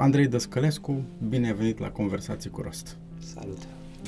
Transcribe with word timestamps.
Andrei 0.00 0.26
Dăscălescu, 0.26 1.02
bine 1.28 1.46
ai 1.46 1.54
venit 1.54 1.78
la 1.78 1.90
Conversații 1.90 2.50
cu 2.50 2.60
Rost. 2.60 2.96
Salut! 3.18 3.58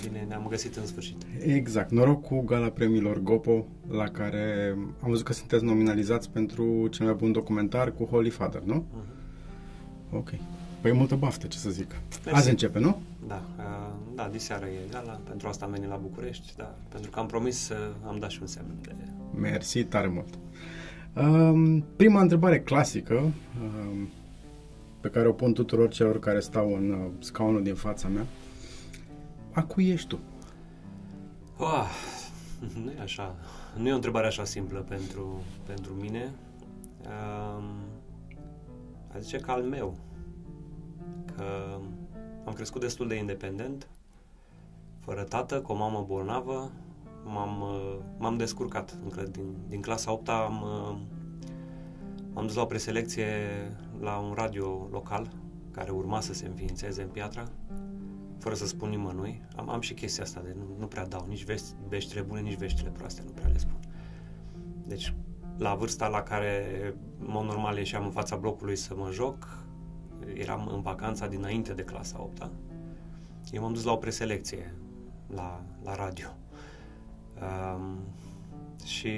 Bine, 0.05 0.25
ne-am 0.29 0.47
găsit 0.49 0.77
în 0.77 0.87
sfârșit. 0.87 1.17
Exact. 1.39 1.91
Noroc 1.91 2.23
cu 2.23 2.41
Gala 2.41 2.69
Premiilor 2.69 3.19
Gopo, 3.19 3.67
la 3.89 4.09
care 4.09 4.75
am 5.03 5.09
văzut 5.09 5.25
că 5.25 5.33
sunteți 5.33 5.65
nominalizați 5.65 6.31
pentru 6.31 6.89
cel 6.89 7.07
mai 7.07 7.15
bun 7.15 7.33
documentar 7.33 7.93
cu 7.93 8.05
Holy 8.05 8.31
Father, 8.31 8.63
nu? 8.63 8.85
Uh-huh. 8.85 10.17
Ok. 10.17 10.31
Păi 10.81 10.93
multă 10.93 11.15
baftă, 11.15 11.47
ce 11.47 11.59
să 11.59 11.71
zic. 11.71 11.91
Mersi. 12.25 12.39
Azi 12.39 12.51
începe, 12.51 12.79
nu? 12.79 13.01
Da, 13.27 13.43
uh, 13.59 13.65
da, 14.15 14.29
diseară 14.33 14.67
e 14.67 14.91
gala, 14.91 15.21
pentru 15.29 15.49
asta 15.49 15.65
am 15.65 15.71
venit 15.71 15.89
la 15.89 15.97
București, 16.03 16.53
da, 16.57 16.75
pentru 16.89 17.11
că 17.11 17.19
am 17.19 17.27
promis 17.27 17.57
să 17.57 17.75
am 18.07 18.19
dat 18.19 18.31
și 18.31 18.39
un 18.41 18.47
semn 18.47 18.67
de... 18.83 18.95
Mersi 19.41 19.85
tare 19.85 20.07
mult. 20.07 20.39
Uh, 21.15 21.83
prima 21.97 22.21
întrebare 22.21 22.61
clasică, 22.61 23.15
uh, 23.15 24.01
pe 25.01 25.11
care 25.11 25.29
o 25.29 25.33
pun 25.33 25.53
tuturor 25.53 25.89
celor 25.89 26.19
care 26.19 26.41
stau 26.41 26.75
în 26.75 26.91
uh, 26.91 27.11
scaunul 27.19 27.63
din 27.63 27.75
fața 27.75 28.09
mea. 28.09 28.27
A 29.53 29.63
cui 29.63 29.91
ești 29.91 30.09
tu? 30.09 30.19
Oh, 31.57 31.87
nu 32.85 32.91
e 32.91 33.01
așa. 33.01 33.35
Nu 33.77 33.89
e 33.89 33.93
o 33.93 33.95
întrebare 33.95 34.27
așa 34.27 34.45
simplă 34.45 34.79
pentru, 34.89 35.43
pentru 35.67 35.93
mine. 35.93 36.33
Um, 37.05 37.65
a 39.15 39.19
zice 39.19 39.39
că 39.39 39.51
al 39.51 39.63
meu. 39.63 39.97
Că 41.37 41.45
am 42.45 42.53
crescut 42.53 42.81
destul 42.81 43.09
de 43.09 43.15
independent, 43.15 43.89
fără 45.01 45.23
tată, 45.23 45.61
cu 45.61 45.73
o 45.73 45.77
mamă 45.77 46.05
bolnavă. 46.09 46.71
M-am, 47.25 47.61
uh, 47.61 47.97
m-am 48.19 48.37
descurcat. 48.37 48.97
Încă 49.03 49.23
din, 49.23 49.57
din 49.69 49.81
clasa 49.81 50.13
8 50.13 50.29
am, 50.29 50.63
uh, 50.63 50.97
am 52.41 52.47
dus 52.47 52.55
la 52.55 52.63
o 52.63 52.67
preselecție 52.67 53.27
la 53.99 54.17
un 54.17 54.33
radio 54.35 54.89
local 54.91 55.33
care 55.71 55.91
urma 55.91 56.21
să 56.21 56.33
se 56.33 56.47
înființeze 56.47 57.03
în 57.03 57.09
Piatra, 57.09 57.49
fără 58.39 58.55
să 58.55 58.67
spun 58.67 58.89
nimănui. 58.89 59.43
Am, 59.57 59.69
am 59.69 59.81
și 59.81 59.95
chestia 59.95 60.23
asta 60.23 60.41
de 60.41 60.57
nu, 60.59 60.77
nu 60.79 60.87
prea 60.87 61.07
dau 61.07 61.27
nici 61.29 61.45
vesti, 61.45 61.75
veștile 61.89 62.21
bune, 62.21 62.41
nici 62.41 62.57
veștile 62.57 62.91
proaste, 62.91 63.23
nu 63.25 63.31
prea 63.31 63.49
le 63.49 63.59
spun. 63.59 63.79
Deci, 64.87 65.15
la 65.57 65.75
vârsta 65.75 66.09
la 66.09 66.23
care, 66.23 66.65
în 67.19 67.27
mod 67.29 67.45
normal, 67.45 67.77
ieșeam 67.77 68.05
în 68.05 68.11
fața 68.11 68.37
blocului 68.37 68.77
să 68.77 68.95
mă 68.97 69.11
joc, 69.13 69.65
eram 70.35 70.71
în 70.75 70.81
vacanța 70.81 71.27
dinainte 71.27 71.73
de 71.73 71.83
clasa 71.83 72.23
8 72.23 72.43
-a. 72.43 72.51
Eu 73.53 73.63
m-am 73.63 73.73
dus 73.73 73.85
la 73.85 73.93
o 73.93 73.97
preselecție 73.97 74.75
la, 75.35 75.63
la 75.85 75.95
radio. 75.95 76.29
Um, 77.41 77.99
și 78.85 79.11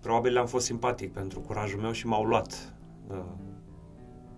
probabil 0.00 0.32
le-am 0.32 0.46
fost 0.46 0.66
simpatic 0.66 1.12
pentru 1.12 1.40
curajul 1.40 1.80
meu 1.80 1.92
și 1.92 2.06
m-au 2.06 2.24
luat. 2.24 2.72
Uh, 3.08 3.16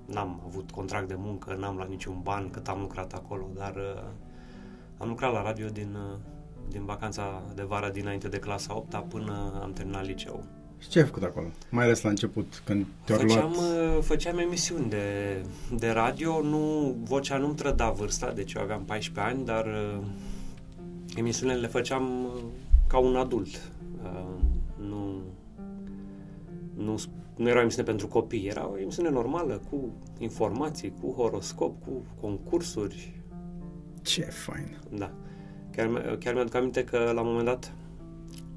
n-am 0.07 0.43
avut 0.47 0.71
contract 0.71 1.09
de 1.09 1.17
muncă, 1.19 1.57
n-am 1.59 1.77
luat 1.77 1.89
niciun 1.89 2.21
ban 2.23 2.51
cât 2.51 2.69
am 2.69 2.81
lucrat 2.81 3.13
acolo, 3.13 3.49
dar 3.55 3.75
uh, 3.77 4.03
am 4.99 5.09
lucrat 5.09 5.33
la 5.33 5.43
radio 5.43 5.69
din, 5.69 5.95
uh, 5.95 6.19
din 6.69 6.85
vacanța 6.85 7.43
de 7.55 7.63
vară 7.63 7.91
dinainte 7.91 8.29
de 8.29 8.39
clasa 8.39 8.77
8 8.77 9.05
până 9.09 9.61
am 9.63 9.73
terminat 9.73 10.07
liceu. 10.07 10.45
Și 10.81 10.89
ce 10.89 10.99
ai 10.99 11.05
făcut 11.05 11.23
acolo? 11.23 11.47
Mai 11.71 11.85
ales 11.85 12.03
la 12.03 12.09
început, 12.09 12.63
când 12.65 12.87
te-au 13.05 13.19
făceam, 13.19 13.53
luat... 13.53 13.97
Uh, 13.97 14.03
făceam 14.03 14.39
emisiuni 14.39 14.89
de, 14.89 15.37
de 15.77 15.89
radio, 15.89 16.43
nu, 16.43 16.97
vocea 17.03 17.37
nu-mi 17.37 17.55
trăda 17.55 17.91
vârsta, 17.91 18.33
deci 18.33 18.53
eu 18.53 18.63
aveam 18.63 18.85
14 18.85 19.35
ani, 19.35 19.45
dar 19.45 19.67
uh, 19.67 20.05
emisiunile 21.17 21.59
le 21.59 21.67
făceam 21.67 22.25
uh, 22.25 22.31
ca 22.87 22.99
un 22.99 23.17
adult. 23.17 23.71
Uh, 24.03 24.41
nu, 24.77 25.23
nu 26.75 26.97
nu 27.41 27.49
era 27.49 27.59
o 27.59 27.61
emisiune 27.61 27.89
pentru 27.89 28.09
copii, 28.09 28.47
era 28.47 28.71
o 28.71 28.79
emisiune 28.79 29.11
normală, 29.11 29.61
cu 29.71 29.93
informații, 30.19 30.93
cu 31.01 31.13
horoscop, 31.13 31.83
cu 31.85 31.91
concursuri. 32.21 33.23
Ce 34.03 34.23
fain! 34.23 34.79
Da. 34.91 35.13
Chiar, 35.71 36.17
chiar 36.19 36.35
mi-aduc 36.35 36.55
aminte 36.55 36.85
că 36.85 37.11
la 37.15 37.21
un 37.21 37.27
moment 37.27 37.45
dat 37.45 37.73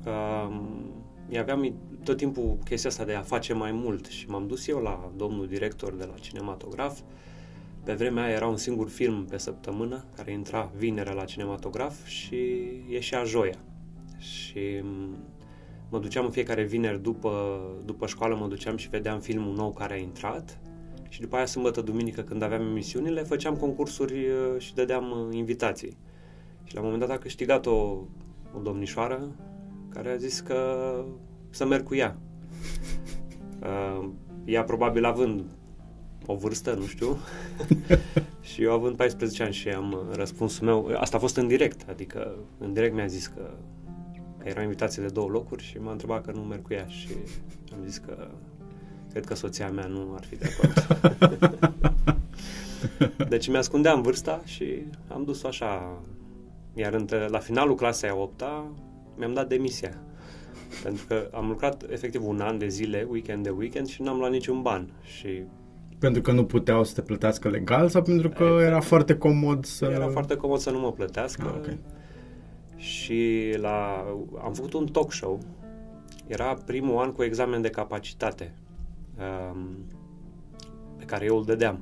uh, 0.05 1.39
aveam 1.39 1.73
tot 2.03 2.17
timpul 2.17 2.57
chestia 2.63 2.89
asta 2.89 3.05
de 3.05 3.13
a 3.13 3.21
face 3.21 3.53
mai 3.53 3.71
mult 3.71 4.05
și 4.05 4.29
m-am 4.29 4.47
dus 4.47 4.67
eu 4.67 4.79
la 4.79 5.11
domnul 5.15 5.47
director 5.47 5.95
de 5.95 6.03
la 6.03 6.19
cinematograf. 6.19 6.99
Pe 7.83 7.93
vremea 7.93 8.23
aia 8.23 8.33
era 8.33 8.47
un 8.47 8.57
singur 8.57 8.89
film 8.89 9.25
pe 9.25 9.37
săptămână 9.37 10.05
care 10.15 10.31
intra 10.31 10.71
vinerea 10.77 11.13
la 11.13 11.25
cinematograf 11.25 12.05
și 12.05 12.35
ieșea 12.89 13.23
joia. 13.23 13.57
Și 14.17 14.83
mă 15.93 15.99
duceam 15.99 16.25
în 16.25 16.31
fiecare 16.31 16.63
vineri 16.63 17.01
după, 17.01 17.61
după 17.85 18.07
școală, 18.07 18.35
mă 18.35 18.47
duceam 18.47 18.77
și 18.77 18.89
vedeam 18.89 19.19
filmul 19.19 19.55
nou 19.55 19.71
care 19.71 19.93
a 19.93 19.97
intrat 19.97 20.59
și 21.09 21.21
după 21.21 21.35
aia 21.35 21.45
sâmbătă, 21.45 21.81
duminică, 21.81 22.21
când 22.21 22.41
aveam 22.41 22.61
emisiunile, 22.61 23.21
făceam 23.21 23.55
concursuri 23.55 24.13
uh, 24.13 24.59
și 24.59 24.73
dădeam 24.73 25.11
uh, 25.11 25.35
invitații. 25.35 25.97
Și 26.63 26.73
la 26.73 26.79
un 26.79 26.85
moment 26.85 27.07
dat 27.07 27.17
a 27.17 27.21
câștigat 27.21 27.65
o, 27.65 27.71
o 28.55 28.59
domnișoară 28.63 29.31
care 29.89 30.09
a 30.09 30.15
zis 30.15 30.39
că 30.39 30.59
să 31.49 31.65
merg 31.65 31.83
cu 31.83 31.95
ea. 31.95 32.15
Uh, 33.63 34.09
ea 34.45 34.63
probabil 34.63 35.05
având 35.05 35.43
o 36.25 36.35
vârstă, 36.35 36.73
nu 36.73 36.85
știu, 36.85 37.17
și 38.49 38.63
eu 38.63 38.71
având 38.71 38.95
14 38.95 39.43
ani 39.43 39.53
și 39.53 39.69
am 39.69 40.09
răspunsul 40.11 40.65
meu, 40.65 40.95
asta 40.99 41.17
a 41.17 41.19
fost 41.19 41.35
în 41.35 41.47
direct, 41.47 41.85
adică 41.89 42.35
în 42.57 42.73
direct 42.73 42.93
mi-a 42.93 43.05
zis 43.05 43.27
că 43.27 43.49
că 43.82 43.82
era 44.43 44.59
o 44.59 44.63
invitație 44.63 45.03
de 45.03 45.09
două 45.09 45.29
locuri 45.29 45.63
și 45.63 45.77
m-a 45.77 45.91
întrebat 45.91 46.25
că 46.25 46.31
nu 46.31 46.41
merg 46.41 46.61
cu 46.61 46.73
ea 46.73 46.87
și 46.87 47.07
am 47.73 47.79
zis 47.85 47.97
că 47.97 48.27
cred 49.11 49.25
că 49.25 49.35
soția 49.35 49.69
mea 49.69 49.85
nu 49.85 50.13
ar 50.15 50.23
fi 50.25 50.35
de 50.35 50.49
acord. 50.53 50.87
deci 53.29 53.47
mi-ascundeam 53.47 54.01
vârsta 54.01 54.41
și 54.45 54.83
am 55.07 55.23
dus-o 55.23 55.47
așa. 55.47 56.01
Iar 56.73 56.93
între, 56.93 57.27
la 57.27 57.39
finalul 57.39 57.75
clasei 57.75 58.09
a 58.09 58.15
8 58.15 58.43
mi-am 59.17 59.33
dat 59.33 59.47
demisia. 59.47 59.97
Pentru 60.83 61.05
că 61.07 61.29
am 61.33 61.47
lucrat 61.47 61.83
efectiv 61.89 62.27
un 62.27 62.39
an 62.39 62.57
de 62.57 62.67
zile, 62.67 63.07
weekend 63.09 63.43
de 63.43 63.49
weekend 63.49 63.87
și 63.87 64.01
n-am 64.01 64.17
luat 64.17 64.31
niciun 64.31 64.61
ban. 64.61 64.93
Și 65.03 65.43
pentru 65.99 66.21
că 66.21 66.31
nu 66.31 66.45
puteau 66.45 66.83
să 66.83 66.93
te 66.93 67.01
plătească 67.01 67.49
legal 67.49 67.89
sau 67.89 68.01
pentru 68.01 68.29
că 68.29 68.57
era 68.61 68.79
foarte 68.79 69.17
comod 69.17 69.65
să... 69.65 69.85
Era 69.85 70.07
foarte 70.07 70.35
comod 70.35 70.59
să 70.59 70.69
nu 70.69 70.79
mă 70.79 70.91
plătească. 70.91 71.45
Ah, 71.45 71.55
okay 71.57 71.77
și 72.83 73.53
la, 73.57 74.05
am 74.43 74.53
făcut 74.53 74.73
un 74.73 74.87
talk 74.87 75.11
show. 75.11 75.39
Era 76.27 76.53
primul 76.53 76.97
an 76.97 77.11
cu 77.11 77.23
examen 77.23 77.61
de 77.61 77.69
capacitate 77.69 78.53
um, 79.51 79.67
pe 80.97 81.05
care 81.05 81.25
eu 81.25 81.37
îl 81.37 81.43
dădeam. 81.43 81.79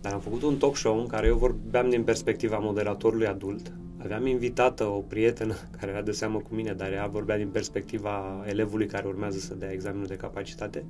Dar 0.00 0.12
am 0.12 0.20
făcut 0.20 0.42
un 0.42 0.56
talk 0.56 0.76
show 0.76 1.00
în 1.00 1.06
care 1.06 1.26
eu 1.26 1.36
vorbeam 1.36 1.90
din 1.90 2.02
perspectiva 2.02 2.58
moderatorului 2.58 3.26
adult. 3.26 3.72
Aveam 4.02 4.26
invitată 4.26 4.84
o 4.84 4.98
prietenă 4.98 5.54
care 5.78 5.90
era 5.90 6.02
de 6.02 6.12
seamă 6.12 6.38
cu 6.38 6.54
mine, 6.54 6.72
dar 6.72 6.92
ea 6.92 7.06
vorbea 7.06 7.36
din 7.36 7.48
perspectiva 7.48 8.44
elevului 8.46 8.86
care 8.86 9.06
urmează 9.06 9.38
să 9.38 9.54
dea 9.54 9.72
examenul 9.72 10.06
de 10.06 10.16
capacitate. 10.16 10.84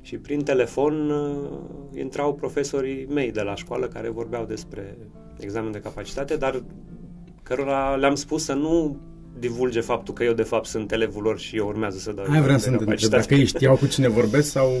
Și 0.00 0.16
prin 0.16 0.44
telefon 0.44 1.10
uh, 1.10 1.48
intrau 1.98 2.34
profesorii 2.34 3.06
mei 3.06 3.32
de 3.32 3.42
la 3.42 3.54
școală 3.54 3.88
care 3.88 4.08
vorbeau 4.08 4.44
despre 4.44 4.96
examen 5.38 5.72
de 5.72 5.80
capacitate, 5.80 6.36
dar 6.36 6.62
cărora 7.48 7.94
le-am 7.94 8.14
spus 8.14 8.44
să 8.44 8.52
nu 8.52 8.96
divulge 9.38 9.80
faptul 9.80 10.14
că 10.14 10.24
eu 10.24 10.32
de 10.32 10.42
fapt 10.42 10.66
sunt 10.66 10.92
elevul 10.92 11.22
lor 11.22 11.38
și 11.38 11.56
eu 11.56 11.66
urmează 11.66 11.98
să 11.98 12.12
dau 12.12 12.24
Hai 12.28 12.40
vreau 12.40 12.58
să 12.58 12.70
întreb 12.70 12.98
dacă 12.98 13.34
ei 13.34 13.44
știau 13.44 13.76
cu 13.76 13.86
cine 13.86 14.08
vorbesc 14.08 14.50
sau 14.50 14.72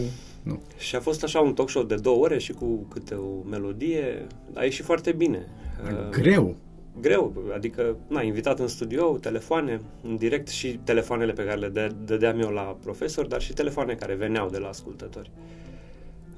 nu. 0.42 0.62
Și 0.78 0.96
a 0.96 1.00
fost 1.00 1.22
așa 1.22 1.40
un 1.40 1.54
talk 1.54 1.70
show 1.70 1.82
de 1.82 1.94
două 1.94 2.22
ore 2.22 2.38
și 2.38 2.52
cu 2.52 2.86
câte 2.90 3.14
o 3.14 3.48
melodie. 3.48 4.26
A 4.54 4.64
ieșit 4.64 4.84
foarte 4.84 5.12
bine. 5.12 5.46
Uh, 5.84 6.08
greu. 6.10 6.56
Greu, 7.00 7.32
adică, 7.54 7.96
na, 8.08 8.22
invitat 8.22 8.58
în 8.58 8.68
studio, 8.68 9.18
telefoane, 9.20 9.80
în 10.02 10.16
direct 10.16 10.48
și 10.48 10.80
telefoanele 10.84 11.32
pe 11.32 11.44
care 11.44 11.58
le 11.58 11.92
dădeam 12.04 12.40
eu 12.40 12.50
la 12.50 12.76
profesor, 12.82 13.26
dar 13.26 13.40
și 13.40 13.52
telefoane 13.52 13.94
care 13.94 14.14
veneau 14.14 14.48
de 14.48 14.58
la 14.58 14.68
ascultători. 14.68 15.30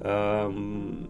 Um, 0.02 1.08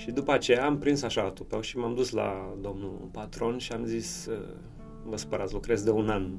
și 0.00 0.10
după 0.10 0.32
aceea 0.32 0.66
am 0.66 0.78
prins 0.78 1.02
așa 1.02 1.30
tupeu 1.30 1.60
și 1.60 1.78
m-am 1.78 1.94
dus 1.94 2.10
la 2.10 2.56
domnul 2.60 3.08
patron 3.12 3.58
și 3.58 3.72
am 3.72 3.84
zis, 3.84 4.28
vă 5.04 5.16
spărați, 5.16 5.52
lucrez 5.52 5.82
de 5.82 5.90
un 5.90 6.08
an. 6.08 6.30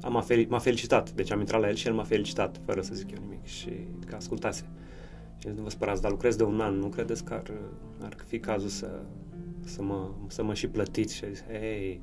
Am 0.00 0.16
a 0.16 0.20
fel- 0.20 0.46
m-a 0.48 0.58
felicitat, 0.58 1.10
deci 1.12 1.30
am 1.30 1.38
intrat 1.38 1.60
la 1.60 1.68
el 1.68 1.74
și 1.74 1.86
el 1.86 1.94
m-a 1.94 2.02
felicitat, 2.02 2.60
fără 2.64 2.80
să 2.80 2.94
zic 2.94 3.10
eu 3.10 3.18
nimic 3.22 3.44
și 3.46 3.70
că 4.06 4.14
ascultase. 4.14 4.68
Și 5.38 5.48
nu 5.56 5.62
vă 5.62 5.70
spărați, 5.70 6.02
dar 6.02 6.10
lucrez 6.10 6.36
de 6.36 6.42
un 6.42 6.60
an, 6.60 6.74
nu 6.74 6.88
credeți 6.88 7.24
că 7.24 7.34
ar, 7.34 7.50
ar 8.00 8.16
fi 8.26 8.38
cazul 8.38 8.68
să, 8.68 9.02
să, 9.64 9.82
mă, 9.82 10.10
să 10.26 10.42
mă 10.42 10.54
și 10.54 10.68
plătiți? 10.68 11.14
Și 11.14 11.24
a 11.24 11.28
zis, 11.28 11.44
hei, 11.44 12.02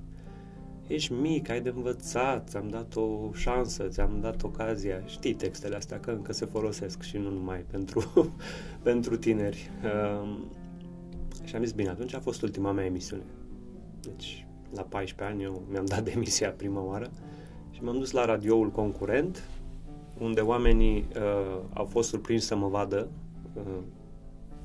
ești 0.87 1.13
mic, 1.13 1.49
ai 1.49 1.61
de 1.61 1.69
învățat, 1.75 2.49
ți-am 2.49 2.67
dat 2.67 2.95
o 2.95 3.29
șansă, 3.33 3.87
ți-am 3.87 4.17
dat 4.21 4.43
ocazia. 4.43 5.03
Știi 5.05 5.33
textele 5.33 5.75
astea, 5.75 5.99
că 5.99 6.11
încă 6.11 6.33
se 6.33 6.45
folosesc 6.45 7.01
și 7.01 7.17
nu 7.17 7.29
numai 7.29 7.65
pentru, 7.71 8.35
pentru 8.83 9.17
tineri. 9.17 9.69
Uh, 9.83 10.37
și 11.47 11.55
am 11.55 11.63
zis, 11.63 11.71
bine, 11.71 11.89
atunci 11.89 12.13
a 12.13 12.19
fost 12.19 12.41
ultima 12.41 12.71
mea 12.71 12.85
emisiune. 12.85 13.23
Deci, 14.01 14.45
la 14.73 14.81
14 14.81 15.35
ani 15.35 15.43
eu 15.43 15.63
mi-am 15.71 15.85
dat 15.85 16.03
demisia 16.03 16.49
prima 16.49 16.81
oară 16.81 17.09
și 17.71 17.83
m-am 17.83 17.97
dus 17.97 18.11
la 18.11 18.25
radioul 18.25 18.71
concurent, 18.71 19.43
unde 20.17 20.41
oamenii 20.41 21.07
uh, 21.15 21.59
au 21.73 21.85
fost 21.85 22.09
surprinși 22.09 22.45
să 22.45 22.55
mă 22.55 22.67
vadă 22.67 23.07
uh, 23.53 23.63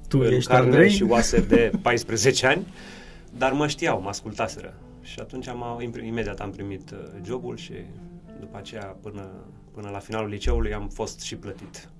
Tu 0.09 0.19
în 0.19 0.33
ești 0.33 0.51
carne 0.51 0.67
Andrei? 0.67 0.91
și 0.91 1.03
oase 1.03 1.41
de 1.41 1.71
14 1.83 2.47
ani, 2.47 2.67
dar 3.39 3.53
mă 3.53 3.67
știau, 3.67 4.01
mă 4.01 4.09
ascultaseră. 4.09 4.75
Și 5.01 5.19
atunci 5.21 5.49
am, 5.49 5.81
imediat 6.05 6.41
am 6.41 6.51
primit 6.51 6.91
uh, 6.91 6.99
jobul 7.25 7.57
și 7.57 7.73
după 8.41 8.57
aceea 8.57 8.85
până, 8.85 9.31
până 9.73 9.89
la 9.91 9.99
finalul 9.99 10.29
liceului 10.29 10.75
am 10.75 10.89
fost 10.89 11.21
și 11.21 11.37
plătit. 11.37 11.91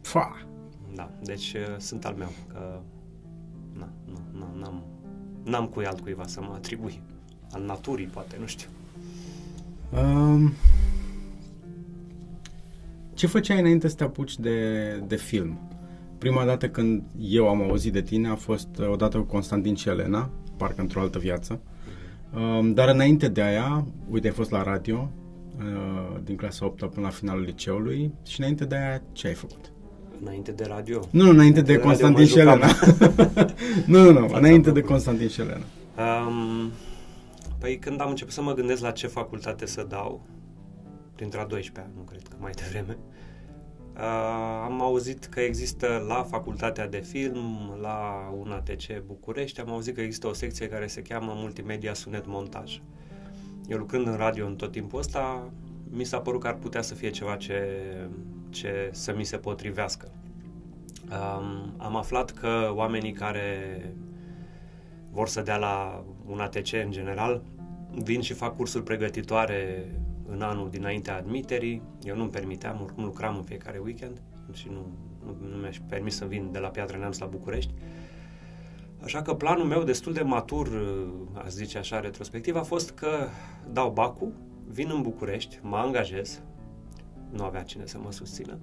Fa! 0.00 0.46
Da, 0.94 1.10
deci 1.22 1.52
uh, 1.52 1.78
sunt 1.78 2.04
al 2.04 2.14
meu, 2.14 2.32
că 2.52 2.80
na, 3.78 3.88
nu, 4.04 4.18
nu, 4.38 4.60
n-am, 4.60 4.82
n-am 5.44 5.66
cui 5.66 5.86
altcuiva 5.86 6.26
să 6.26 6.40
mă 6.40 6.52
atribui. 6.54 7.02
Al 7.50 7.62
naturii, 7.62 8.06
poate, 8.06 8.36
nu 8.40 8.46
știu. 8.46 8.68
Um, 9.90 10.52
ce 13.14 13.26
făceai 13.26 13.60
înainte 13.60 13.88
să 13.88 13.94
te 13.94 14.04
apuci 14.04 14.38
de, 14.38 14.96
de 15.06 15.16
film? 15.16 15.58
Prima 16.18 16.44
dată 16.44 16.68
când 16.68 17.02
eu 17.18 17.48
am 17.48 17.62
auzit 17.62 17.92
de 17.92 18.02
tine 18.02 18.28
a 18.28 18.34
fost 18.34 18.68
uh, 18.78 18.88
odată 18.88 19.18
cu 19.18 19.24
Constantin 19.24 19.74
și 19.74 19.88
Elena, 19.88 20.30
parcă 20.56 20.80
într-o 20.80 21.00
altă 21.00 21.18
viață. 21.18 21.60
Um, 22.34 22.72
dar 22.72 22.88
înainte 22.88 23.28
de 23.28 23.42
aia, 23.42 23.86
uite, 24.10 24.26
ai 24.26 24.32
fost 24.32 24.50
la 24.50 24.62
radio, 24.62 25.10
uh, 25.58 26.20
din 26.24 26.36
clasa 26.36 26.66
8 26.66 26.78
până 26.78 27.06
la 27.06 27.12
finalul 27.12 27.42
liceului 27.42 28.12
și 28.26 28.40
înainte 28.40 28.64
de 28.64 28.76
aia 28.76 29.02
ce 29.12 29.26
ai 29.26 29.34
făcut? 29.34 29.71
Înainte 30.24 30.52
de 30.52 30.64
radio. 30.64 31.00
Nu, 31.10 31.22
nu, 31.22 31.30
înainte 31.30 31.60
de 31.60 31.72
Radio 31.72 31.86
Constantin 31.86 32.22
mă 32.22 32.28
și 32.28 32.38
Elena. 32.38 32.66
nu, 33.86 34.02
nu, 34.02 34.12
nu, 34.12 34.20
Fața 34.20 34.38
înainte 34.38 34.70
de 34.70 34.78
locului. 34.78 34.82
Constantin 34.82 35.28
și 35.28 35.40
Elena. 35.40 35.64
Um, 36.26 36.70
păi 37.58 37.78
când 37.78 38.00
am 38.00 38.08
început 38.08 38.32
să 38.32 38.42
mă 38.42 38.54
gândesc 38.54 38.82
la 38.82 38.90
ce 38.90 39.06
facultate 39.06 39.66
să 39.66 39.86
dau, 39.88 40.26
printre 41.14 41.40
a 41.40 41.46
12-a, 41.46 41.86
nu 41.96 42.02
cred 42.02 42.22
că 42.28 42.36
mai 42.40 42.52
devreme, 42.54 42.98
uh, 43.94 44.00
am 44.64 44.82
auzit 44.82 45.24
că 45.24 45.40
există 45.40 46.04
la 46.08 46.22
facultatea 46.22 46.88
de 46.88 46.98
film, 46.98 47.76
la 47.80 48.30
UNATC 48.40 49.04
București, 49.06 49.60
am 49.60 49.70
auzit 49.70 49.94
că 49.94 50.00
există 50.00 50.26
o 50.26 50.32
secție 50.32 50.68
care 50.68 50.86
se 50.86 51.02
cheamă 51.02 51.32
Multimedia 51.34 51.94
Sunet 51.94 52.26
Montaj. 52.26 52.80
Eu 53.68 53.78
lucrând 53.78 54.06
în 54.06 54.16
radio 54.16 54.46
în 54.46 54.56
tot 54.56 54.72
timpul 54.72 54.98
ăsta, 54.98 55.52
mi 55.90 56.04
s-a 56.04 56.18
părut 56.18 56.40
că 56.40 56.46
ar 56.46 56.54
putea 56.54 56.82
să 56.82 56.94
fie 56.94 57.10
ceva 57.10 57.36
ce, 57.36 57.54
ce 58.52 58.88
să 58.92 59.14
mi 59.16 59.24
se 59.24 59.36
potrivească. 59.36 60.10
Um, 61.04 61.74
am 61.76 61.96
aflat 61.96 62.30
că 62.30 62.72
oamenii 62.74 63.12
care 63.12 63.58
vor 65.10 65.28
să 65.28 65.42
dea 65.42 65.56
la 65.56 66.04
un 66.26 66.40
ATC 66.40 66.72
în 66.84 66.90
general, 66.90 67.42
vin 68.02 68.20
și 68.20 68.32
fac 68.32 68.56
cursuri 68.56 68.84
pregătitoare 68.84 69.86
în 70.28 70.42
anul 70.42 70.70
dinaintea 70.70 71.16
admiterii. 71.16 71.82
Eu 72.02 72.16
nu-mi 72.16 72.30
permiteam, 72.30 72.80
oricum 72.82 73.04
lucram 73.04 73.36
în 73.36 73.42
fiecare 73.42 73.78
weekend 73.78 74.20
și 74.52 74.68
nu, 74.70 74.86
nu, 75.24 75.48
nu 75.48 75.56
mi-aș 75.56 75.78
permis 75.88 76.16
să 76.16 76.24
vin 76.24 76.52
de 76.52 76.58
la 76.58 76.68
Piatra 76.68 76.98
Neamț 76.98 77.18
la 77.18 77.26
București. 77.26 77.72
Așa 79.02 79.22
că 79.22 79.34
planul 79.34 79.66
meu 79.66 79.82
destul 79.82 80.12
de 80.12 80.22
matur, 80.22 80.68
aș 81.44 81.50
zice 81.50 81.78
așa, 81.78 82.00
retrospectiv, 82.00 82.56
a 82.56 82.62
fost 82.62 82.90
că 82.90 83.26
dau 83.72 83.90
bacul, 83.90 84.32
vin 84.68 84.90
în 84.94 85.02
București, 85.02 85.58
mă 85.62 85.76
angajez, 85.76 86.42
nu 87.32 87.44
avea 87.44 87.62
cine 87.62 87.86
să 87.86 87.98
mă 87.98 88.12
susțină, 88.12 88.58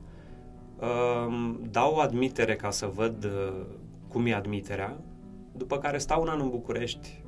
Ehm, 0.82 1.68
dau 1.72 1.98
admitere 1.98 2.56
ca 2.56 2.70
să 2.70 2.92
văd 2.96 3.24
uh, 3.24 3.66
cum 4.08 4.26
e 4.26 4.34
admiterea, 4.34 4.98
după 5.58 5.78
care 5.78 5.98
stau 5.98 6.22
un 6.22 6.28
an 6.28 6.40
în 6.40 6.50
București, 6.50 7.24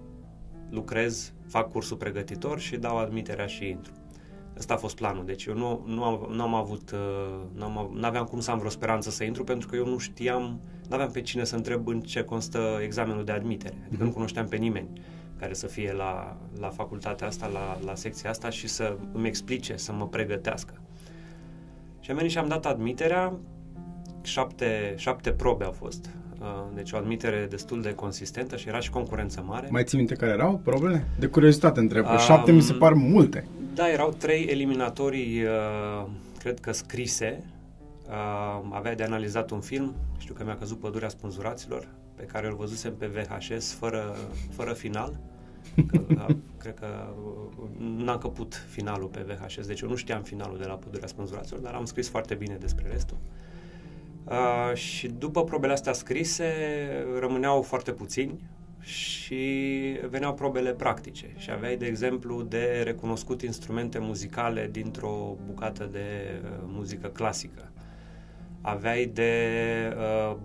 lucrez, 0.70 1.34
fac 1.48 1.72
cursul 1.72 1.98
pregătitor 1.98 2.60
și 2.60 2.78
dau 2.78 2.98
admiterea 2.98 3.46
și 3.46 3.68
intru. 3.68 3.92
Ăsta 4.58 4.74
a 4.74 4.78
fost 4.78 4.96
planul, 4.96 5.26
deci 5.26 5.46
eu 5.46 5.54
nu, 5.56 5.84
nu, 5.86 6.04
am, 6.04 6.28
nu 6.32 6.42
am 6.42 6.54
avut, 6.54 6.92
uh, 6.92 7.42
nu 7.54 7.64
am, 7.64 7.92
n-aveam 7.94 8.26
cum 8.26 8.40
să 8.40 8.52
am 8.52 8.58
vreo 8.58 8.70
speranță 8.70 9.10
să 9.10 9.24
intru 9.24 9.44
pentru 9.44 9.68
că 9.68 9.76
eu 9.76 9.86
nu 9.88 9.98
știam, 9.98 10.60
nu 10.90 10.96
aveam 10.96 11.12
pe 11.12 11.22
cine 11.22 11.44
să 11.44 11.56
întreb 11.56 11.88
în 11.88 12.00
ce 12.00 12.24
constă 12.24 12.80
examenul 12.84 13.24
de 13.24 13.32
admitere, 13.32 13.76
adică 13.86 13.96
Mhm. 13.96 14.06
nu 14.06 14.12
cunoșteam 14.12 14.48
pe 14.48 14.56
nimeni 14.56 14.90
care 15.40 15.54
să 15.54 15.68
fie 15.68 15.94
la, 15.94 16.38
la 16.60 16.70
facultatea 16.70 17.28
asta, 17.28 17.48
la, 17.48 17.80
la 17.86 17.96
secția 17.96 18.30
asta 18.30 18.50
și 18.50 18.68
să 18.68 18.98
îmi 19.14 19.28
explice, 19.28 19.76
să 19.76 19.94
mă 19.94 20.08
pregătească. 20.08 20.74
Și 22.02 22.12
am 22.12 22.16
venit 22.16 22.32
și 22.32 22.38
am 22.38 22.48
dat 22.48 22.66
admiterea, 22.66 23.34
șapte, 24.22 24.94
șapte 24.98 25.32
probe 25.32 25.64
au 25.64 25.72
fost, 25.72 26.10
uh, 26.40 26.48
deci 26.76 26.92
o 26.92 26.98
admitere 26.98 27.48
destul 27.50 27.82
de 27.82 27.94
consistentă 27.94 28.56
și 28.58 28.68
era 28.68 28.80
și 28.80 28.90
concurență 28.90 29.44
mare. 29.48 29.68
Mai 29.72 29.84
ții 29.84 29.98
minte 29.98 30.16
care 30.16 30.32
erau 30.32 30.62
probele? 30.64 31.06
De 31.20 31.26
curiozitate 31.28 31.80
întreb, 31.80 32.06
că 32.06 32.12
Um, 32.12 32.18
șapte 32.18 32.52
mi 32.52 32.62
se 32.62 32.74
par 32.74 32.94
multe. 32.94 33.48
Da, 33.74 33.90
erau 33.92 34.16
trei 34.18 34.46
eliminatorii, 34.50 35.44
uh, 35.44 36.08
cred 36.40 36.60
că 36.60 36.72
scrise. 36.72 37.44
Uh, 38.08 38.68
avea 38.70 38.96
de 38.96 39.04
analizat 39.04 39.50
un 39.50 39.60
film, 39.60 39.94
știu 40.18 40.34
că 40.34 40.44
mi-a 40.44 40.58
căzut 40.58 40.80
Pădurea 40.80 41.10
Spânzuraților, 41.10 41.88
pe 42.16 42.24
care 42.24 42.48
îl 42.48 42.56
văzusem 42.56 42.96
pe 42.96 43.06
VHS, 43.06 43.74
fără, 43.74 44.16
fără 44.50 44.74
final. 44.74 45.20
Că, 45.88 46.02
uh, 46.10 46.36
cred 46.58 46.74
că 46.74 47.14
uh, 47.26 48.04
n-am 48.04 48.18
căput 48.18 48.66
finalul 48.70 49.08
pe 49.08 49.26
VHS, 49.28 49.68
deci 49.68 49.82
eu 49.82 49.90
nu 49.90 49.96
știam 49.96 50.22
finalul 50.22 50.58
de 50.58 50.66
la 50.66 50.74
Pădurea 50.74 51.08
Spânzuraților, 51.08 51.60
dar 51.60 51.74
am 51.74 51.86
scris 51.86 52.10
foarte 52.10 52.36
bine 52.36 52.56
despre 52.56 52.88
restul. 52.92 53.18
Uh, 54.24 54.74
și 54.74 55.08
după 55.08 55.44
probele 55.44 55.74
astea 55.74 55.94
scrise, 55.94 56.54
rămâneau 57.20 57.62
foarte 57.62 57.92
puțini 57.92 58.40
și 58.82 59.44
veneau 60.10 60.34
probele 60.34 60.72
practice 60.72 61.34
și 61.38 61.52
aveai, 61.52 61.78
de 61.78 61.86
exemplu, 61.86 62.42
de 62.42 62.82
recunoscut 62.84 63.42
instrumente 63.42 64.00
muzicale 64.00 64.70
dintr-o 64.72 65.36
bucată 65.46 65.90
de 65.92 66.42
uh, 66.44 66.50
muzică 66.66 67.08
clasică. 67.08 67.72
Aveai 68.62 69.06
de 69.06 69.34
uh, 69.98 70.38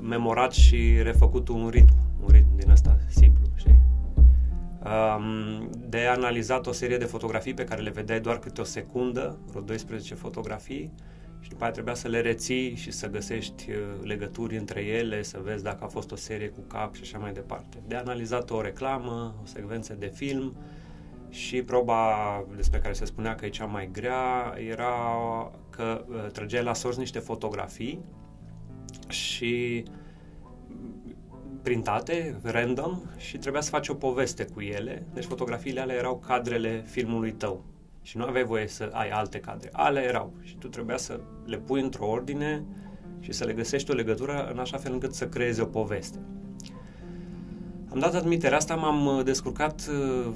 memorat 0.00 0.52
și 0.52 1.02
refăcut 1.02 1.48
un 1.48 1.68
ritm, 1.68 1.94
un 2.24 2.28
ritm 2.30 2.56
din 2.56 2.70
ăsta 2.70 2.98
simplu, 3.08 3.46
știi? 3.46 3.46
Um, 3.46 3.47
de 5.70 5.98
analizat 5.98 6.66
o 6.66 6.72
serie 6.72 6.96
de 6.96 7.04
fotografii 7.04 7.54
pe 7.54 7.64
care 7.64 7.82
le 7.82 7.90
vedeai 7.90 8.20
doar 8.20 8.38
câte 8.38 8.60
o 8.60 8.64
secundă, 8.64 9.38
vreo 9.46 9.62
12 9.62 10.14
fotografii, 10.14 10.92
și 11.40 11.48
după 11.48 11.62
aia 11.62 11.72
trebuia 11.72 11.94
să 11.94 12.08
le 12.08 12.20
reții 12.20 12.74
și 12.74 12.90
să 12.90 13.08
găsești 13.08 13.70
uh, 13.70 13.76
legături 14.02 14.56
între 14.56 14.84
ele, 14.84 15.22
să 15.22 15.40
vezi 15.42 15.62
dacă 15.62 15.84
a 15.84 15.86
fost 15.86 16.12
o 16.12 16.16
serie 16.16 16.48
cu 16.48 16.60
cap 16.66 16.94
și 16.94 17.00
așa 17.02 17.18
mai 17.18 17.32
departe. 17.32 17.78
De 17.86 17.94
analizat 17.94 18.50
o 18.50 18.60
reclamă, 18.60 19.34
o 19.42 19.46
secvență 19.46 19.94
de 19.94 20.06
film 20.06 20.56
și 21.30 21.62
proba 21.62 22.14
despre 22.56 22.78
care 22.78 22.92
se 22.92 23.04
spunea 23.04 23.34
că 23.34 23.46
e 23.46 23.48
cea 23.48 23.64
mai 23.64 23.88
grea 23.92 24.54
era 24.68 24.92
că 25.70 26.04
uh, 26.08 26.30
trăgeai 26.32 26.64
la 26.64 26.74
sorți 26.74 26.98
niște 26.98 27.18
fotografii 27.18 28.04
și 29.08 29.84
printate, 31.62 32.40
random, 32.42 33.00
și 33.16 33.38
trebuia 33.38 33.60
să 33.60 33.70
faci 33.70 33.88
o 33.88 33.94
poveste 33.94 34.44
cu 34.44 34.60
ele. 34.60 35.06
Deci 35.14 35.24
fotografiile 35.24 35.80
alea 35.80 35.96
erau 35.96 36.22
cadrele 36.26 36.84
filmului 36.86 37.32
tău. 37.32 37.64
Și 38.02 38.16
nu 38.16 38.24
aveai 38.24 38.44
voie 38.44 38.66
să 38.66 38.90
ai 38.92 39.08
alte 39.08 39.40
cadre. 39.40 39.68
Ale 39.72 40.00
erau. 40.00 40.32
Și 40.42 40.56
tu 40.56 40.68
trebuia 40.68 40.96
să 40.96 41.20
le 41.46 41.56
pui 41.56 41.80
într-o 41.80 42.08
ordine 42.08 42.64
și 43.20 43.32
să 43.32 43.44
le 43.44 43.52
găsești 43.52 43.90
o 43.90 43.94
legătură 43.94 44.48
în 44.52 44.58
așa 44.58 44.76
fel 44.76 44.92
încât 44.92 45.14
să 45.14 45.28
creezi 45.28 45.60
o 45.60 45.64
poveste. 45.64 46.18
Am 47.90 47.98
dat 47.98 48.14
admiterea 48.14 48.56
asta, 48.56 48.74
m-am 48.74 49.06
uh, 49.06 49.24
descurcat 49.24 49.88
uh, 49.90 50.32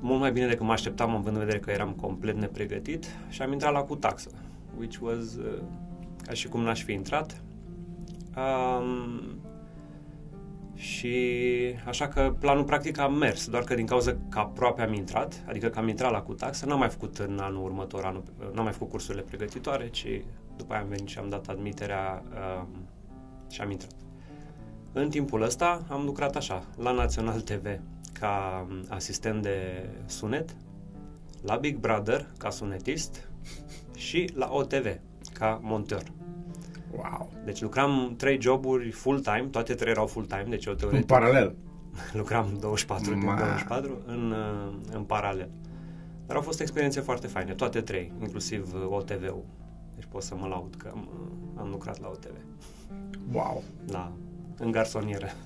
mult 0.00 0.20
mai 0.20 0.32
bine 0.32 0.46
decât 0.46 0.66
mă 0.66 0.72
așteptam, 0.72 1.10
având 1.10 1.36
în 1.36 1.40
vedere 1.40 1.58
că 1.58 1.70
eram 1.70 1.90
complet 1.90 2.36
nepregătit 2.36 3.06
și 3.28 3.42
am 3.42 3.52
intrat 3.52 3.72
la 3.72 3.80
cu 3.80 3.96
taxă, 3.96 4.30
which 4.78 4.98
was 5.00 5.34
uh, 5.34 5.62
ca 6.22 6.32
și 6.32 6.48
cum 6.48 6.60
n-aș 6.60 6.82
fi 6.82 6.92
intrat. 6.92 7.42
Um, 8.36 9.37
și 10.78 11.16
așa 11.86 12.08
că 12.08 12.34
planul 12.38 12.64
practic 12.64 12.98
a 12.98 13.08
mers, 13.08 13.48
doar 13.48 13.64
că 13.64 13.74
din 13.74 13.86
cauza 13.86 14.16
că 14.28 14.38
aproape 14.38 14.82
am 14.82 14.92
intrat, 14.92 15.44
adică 15.48 15.68
că 15.68 15.78
am 15.78 15.88
intrat 15.88 16.10
la 16.10 16.20
cutaxă, 16.22 16.66
n-am 16.66 16.78
mai 16.78 16.88
făcut 16.88 17.18
în 17.18 17.38
anul 17.40 17.64
următor, 17.64 18.04
anul, 18.04 18.22
n-am 18.52 18.64
mai 18.64 18.72
făcut 18.72 18.90
cursurile 18.90 19.22
pregătitoare, 19.22 19.88
ci 19.88 20.06
după 20.56 20.72
aia 20.72 20.82
am 20.82 20.88
venit 20.88 21.08
și 21.08 21.18
am 21.18 21.28
dat 21.28 21.46
admiterea 21.46 22.22
um, 22.60 22.88
și 23.50 23.60
am 23.60 23.70
intrat. 23.70 23.94
În 24.92 25.08
timpul 25.08 25.42
ăsta 25.42 25.84
am 25.88 26.04
lucrat 26.04 26.36
așa, 26.36 26.64
la 26.76 26.92
Național 26.92 27.40
TV 27.40 27.80
ca 28.12 28.66
um, 28.70 28.84
asistent 28.88 29.42
de 29.42 29.88
sunet, 30.06 30.56
la 31.42 31.56
Big 31.56 31.76
Brother 31.76 32.26
ca 32.38 32.50
sunetist 32.50 33.28
și 33.96 34.30
la 34.34 34.48
OTV 34.52 34.86
ca 35.32 35.60
monteur. 35.62 36.02
Wow. 36.96 37.30
Deci 37.44 37.60
lucram 37.60 38.14
trei 38.16 38.40
joburi 38.40 38.90
full-time, 38.90 39.48
toate 39.50 39.74
trei 39.74 39.90
erau 39.90 40.06
full-time, 40.06 40.46
deci 40.48 40.64
eu 40.64 40.72
În 40.72 40.78
teoretic 40.78 41.06
paralel. 41.06 41.54
lucram 42.20 42.56
24 42.60 43.10
din 43.12 43.24
Ma. 43.24 43.34
24 43.36 43.98
în, 44.06 44.30
uh, 44.30 44.74
în 44.92 45.02
paralel. 45.02 45.50
Dar 46.26 46.36
au 46.36 46.42
fost 46.42 46.60
experiențe 46.60 47.00
foarte 47.00 47.26
faine, 47.26 47.54
toate 47.54 47.80
trei, 47.80 48.12
inclusiv 48.20 48.74
uh, 48.74 48.86
OTV-ul. 48.88 49.44
Deci 49.94 50.06
pot 50.08 50.22
să 50.22 50.34
mă 50.34 50.46
laud 50.46 50.74
că 50.74 50.88
am, 50.92 51.08
uh, 51.12 51.60
am 51.60 51.68
lucrat 51.70 52.00
la 52.00 52.08
OTV, 52.08 52.36
Wow. 53.32 53.62
la, 53.86 54.12
în 54.58 54.70
garsonieră. 54.70 55.26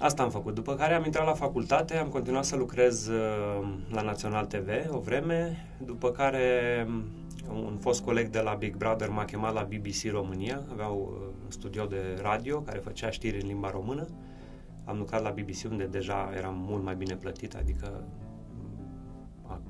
Asta 0.00 0.22
am 0.22 0.30
făcut. 0.30 0.54
După 0.54 0.74
care 0.74 0.94
am 0.94 1.04
intrat 1.04 1.26
la 1.26 1.32
facultate, 1.34 1.96
am 1.96 2.08
continuat 2.08 2.44
să 2.44 2.56
lucrez 2.56 3.06
uh, 3.06 3.68
la 3.90 4.02
Național 4.02 4.46
TV 4.46 4.68
o 4.90 4.98
vreme, 4.98 5.66
după 5.84 6.10
care 6.10 6.86
un 7.48 7.76
fost 7.80 8.02
coleg 8.02 8.28
de 8.28 8.40
la 8.40 8.54
Big 8.54 8.76
Brother 8.76 9.08
m-a 9.08 9.24
chemat 9.24 9.54
la 9.54 9.62
BBC 9.62 10.10
România, 10.10 10.62
aveau 10.70 11.18
un 11.44 11.50
studio 11.50 11.86
de 11.86 12.18
radio 12.22 12.60
care 12.60 12.78
făcea 12.78 13.10
știri 13.10 13.40
în 13.40 13.46
limba 13.46 13.70
română. 13.70 14.08
Am 14.84 14.98
lucrat 14.98 15.22
la 15.22 15.30
BBC 15.30 15.70
unde 15.70 15.84
deja 15.84 16.32
eram 16.36 16.54
mult 16.68 16.82
mai 16.82 16.94
bine 16.94 17.14
plătit, 17.14 17.54
adică 17.54 18.04
a, 19.46 19.60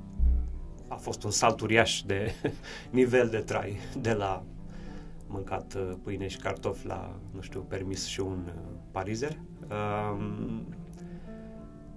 a 0.88 0.94
fost 0.94 1.22
un 1.22 1.30
salt 1.30 1.60
uriaș 1.60 2.02
de 2.02 2.34
nivel 2.90 3.28
de 3.28 3.38
trai, 3.38 3.76
de 4.00 4.12
la 4.12 4.42
mâncat 5.26 5.74
uh, 5.74 5.92
pâine 6.02 6.26
și 6.28 6.36
cartofi 6.36 6.86
la, 6.86 7.16
nu 7.30 7.40
știu, 7.40 7.60
permis 7.60 8.06
și 8.06 8.20
un 8.20 8.44
uh, 8.46 8.78
parizer. 8.90 9.36
Um, 10.12 10.74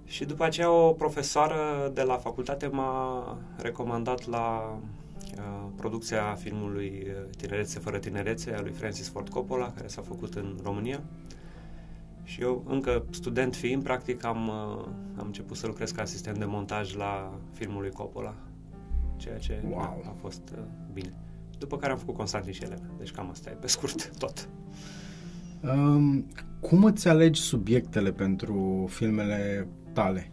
și 0.04 0.24
după 0.24 0.44
aceea 0.44 0.70
o 0.70 0.92
profesoară 0.92 1.90
de 1.94 2.02
la 2.02 2.16
facultate 2.16 2.66
m-a 2.66 3.38
recomandat 3.56 4.26
la 4.26 4.78
uh, 4.80 4.95
producția 5.76 6.34
filmului 6.34 7.06
Tinerețe 7.36 7.78
fără 7.78 7.98
tinerețe 7.98 8.54
a 8.54 8.60
lui 8.60 8.72
Francis 8.72 9.08
Ford 9.08 9.28
Coppola, 9.28 9.72
care 9.72 9.86
s-a 9.86 10.02
făcut 10.02 10.34
în 10.34 10.58
România. 10.62 11.02
Și 12.22 12.40
eu, 12.40 12.64
încă 12.68 13.04
student 13.10 13.54
fiind, 13.54 13.82
practic, 13.82 14.24
am, 14.24 14.50
am 15.16 15.26
început 15.26 15.56
să 15.56 15.66
lucrez 15.66 15.90
ca 15.90 16.02
asistent 16.02 16.38
de 16.38 16.44
montaj 16.44 16.94
la 16.94 17.38
filmul 17.52 17.80
lui 17.80 17.90
Coppola, 17.90 18.34
ceea 19.16 19.38
ce 19.38 19.62
wow. 19.68 19.78
a, 19.78 19.96
a 20.08 20.14
fost 20.20 20.42
uh, 20.52 20.62
bine. 20.92 21.12
După 21.58 21.76
care 21.76 21.92
am 21.92 21.98
făcut 21.98 22.14
Constantin 22.14 22.52
și 22.52 22.62
Elena. 22.62 22.86
Deci 22.98 23.10
cam 23.10 23.30
asta 23.30 23.50
e, 23.50 23.52
pe 23.52 23.66
scurt, 23.66 24.10
tot. 24.18 24.48
Um, 25.62 26.26
cum 26.60 26.84
îți 26.84 27.08
alegi 27.08 27.40
subiectele 27.40 28.12
pentru 28.12 28.86
filmele 28.88 29.68
tale? 29.92 30.30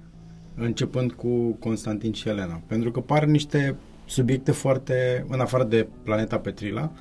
Începând 0.55 1.11
cu 1.11 1.51
Constantin 1.51 2.13
și 2.13 2.27
Elena. 2.27 2.61
Pentru 2.67 2.91
că 2.91 2.99
par 2.99 3.25
niște 3.25 3.75
subiecte 4.05 4.51
foarte, 4.51 5.25
în 5.29 5.39
afară 5.39 5.63
de 5.63 5.87
Planeta 6.03 6.39
Petrila, 6.39 6.91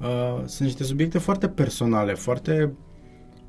uh, 0.00 0.42
sunt 0.44 0.68
niște 0.68 0.84
subiecte 0.84 1.18
foarte 1.18 1.48
personale, 1.48 2.14
foarte, 2.14 2.72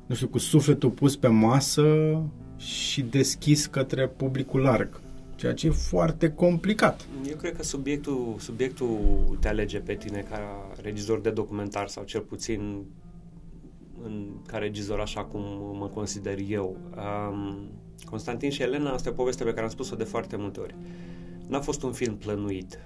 nu 0.06 0.14
știu, 0.14 0.28
cu 0.28 0.38
sufletul 0.38 0.90
pus 0.90 1.16
pe 1.16 1.28
masă 1.28 2.20
și 2.56 3.02
deschis 3.02 3.66
către 3.66 4.08
publicul 4.08 4.60
larg 4.60 5.00
ceea 5.36 5.54
ce 5.54 5.66
e 5.66 5.70
foarte 5.70 6.30
complicat. 6.30 7.06
Eu 7.28 7.36
cred 7.36 7.56
că 7.56 7.62
subiectul, 7.62 8.34
subiectul 8.38 8.98
te 9.40 9.48
alege 9.48 9.78
pe 9.78 9.94
tine 9.94 10.26
ca 10.30 10.70
regizor 10.82 11.20
de 11.20 11.30
documentar 11.30 11.88
sau 11.88 12.04
cel 12.04 12.20
puțin 12.20 12.84
în, 14.04 14.26
ca 14.46 14.58
regizor 14.58 15.00
așa 15.00 15.24
cum 15.24 15.40
mă 15.78 15.90
consider 15.94 16.38
eu. 16.48 16.76
Um, 16.96 17.70
Constantin 18.04 18.50
și 18.50 18.62
Elena, 18.62 18.90
asta 18.90 19.08
e 19.08 19.12
o 19.12 19.14
poveste 19.14 19.44
pe 19.44 19.50
care 19.50 19.62
am 19.62 19.68
spus-o 19.68 19.96
de 19.96 20.04
foarte 20.04 20.36
multe 20.36 20.60
ori. 20.60 20.74
N-a 21.48 21.60
fost 21.60 21.82
un 21.82 21.92
film 21.92 22.16
plănuit. 22.16 22.78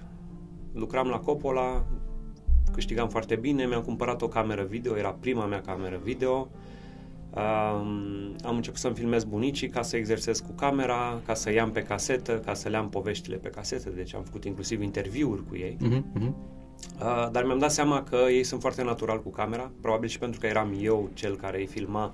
Lucram 0.73 1.07
la 1.07 1.19
Coppola, 1.19 1.85
câștigam 2.71 3.09
foarte 3.09 3.35
bine, 3.35 3.65
mi-am 3.65 3.81
cumpărat 3.81 4.21
o 4.21 4.27
cameră 4.27 4.63
video, 4.63 4.97
era 4.97 5.11
prima 5.11 5.45
mea 5.45 5.61
cameră 5.61 5.99
video, 6.03 6.49
Um, 7.33 8.35
am 8.43 8.55
început 8.55 8.79
să-mi 8.79 8.95
filmez 8.95 9.23
bunicii 9.23 9.69
ca 9.69 9.81
să 9.81 9.97
exersez 9.97 10.39
cu 10.39 10.51
camera, 10.51 11.21
ca 11.25 11.33
să 11.33 11.51
iau 11.51 11.67
pe 11.67 11.81
casetă, 11.83 12.41
ca 12.45 12.53
să 12.53 12.69
le 12.69 12.77
am 12.77 12.89
poveștile 12.89 13.35
pe 13.35 13.49
casetă, 13.49 13.89
deci 13.89 14.15
am 14.15 14.23
făcut 14.23 14.45
inclusiv 14.45 14.81
interviuri 14.81 15.45
cu 15.47 15.55
ei. 15.55 15.77
Uh-huh, 15.81 16.21
uh-huh. 16.21 16.33
Uh, 17.01 17.29
dar 17.31 17.43
mi-am 17.43 17.59
dat 17.59 17.71
seama 17.71 18.03
că 18.03 18.15
ei 18.15 18.43
sunt 18.43 18.61
foarte 18.61 18.83
natural 18.83 19.21
cu 19.21 19.29
camera, 19.29 19.71
probabil 19.81 20.09
și 20.09 20.19
pentru 20.19 20.39
că 20.39 20.45
eram 20.45 20.77
eu 20.81 21.09
cel 21.13 21.35
care 21.35 21.59
îi 21.59 21.65
filma 21.65 22.13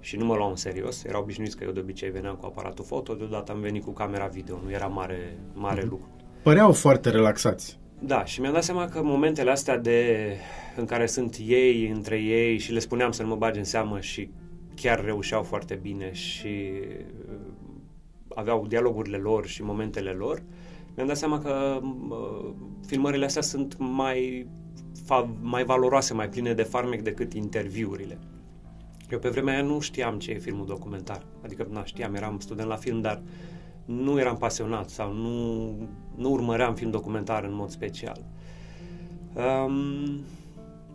și 0.00 0.16
nu 0.16 0.24
mă 0.24 0.34
luau 0.34 0.50
în 0.50 0.56
serios. 0.56 1.04
Era 1.04 1.18
obișnuit 1.18 1.54
că 1.54 1.64
eu 1.64 1.70
de 1.70 1.80
obicei 1.80 2.10
veneam 2.10 2.34
cu 2.34 2.46
aparatul 2.46 2.84
foto, 2.84 3.14
deodată 3.14 3.52
am 3.52 3.60
venit 3.60 3.84
cu 3.84 3.90
camera 3.90 4.26
video, 4.26 4.60
nu 4.64 4.70
era 4.70 4.86
mare, 4.86 5.38
mare 5.54 5.80
uh-huh. 5.80 5.88
lucru. 5.88 6.08
Păreau 6.42 6.72
foarte 6.72 7.10
relaxați. 7.10 7.78
Da, 7.98 8.24
și 8.24 8.40
mi-am 8.40 8.52
dat 8.52 8.64
seama 8.64 8.88
că 8.88 9.02
momentele 9.02 9.50
astea 9.50 9.78
de, 9.78 10.16
în 10.76 10.84
care 10.84 11.06
sunt 11.06 11.36
ei 11.46 11.88
între 11.88 12.20
ei 12.20 12.58
și 12.58 12.72
le 12.72 12.78
spuneam 12.78 13.10
să 13.10 13.22
nu 13.22 13.28
mă 13.28 13.36
bage 13.36 13.58
în 13.58 13.64
seamă 13.64 14.00
și 14.00 14.30
chiar 14.74 15.04
reușeau 15.04 15.42
foarte 15.42 15.78
bine 15.82 16.12
și 16.12 16.70
uh, 17.28 17.34
aveau 18.34 18.66
dialogurile 18.66 19.16
lor 19.16 19.46
și 19.46 19.62
momentele 19.62 20.10
lor, 20.10 20.42
mi-am 20.94 21.06
dat 21.06 21.16
seama 21.16 21.38
că 21.38 21.80
uh, 21.82 22.50
filmările 22.86 23.24
astea 23.24 23.42
sunt 23.42 23.76
mai, 23.78 24.46
fa- 25.02 25.40
mai 25.40 25.64
valoroase, 25.64 26.14
mai 26.14 26.28
pline 26.28 26.52
de 26.52 26.62
farmec 26.62 27.02
decât 27.02 27.32
interviurile. 27.32 28.18
Eu 29.10 29.18
pe 29.18 29.28
vremea 29.28 29.54
aia 29.54 29.62
nu 29.62 29.80
știam 29.80 30.18
ce 30.18 30.30
e 30.30 30.38
filmul 30.38 30.66
documentar. 30.66 31.22
Adică, 31.44 31.66
nu 31.70 31.80
știam, 31.84 32.14
eram 32.14 32.38
student 32.38 32.68
la 32.68 32.76
film, 32.76 33.00
dar 33.00 33.22
nu 33.84 34.18
eram 34.20 34.36
pasionat 34.36 34.88
sau 34.88 35.12
nu, 35.12 35.74
nu 36.14 36.30
urmăream 36.30 36.74
film 36.74 36.90
documentar 36.90 37.44
în 37.44 37.54
mod 37.54 37.70
special. 37.70 38.24
Um, 39.34 40.20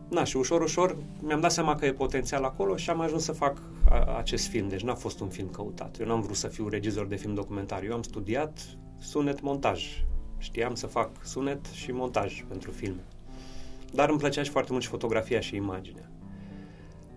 na, 0.09 0.23
și 0.23 0.37
ușor, 0.37 0.61
ușor 0.61 0.97
mi-am 1.21 1.39
dat 1.39 1.51
seama 1.51 1.75
că 1.75 1.85
e 1.85 1.93
potențial 1.93 2.43
acolo 2.43 2.75
și 2.75 2.89
am 2.89 3.01
ajuns 3.01 3.23
să 3.23 3.31
fac 3.31 3.61
a, 3.89 4.17
acest 4.17 4.47
film. 4.47 4.67
Deci 4.67 4.81
n-a 4.81 4.95
fost 4.95 5.19
un 5.19 5.27
film 5.27 5.47
căutat. 5.47 5.99
Eu 5.99 6.07
n-am 6.07 6.21
vrut 6.21 6.35
să 6.35 6.47
fiu 6.47 6.67
regizor 6.67 7.05
de 7.05 7.15
film 7.15 7.33
documentar. 7.33 7.83
Eu 7.83 7.93
am 7.93 8.03
studiat 8.03 8.59
sunet-montaj. 8.99 10.03
Știam 10.37 10.75
să 10.75 10.87
fac 10.87 11.09
sunet 11.23 11.65
și 11.65 11.91
montaj 11.91 12.43
pentru 12.47 12.71
filme. 12.71 13.03
Dar 13.93 14.09
îmi 14.09 14.19
plăcea 14.19 14.43
și 14.43 14.49
foarte 14.49 14.71
mult 14.71 14.83
și 14.83 14.89
fotografia 14.89 15.39
și 15.39 15.55
imaginea. 15.55 16.12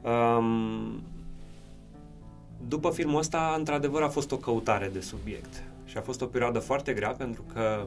Um, 0.07 1.03
după 2.69 2.91
filmul 2.91 3.19
ăsta, 3.19 3.55
într-adevăr, 3.59 4.03
a 4.03 4.09
fost 4.09 4.33
o 4.33 4.37
căutare 4.37 4.89
de 4.93 5.01
subiect. 5.01 5.63
Și 5.85 5.97
a 5.97 6.01
fost 6.01 6.21
o 6.21 6.27
perioadă 6.27 6.59
foarte 6.59 6.93
grea 6.93 7.11
pentru 7.11 7.45
că 7.53 7.87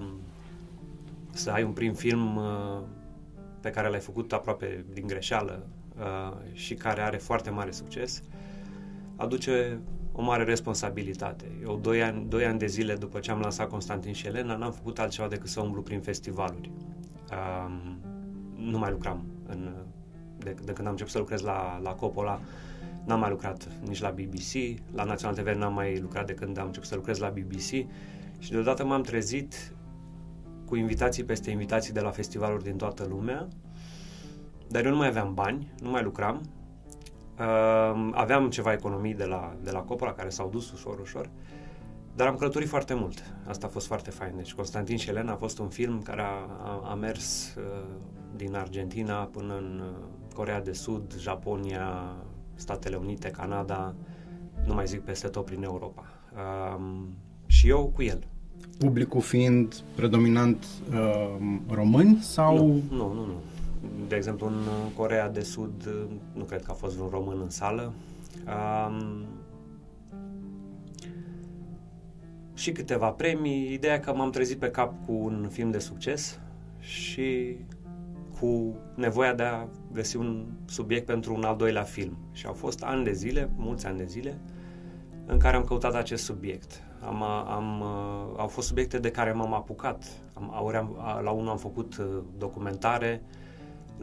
să 1.32 1.52
ai 1.52 1.64
un 1.64 1.72
prim 1.72 1.94
film 1.94 2.36
uh, 2.36 2.80
pe 3.62 3.70
care 3.70 3.90
l-ai 3.90 4.00
făcut 4.00 4.34
aproape 4.34 4.86
din 4.94 5.08
greșeală 5.08 5.68
uh, 5.98 6.38
și 6.54 6.74
care 6.74 7.02
are 7.02 7.18
foarte 7.18 7.50
mare 7.50 7.72
succes, 7.72 8.24
aduce 9.16 9.80
o 10.12 10.22
mare 10.22 10.44
responsabilitate. 10.44 11.46
Eu, 11.64 11.80
doi 11.82 12.04
ani, 12.04 12.26
doi 12.30 12.46
ani 12.46 12.60
de 12.60 12.66
zile 12.66 12.96
după 12.96 13.20
ce 13.20 13.32
am 13.32 13.40
lansat 13.40 13.70
Constantin 13.70 14.14
și 14.14 14.28
Elena, 14.28 14.56
n-am 14.56 14.72
făcut 14.72 15.00
altceva 15.00 15.28
decât 15.28 15.50
să 15.50 15.62
umblu 15.62 15.82
prin 15.82 16.02
festivaluri. 16.02 16.72
Uh, 17.32 17.72
nu 18.56 18.78
mai 18.78 18.92
lucram 18.92 19.24
în, 19.48 19.70
de, 20.44 20.56
de 20.64 20.74
când 20.74 20.88
am 20.88 20.92
început 20.92 21.12
să 21.12 21.18
lucrez 21.18 21.42
la, 21.42 21.80
la 21.84 21.92
Coppola, 21.92 22.40
n-am 23.06 23.20
mai 23.20 23.30
lucrat 23.30 23.68
nici 23.88 24.02
la 24.02 24.10
BBC, 24.10 24.80
la 24.96 25.04
National 25.04 25.36
TV 25.36 25.48
n-am 25.48 25.74
mai 25.74 26.00
lucrat 26.00 26.26
de 26.26 26.34
când 26.34 26.58
am 26.58 26.66
început 26.66 26.88
să 26.88 26.96
lucrez 26.96 27.18
la 27.18 27.30
BBC 27.30 27.70
și 28.40 28.52
deodată 28.52 28.86
m-am 28.86 29.02
trezit 29.02 29.74
cu 30.66 30.76
invitații 30.76 31.24
peste 31.24 31.52
invitații 31.52 31.94
de 31.94 32.00
la 32.00 32.10
festivaluri 32.10 32.64
din 32.64 32.76
toată 32.76 33.06
lumea, 33.10 33.48
dar 34.68 34.86
eu 34.86 34.92
nu 34.92 34.98
mai 34.98 35.08
aveam 35.08 35.34
bani, 35.34 35.72
nu 35.82 35.90
mai 35.90 36.04
lucram, 36.04 36.42
uh, 37.40 38.10
aveam 38.14 38.50
ceva 38.50 38.74
economii 38.74 39.14
de 39.14 39.26
la, 39.26 39.56
de 39.64 39.72
la 39.72 39.80
Coppola 39.80 40.14
care 40.14 40.30
s-au 40.30 40.50
dus 40.50 40.72
ușor, 40.72 41.00
ușor, 41.00 41.30
dar 42.16 42.28
am 42.28 42.36
călătorit 42.36 42.68
foarte 42.68 42.94
mult. 42.94 43.24
Asta 43.48 43.66
a 43.66 43.70
fost 43.70 43.88
foarte 43.88 44.10
fain. 44.10 44.34
Deci 44.36 44.54
Constantin 44.54 44.98
și 44.98 45.10
Elena 45.10 45.32
a 45.32 45.36
fost 45.36 45.60
un 45.60 45.70
film 45.70 46.02
care 46.02 46.22
a, 46.22 46.34
a, 46.64 46.90
a 46.90 46.94
mers 46.94 47.56
uh, 47.56 47.64
din 48.36 48.56
Argentina 48.56 49.16
până 49.16 49.58
în 49.58 49.82
uh, 49.84 50.19
Corea 50.40 50.62
de 50.62 50.72
Sud, 50.72 51.16
Japonia, 51.18 52.16
Statele 52.56 52.96
Unite, 52.96 53.30
Canada, 53.30 53.96
nu 54.66 54.74
mai 54.74 54.88
zic 54.88 55.02
peste 55.02 55.28
tot 55.28 55.46
prin 55.46 55.64
Europa. 55.64 56.04
Uh, 56.34 56.84
și 57.46 57.70
eu 57.70 57.92
cu 57.96 58.02
el 58.02 58.28
publicul 58.78 59.22
fiind 59.22 59.76
predominant 59.96 60.66
uh, 60.94 61.38
români 61.70 62.18
sau... 62.22 62.56
Nu, 62.58 62.82
nu, 62.90 63.14
nu, 63.14 63.26
nu. 63.26 63.42
De 64.08 64.16
exemplu, 64.16 64.48
în 64.48 64.54
Corea 64.96 65.30
de 65.30 65.42
Sud 65.42 65.86
uh, 65.88 66.04
nu 66.34 66.44
cred 66.44 66.62
că 66.64 66.72
a 66.72 66.74
fost 66.74 66.96
vreun 66.96 67.10
român 67.10 67.40
în 67.42 67.50
sală. 67.50 67.94
Um, 68.46 69.26
și 72.54 72.72
câteva 72.72 73.10
premii. 73.10 73.74
Ideea 73.74 74.00
că 74.00 74.14
m-am 74.14 74.30
trezit 74.30 74.60
pe 74.60 74.72
cap 74.72 75.06
cu 75.06 75.12
un 75.12 75.48
film 75.52 75.72
de 75.72 75.80
succes 75.80 76.40
și 76.80 77.58
cu 78.40 78.76
nevoia 78.96 79.34
de 79.34 79.44
a 79.44 79.68
găsi 79.92 80.18
un 80.18 80.46
subiect 80.66 81.06
pentru 81.06 81.34
un 81.34 81.44
al 81.44 81.56
doilea 81.56 81.84
film. 81.84 82.18
Și 82.32 82.46
au 82.46 82.54
fost 82.54 82.84
ani 82.84 83.04
de 83.04 83.12
zile, 83.12 83.50
mulți 83.56 83.86
ani 83.86 83.98
de 83.98 84.06
zile, 84.06 84.40
în 85.26 85.38
care 85.38 85.56
am 85.56 85.64
căutat 85.64 85.96
acest 85.96 86.24
subiect. 86.24 86.84
Am, 87.02 87.24
am, 87.24 87.80
uh, 87.82 88.38
au 88.38 88.48
fost 88.48 88.68
subiecte 88.68 89.00
de 89.00 89.12
care 89.12 89.32
m-am 89.32 89.54
apucat. 89.54 90.06
Am, 90.34 90.54
am, 90.56 90.98
la 91.24 91.32
unul 91.32 91.50
am 91.50 91.58
făcut 91.58 91.98
uh, 91.98 92.06
documentare, 92.38 93.22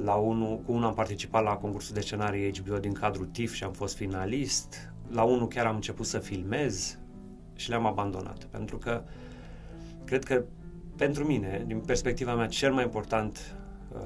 la 0.04 0.14
unul, 0.14 0.60
cu 0.66 0.72
unul 0.72 0.86
am 0.86 0.94
participat 0.94 1.42
la 1.42 1.56
concursul 1.56 1.94
de 1.94 2.00
scenarii 2.00 2.52
HBO 2.60 2.78
din 2.78 2.92
cadrul 2.92 3.26
TIFF 3.26 3.54
și 3.54 3.64
am 3.64 3.72
fost 3.72 3.96
finalist. 3.96 4.92
La 5.10 5.22
unul 5.22 5.48
chiar 5.48 5.66
am 5.66 5.74
început 5.74 6.06
să 6.06 6.18
filmez 6.18 6.98
și 7.54 7.68
le-am 7.68 7.86
abandonat. 7.86 8.44
Pentru 8.44 8.76
că 8.76 9.02
cred 10.04 10.24
că 10.24 10.44
pentru 10.96 11.24
mine, 11.24 11.64
din 11.66 11.78
perspectiva 11.78 12.34
mea, 12.34 12.46
cel 12.46 12.72
mai 12.72 12.84
important 12.84 13.38
uh, 13.38 13.55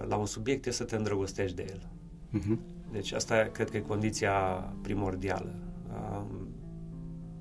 la 0.09 0.17
un 0.17 0.27
subiect 0.27 0.67
este 0.67 0.83
să 0.83 0.91
te 0.91 0.97
îndrăgostești 0.97 1.57
de 1.57 1.65
el. 1.69 1.89
Uh-huh. 2.39 2.59
Deci 2.93 3.13
asta 3.13 3.49
cred 3.53 3.71
că 3.71 3.77
e 3.77 3.81
condiția 3.81 4.33
primordială. 4.83 5.55
Um, 5.93 6.49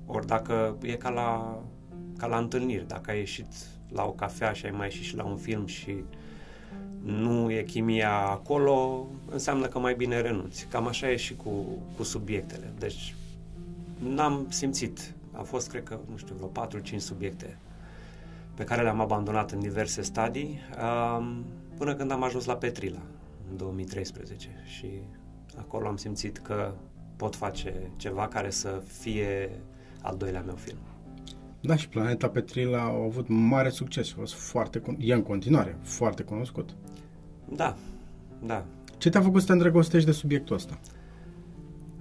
ori 0.06 0.26
dacă 0.26 0.76
e 0.82 0.94
ca 0.94 1.10
la, 1.10 1.58
ca 2.18 2.26
la 2.26 2.38
întâlniri, 2.38 2.86
dacă 2.86 3.10
ai 3.10 3.18
ieșit 3.18 3.52
la 3.88 4.04
o 4.04 4.12
cafea 4.12 4.52
și 4.52 4.64
ai 4.64 4.70
mai 4.70 4.86
ieșit 4.86 5.04
și 5.04 5.16
la 5.16 5.24
un 5.24 5.36
film 5.36 5.66
și 5.66 6.04
nu 7.02 7.50
e 7.50 7.62
chimia 7.62 8.16
acolo, 8.16 9.06
înseamnă 9.30 9.66
că 9.66 9.78
mai 9.78 9.94
bine 9.94 10.20
renunți. 10.20 10.66
Cam 10.66 10.86
așa 10.86 11.10
e 11.10 11.16
și 11.16 11.36
cu, 11.36 11.50
cu 11.96 12.02
subiectele. 12.02 12.72
Deci 12.78 13.14
n-am 13.98 14.46
simțit. 14.48 15.14
A 15.32 15.42
fost, 15.42 15.68
cred 15.68 15.82
că, 15.82 15.98
nu 16.10 16.16
știu, 16.16 16.34
vreo 16.34 16.66
4-5 16.96 16.96
subiecte 16.96 17.58
pe 18.54 18.64
care 18.64 18.82
le-am 18.82 19.00
abandonat 19.00 19.50
în 19.50 19.60
diverse 19.60 20.02
stadii, 20.02 20.60
um, 21.18 21.44
până 21.80 21.94
când 21.94 22.10
am 22.10 22.22
ajuns 22.22 22.44
la 22.44 22.56
Petrila, 22.56 23.02
în 23.50 23.56
2013. 23.56 24.48
Și 24.64 24.86
acolo 25.56 25.86
am 25.86 25.96
simțit 25.96 26.38
că 26.38 26.74
pot 27.16 27.36
face 27.36 27.90
ceva 27.96 28.28
care 28.28 28.50
să 28.50 28.82
fie 28.86 29.50
al 30.02 30.16
doilea 30.16 30.42
meu 30.42 30.54
film. 30.54 30.78
Da, 31.60 31.76
și 31.76 31.88
Planeta 31.88 32.28
Petrila 32.28 32.80
a 32.80 33.04
avut 33.04 33.28
mare 33.28 33.68
succes. 33.68 34.10
A 34.10 34.14
fost 34.16 34.34
foarte, 34.34 34.82
e 34.98 35.12
în 35.12 35.22
continuare 35.22 35.78
foarte 35.82 36.22
cunoscut. 36.22 36.76
Da, 37.48 37.76
da. 38.46 38.64
Ce 38.98 39.10
te-a 39.10 39.22
făcut 39.22 39.40
să 39.40 39.46
te 39.46 39.52
îndrăgostești 39.52 40.06
de 40.06 40.12
subiectul 40.12 40.56
ăsta? 40.56 40.78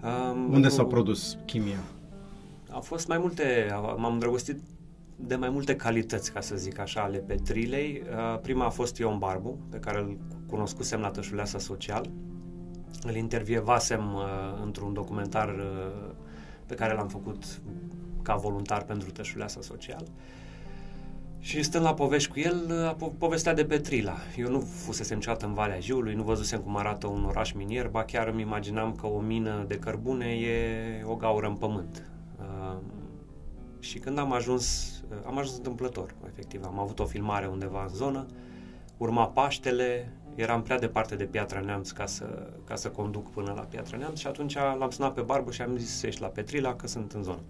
Um, 0.03 0.53
Unde 0.53 0.67
s-a 0.67 0.85
produs 0.85 1.37
chimia? 1.45 1.83
Au 2.69 2.81
fost 2.81 3.07
mai 3.07 3.17
multe, 3.17 3.67
m-am 3.97 4.13
îndrăgostit 4.13 4.59
de 5.21 5.35
mai 5.35 5.49
multe 5.49 5.75
calități, 5.75 6.31
ca 6.31 6.41
să 6.41 6.55
zic 6.55 6.79
așa, 6.79 7.01
ale 7.01 7.17
Petrilei. 7.17 8.01
Uh, 8.03 8.39
prima 8.41 8.65
a 8.65 8.69
fost 8.69 8.97
Ion 8.97 9.17
Barbu, 9.17 9.57
pe 9.69 9.77
care 9.77 9.99
îl 9.99 10.17
cunoscusem 10.47 10.99
la 10.99 11.09
Tășuleasa 11.09 11.59
Social. 11.59 12.09
Îl 13.03 13.15
intervievasem 13.15 14.13
uh, 14.13 14.21
într-un 14.63 14.93
documentar 14.93 15.47
uh, 15.49 16.11
pe 16.65 16.75
care 16.75 16.93
l-am 16.93 17.07
făcut 17.07 17.43
ca 18.21 18.35
voluntar 18.35 18.83
pentru 18.83 19.11
Tășuleasa 19.11 19.61
Social. 19.61 20.03
Și 21.39 21.63
stând 21.63 21.83
la 21.83 21.93
povești 21.93 22.31
cu 22.31 22.39
el, 22.39 22.95
po- 22.95 23.17
povestea 23.17 23.53
de 23.53 23.65
Petrila. 23.65 24.15
Eu 24.37 24.49
nu 24.49 24.59
fusesem 24.59 25.17
niciodată 25.17 25.45
în 25.45 25.53
Valea 25.53 25.79
Jiului, 25.79 26.13
nu 26.13 26.23
văzusem 26.23 26.59
cum 26.59 26.77
arată 26.77 27.07
un 27.07 27.23
oraș 27.23 27.51
minier, 27.51 27.87
ba 27.87 28.03
chiar 28.03 28.27
îmi 28.27 28.41
imaginam 28.41 28.95
că 28.95 29.07
o 29.07 29.19
mină 29.19 29.65
de 29.67 29.75
cărbune 29.75 30.25
e 30.25 31.03
o 31.05 31.15
gaură 31.15 31.47
în 31.47 31.55
pământ. 31.55 32.09
Uh, 32.39 32.77
și 33.79 33.99
când 33.99 34.17
am 34.17 34.33
ajuns, 34.33 34.93
uh, 35.09 35.17
am 35.25 35.37
ajuns 35.37 35.57
întâmplător, 35.57 36.15
efectiv. 36.27 36.63
Am 36.65 36.79
avut 36.79 36.99
o 36.99 37.05
filmare 37.05 37.47
undeva 37.47 37.81
în 37.81 37.93
zonă, 37.93 38.25
urma 38.97 39.27
Paștele, 39.27 40.11
eram 40.35 40.61
prea 40.61 40.79
departe 40.79 41.15
de 41.15 41.23
Piatra 41.23 41.59
Neamț 41.59 41.89
ca 41.89 42.05
să, 42.05 42.49
ca 42.63 42.75
să 42.75 42.89
conduc 42.89 43.31
până 43.31 43.53
la 43.55 43.61
Piatra 43.61 43.97
Neamț 43.97 44.19
și 44.19 44.27
atunci 44.27 44.55
l-am 44.55 44.89
sunat 44.89 45.13
pe 45.13 45.21
Barbu 45.21 45.49
și 45.49 45.61
am 45.61 45.77
zis 45.77 45.97
să 45.97 46.05
ieși 46.05 46.21
la 46.21 46.27
Petrila 46.27 46.75
că 46.75 46.87
sunt 46.87 47.11
în 47.11 47.23
zonă. 47.23 47.41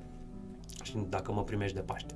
Și 0.84 0.98
dacă 1.10 1.32
mă 1.32 1.44
primești 1.44 1.76
de 1.76 1.82
Paște. 1.82 2.16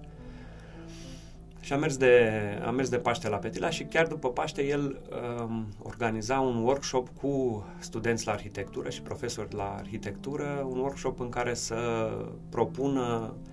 Și 1.59 1.73
am 1.73 1.79
mers 1.79 1.97
de, 1.97 2.31
am 2.65 2.75
mers 2.75 2.89
de 2.89 2.97
Paște 2.97 3.29
la 3.29 3.37
Petila 3.37 3.69
și 3.69 3.83
chiar 3.83 4.07
după 4.07 4.29
Paște 4.29 4.65
el 4.65 5.01
um, 5.39 5.67
organiza 5.81 6.39
un 6.39 6.63
workshop 6.63 7.09
cu 7.09 7.63
studenți 7.79 8.25
la 8.25 8.31
arhitectură 8.31 8.89
și 8.89 9.01
profesori 9.01 9.55
la 9.55 9.75
arhitectură, 9.77 10.67
un 10.69 10.77
workshop 10.77 11.19
în 11.19 11.29
care 11.29 11.53
să 11.53 12.09
propună 12.49 13.33
uh, 13.37 13.52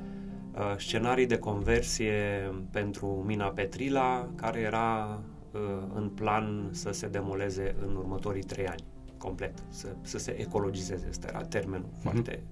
scenarii 0.78 1.26
de 1.26 1.38
conversie 1.38 2.52
pentru 2.70 3.06
mina 3.06 3.46
Petrila, 3.46 4.28
care 4.34 4.60
era 4.60 5.20
uh, 5.52 5.60
în 5.94 6.08
plan 6.08 6.68
să 6.70 6.90
se 6.90 7.08
demoleze 7.08 7.74
în 7.86 7.96
următorii 7.96 8.42
trei 8.42 8.66
ani, 8.66 8.84
complet, 9.18 9.62
să, 9.68 9.88
să 10.00 10.18
se 10.18 10.40
ecologizeze. 10.40 11.06
Asta 11.08 11.26
era 11.28 11.44
termenul 11.44 11.86
mm-hmm. 11.88 12.02
foarte, 12.02 12.42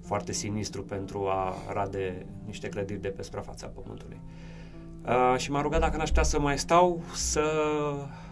foarte 0.00 0.32
sinistru 0.32 0.82
pentru 0.82 1.26
a 1.26 1.54
rade 1.72 2.26
niște 2.46 2.68
clădiri 2.68 3.00
de 3.00 3.08
pe 3.08 3.22
suprafața 3.22 3.66
Pământului. 3.66 4.20
Uh, 5.06 5.34
și 5.36 5.50
m-a 5.50 5.60
rugat 5.60 5.80
dacă 5.80 5.96
n-aș 5.96 6.08
putea 6.08 6.22
să 6.22 6.40
mai 6.40 6.58
stau, 6.58 7.02
să 7.14 7.42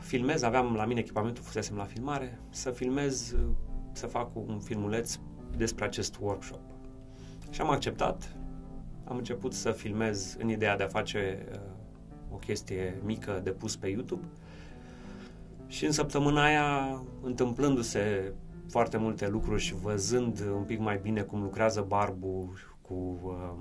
filmez, 0.01 0.43
aveam 0.43 0.75
la 0.75 0.85
mine 0.85 1.01
echipamentul, 1.01 1.43
fusesem 1.45 1.77
la 1.77 1.85
filmare, 1.85 2.39
să 2.51 2.71
filmez, 2.71 3.35
să 3.93 4.07
fac 4.07 4.37
un 4.37 4.59
filmuleț 4.59 5.19
despre 5.57 5.85
acest 5.85 6.17
workshop. 6.21 6.61
Și 7.51 7.61
am 7.61 7.71
acceptat, 7.71 8.37
am 9.13 9.19
început 9.19 9.53
să 9.53 9.71
filmez 9.71 10.37
în 10.39 10.49
ideea 10.49 10.77
de 10.77 10.83
a 10.83 10.89
face 10.89 11.47
uh, 11.53 11.59
o 12.33 12.37
chestie 12.37 13.01
mică 13.05 13.41
de 13.45 13.51
pus 13.51 13.77
pe 13.77 13.89
YouTube 13.89 14.25
și 15.67 15.85
în 15.85 15.93
săptămâna 15.93 16.45
aia, 16.45 17.03
întâmplându-se 17.23 18.33
foarte 18.69 18.97
multe 18.97 19.29
lucruri 19.29 19.63
și 19.63 19.75
văzând 19.75 20.41
un 20.55 20.63
pic 20.63 20.79
mai 20.79 20.99
bine 21.03 21.21
cum 21.21 21.43
lucrează 21.43 21.85
Barbu 21.89 22.53
cu 22.81 23.21
uh, 23.23 23.53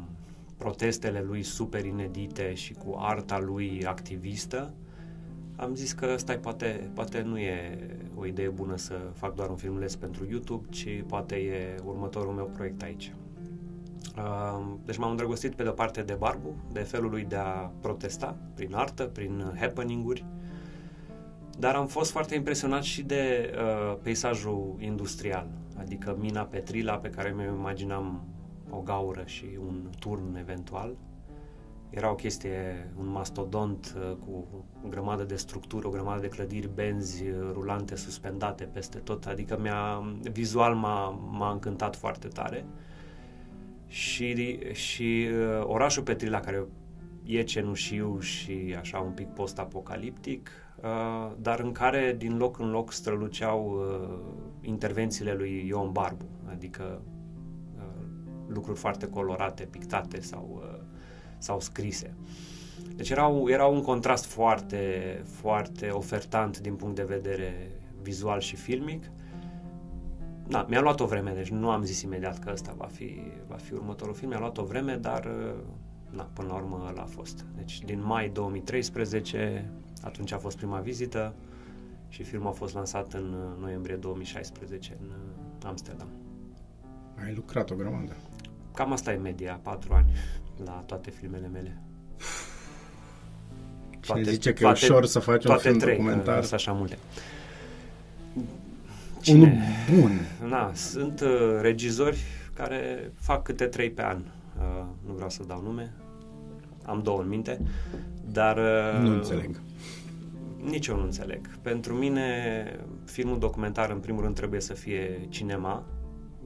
protestele 0.57 1.21
lui 1.21 1.43
super 1.43 1.85
inedite 1.85 2.53
și 2.53 2.73
cu 2.73 2.95
arta 2.97 3.39
lui 3.39 3.85
activistă, 3.85 4.73
am 5.55 5.75
zis 5.75 5.91
că 5.91 6.17
stai, 6.17 6.39
poate, 6.39 6.89
poate 6.93 7.21
nu 7.21 7.37
e 7.39 7.87
o 8.15 8.25
idee 8.25 8.49
bună 8.49 8.77
să 8.77 8.93
fac 9.13 9.35
doar 9.35 9.49
un 9.49 9.55
filmuleț 9.55 9.93
pentru 9.93 10.27
YouTube, 10.29 10.67
ci 10.69 11.03
poate 11.07 11.35
e 11.35 11.75
următorul 11.85 12.33
meu 12.33 12.51
proiect 12.55 12.81
aici. 12.81 13.13
Deci 14.85 14.97
m-am 14.97 15.09
îndrăgostit 15.09 15.55
pe 15.55 15.63
de-o 15.63 15.71
parte 15.71 16.01
de 16.01 16.13
Barbu, 16.13 16.55
de 16.71 16.79
felul 16.79 17.09
lui 17.09 17.23
de 17.23 17.35
a 17.35 17.71
protesta 17.81 18.35
prin 18.55 18.73
artă, 18.73 19.03
prin 19.03 19.53
happening-uri, 19.59 20.25
dar 21.59 21.75
am 21.75 21.87
fost 21.87 22.11
foarte 22.11 22.35
impresionat 22.35 22.83
și 22.83 23.03
de 23.03 23.53
uh, 23.53 23.97
peisajul 24.01 24.75
industrial, 24.79 25.47
adică 25.79 26.17
mina 26.19 26.43
Petrila 26.43 26.97
pe 26.97 27.09
care 27.09 27.33
mi-o 27.37 27.53
imaginam 27.53 28.23
o 28.69 28.79
gaură 28.79 29.23
și 29.25 29.45
un 29.59 29.89
turn 29.99 30.35
eventual. 30.35 30.95
Era 31.89 32.11
o 32.11 32.15
chestie, 32.15 32.91
un 32.99 33.11
mastodont 33.11 33.95
uh, 33.97 34.15
cu 34.25 34.47
o 34.85 34.87
grămadă 34.89 35.23
de 35.23 35.35
structuri, 35.35 35.85
o 35.85 35.89
grămadă 35.89 36.21
de 36.21 36.27
clădiri, 36.27 36.69
benzi 36.73 37.23
uh, 37.23 37.49
rulante 37.53 37.95
suspendate 37.95 38.63
peste 38.63 38.97
tot, 38.97 39.25
adică 39.25 39.57
mi-a, 39.61 40.13
vizual 40.31 40.75
m-a, 40.75 41.09
m-a 41.09 41.51
încântat 41.51 41.95
foarte 41.95 42.27
tare. 42.27 42.65
Și, 43.91 44.59
și 44.73 45.27
uh, 45.31 45.63
orașul 45.63 46.03
Petrila, 46.03 46.39
care 46.39 46.65
e 47.23 47.43
cenușiu 47.43 48.19
și 48.19 48.75
așa 48.79 48.99
un 48.99 49.11
pic 49.11 49.27
post-apocaliptic, 49.27 50.49
uh, 50.83 51.31
dar 51.37 51.59
în 51.59 51.71
care 51.71 52.15
din 52.17 52.37
loc 52.37 52.59
în 52.59 52.71
loc 52.71 52.91
străluceau 52.91 53.71
uh, 53.71 54.67
intervențiile 54.67 55.33
lui 55.33 55.65
Ion 55.67 55.91
Barbu, 55.91 56.25
adică 56.49 57.01
lucruri 58.53 58.79
foarte 58.79 59.07
colorate, 59.07 59.63
pictate 59.63 60.21
sau, 60.21 60.61
uh, 60.63 60.79
sau 61.37 61.59
scrise. 61.59 62.15
Deci 62.95 63.09
era, 63.09 63.31
era 63.45 63.65
un 63.65 63.81
contrast 63.81 64.25
foarte, 64.25 65.21
foarte 65.25 65.89
ofertant 65.89 66.59
din 66.59 66.75
punct 66.75 66.95
de 66.95 67.03
vedere 67.03 67.71
vizual 68.01 68.39
și 68.39 68.55
filmic. 68.55 69.11
Da, 70.47 70.65
mi-a 70.69 70.81
luat 70.81 70.99
o 70.99 71.05
vreme, 71.05 71.31
deci 71.31 71.49
nu 71.49 71.69
am 71.69 71.83
zis 71.83 72.01
imediat 72.01 72.39
că 72.39 72.49
ăsta 72.53 72.73
va 72.77 72.85
fi, 72.85 73.21
va 73.47 73.55
fi 73.55 73.73
următorul 73.73 74.13
film, 74.13 74.29
mi-a 74.29 74.39
luat 74.39 74.57
o 74.57 74.63
vreme, 74.63 74.95
dar 74.95 75.31
na, 76.09 76.29
până 76.33 76.47
la 76.47 76.53
urmă 76.53 76.85
ăla 76.89 77.01
a 77.01 77.05
fost. 77.05 77.45
Deci 77.55 77.81
din 77.81 78.03
mai 78.05 78.29
2013, 78.29 79.71
atunci 80.03 80.31
a 80.31 80.37
fost 80.37 80.57
prima 80.57 80.79
vizită 80.79 81.33
și 82.09 82.23
filmul 82.23 82.47
a 82.47 82.51
fost 82.51 82.73
lansat 82.73 83.13
în 83.13 83.35
noiembrie 83.59 83.95
2016 83.95 84.97
în 85.01 85.09
Amsterdam. 85.67 86.07
Ai 87.25 87.33
lucrat 87.33 87.69
o 87.69 87.75
grămadă. 87.75 88.15
Cam 88.73 88.91
asta 88.91 89.13
e 89.13 89.15
media, 89.15 89.59
patru 89.61 89.93
ani 89.93 90.11
la 90.65 90.83
toate 90.85 91.09
filmele 91.09 91.47
mele. 91.47 91.81
Cine 93.89 93.99
toate, 93.99 94.31
zice 94.31 94.53
că 94.53 94.61
toate, 94.61 94.79
e 94.81 94.87
ușor 94.87 95.05
să 95.05 95.19
faci 95.19 95.45
un 95.45 95.57
film 95.57 95.77
trei, 95.77 95.95
documentar? 95.95 96.41
Sunt 96.41 96.53
așa 96.53 96.71
multe. 96.71 96.97
Cine? 99.21 99.37
Unul 99.91 100.01
bun. 100.01 100.11
Na, 100.49 100.71
sunt 100.73 101.21
uh, 101.21 101.29
regizori 101.61 102.17
care 102.53 103.11
fac 103.15 103.43
câte 103.43 103.65
trei 103.65 103.91
pe 103.91 104.03
an. 104.03 104.17
Uh, 104.17 104.85
nu 105.05 105.13
vreau 105.13 105.29
să 105.29 105.43
dau 105.47 105.61
nume. 105.61 105.93
Am 106.85 107.01
două 107.03 107.21
în 107.21 107.27
minte. 107.27 107.61
Dar... 108.31 108.57
Uh, 108.57 108.99
nu 109.01 109.13
înțeleg. 109.13 109.61
Nici 110.63 110.87
eu 110.87 110.95
nu 110.95 111.03
înțeleg. 111.03 111.57
Pentru 111.61 111.93
mine, 111.93 112.63
filmul 113.05 113.39
documentar, 113.39 113.89
în 113.89 113.99
primul 113.99 114.21
rând, 114.21 114.35
trebuie 114.35 114.59
să 114.59 114.73
fie 114.73 115.25
cinema, 115.29 115.83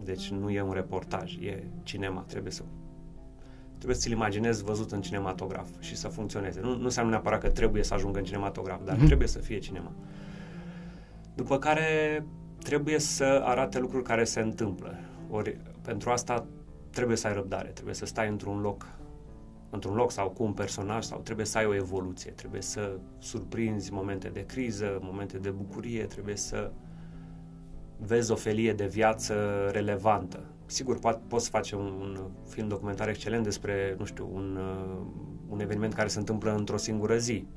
deci 0.03 0.29
nu 0.29 0.49
e 0.49 0.61
un 0.61 0.73
reportaj, 0.73 1.35
e 1.35 1.63
cinema, 1.83 2.23
trebuie 2.27 2.51
să 2.51 2.63
trebuie 3.77 3.95
să 3.95 4.01
ți-l 4.01 4.11
imaginezi 4.11 4.63
văzut 4.63 4.91
în 4.91 5.01
cinematograf 5.01 5.67
și 5.79 5.95
să 5.95 6.07
funcționeze. 6.07 6.59
Nu, 6.61 6.75
nu 6.75 6.83
înseamnă 6.83 7.11
neapărat 7.11 7.39
că 7.39 7.49
trebuie 7.49 7.83
să 7.83 7.93
ajungă 7.93 8.17
în 8.17 8.23
cinematograf, 8.23 8.83
dar 8.83 8.95
mm-hmm. 8.95 9.05
trebuie 9.05 9.27
să 9.27 9.39
fie 9.39 9.57
cinema. 9.57 9.91
După 11.35 11.57
care 11.57 12.25
trebuie 12.65 12.99
să 12.99 13.41
arate 13.43 13.79
lucruri 13.79 14.03
care 14.03 14.23
se 14.23 14.39
întâmplă. 14.39 14.95
Ori 15.29 15.57
pentru 15.81 16.09
asta 16.09 16.45
trebuie 16.89 17.17
să 17.17 17.27
ai 17.27 17.33
răbdare, 17.33 17.69
trebuie 17.69 17.95
să 17.95 18.05
stai 18.05 18.27
într-un 18.27 18.61
loc 18.61 18.87
într-un 19.69 19.95
loc 19.95 20.11
sau 20.11 20.29
cu 20.29 20.43
un 20.43 20.53
personaj 20.53 21.03
sau 21.03 21.19
trebuie 21.19 21.45
să 21.45 21.57
ai 21.57 21.65
o 21.65 21.75
evoluție, 21.75 22.31
trebuie 22.31 22.61
să 22.61 22.97
surprinzi 23.19 23.93
momente 23.93 24.27
de 24.27 24.45
criză, 24.45 24.99
momente 25.01 25.37
de 25.37 25.49
bucurie, 25.49 26.03
trebuie 26.05 26.35
să 26.35 26.71
vezi 27.97 28.31
o 28.31 28.35
felie 28.35 28.73
de 28.73 28.85
viață 28.85 29.35
relevantă. 29.71 30.43
Sigur, 30.65 30.97
po- 30.97 31.27
poți 31.27 31.49
face 31.49 31.75
un, 31.75 31.85
un 31.85 32.29
film 32.47 32.67
documentar 32.67 33.09
excelent 33.09 33.43
despre, 33.43 33.95
nu 33.97 34.05
știu, 34.05 34.29
un, 34.33 34.57
uh, 34.57 35.05
un 35.49 35.59
eveniment 35.59 35.93
care 35.93 36.07
se 36.07 36.19
întâmplă 36.19 36.55
într-o 36.55 36.77
singură 36.77 37.17
zi. 37.17 37.47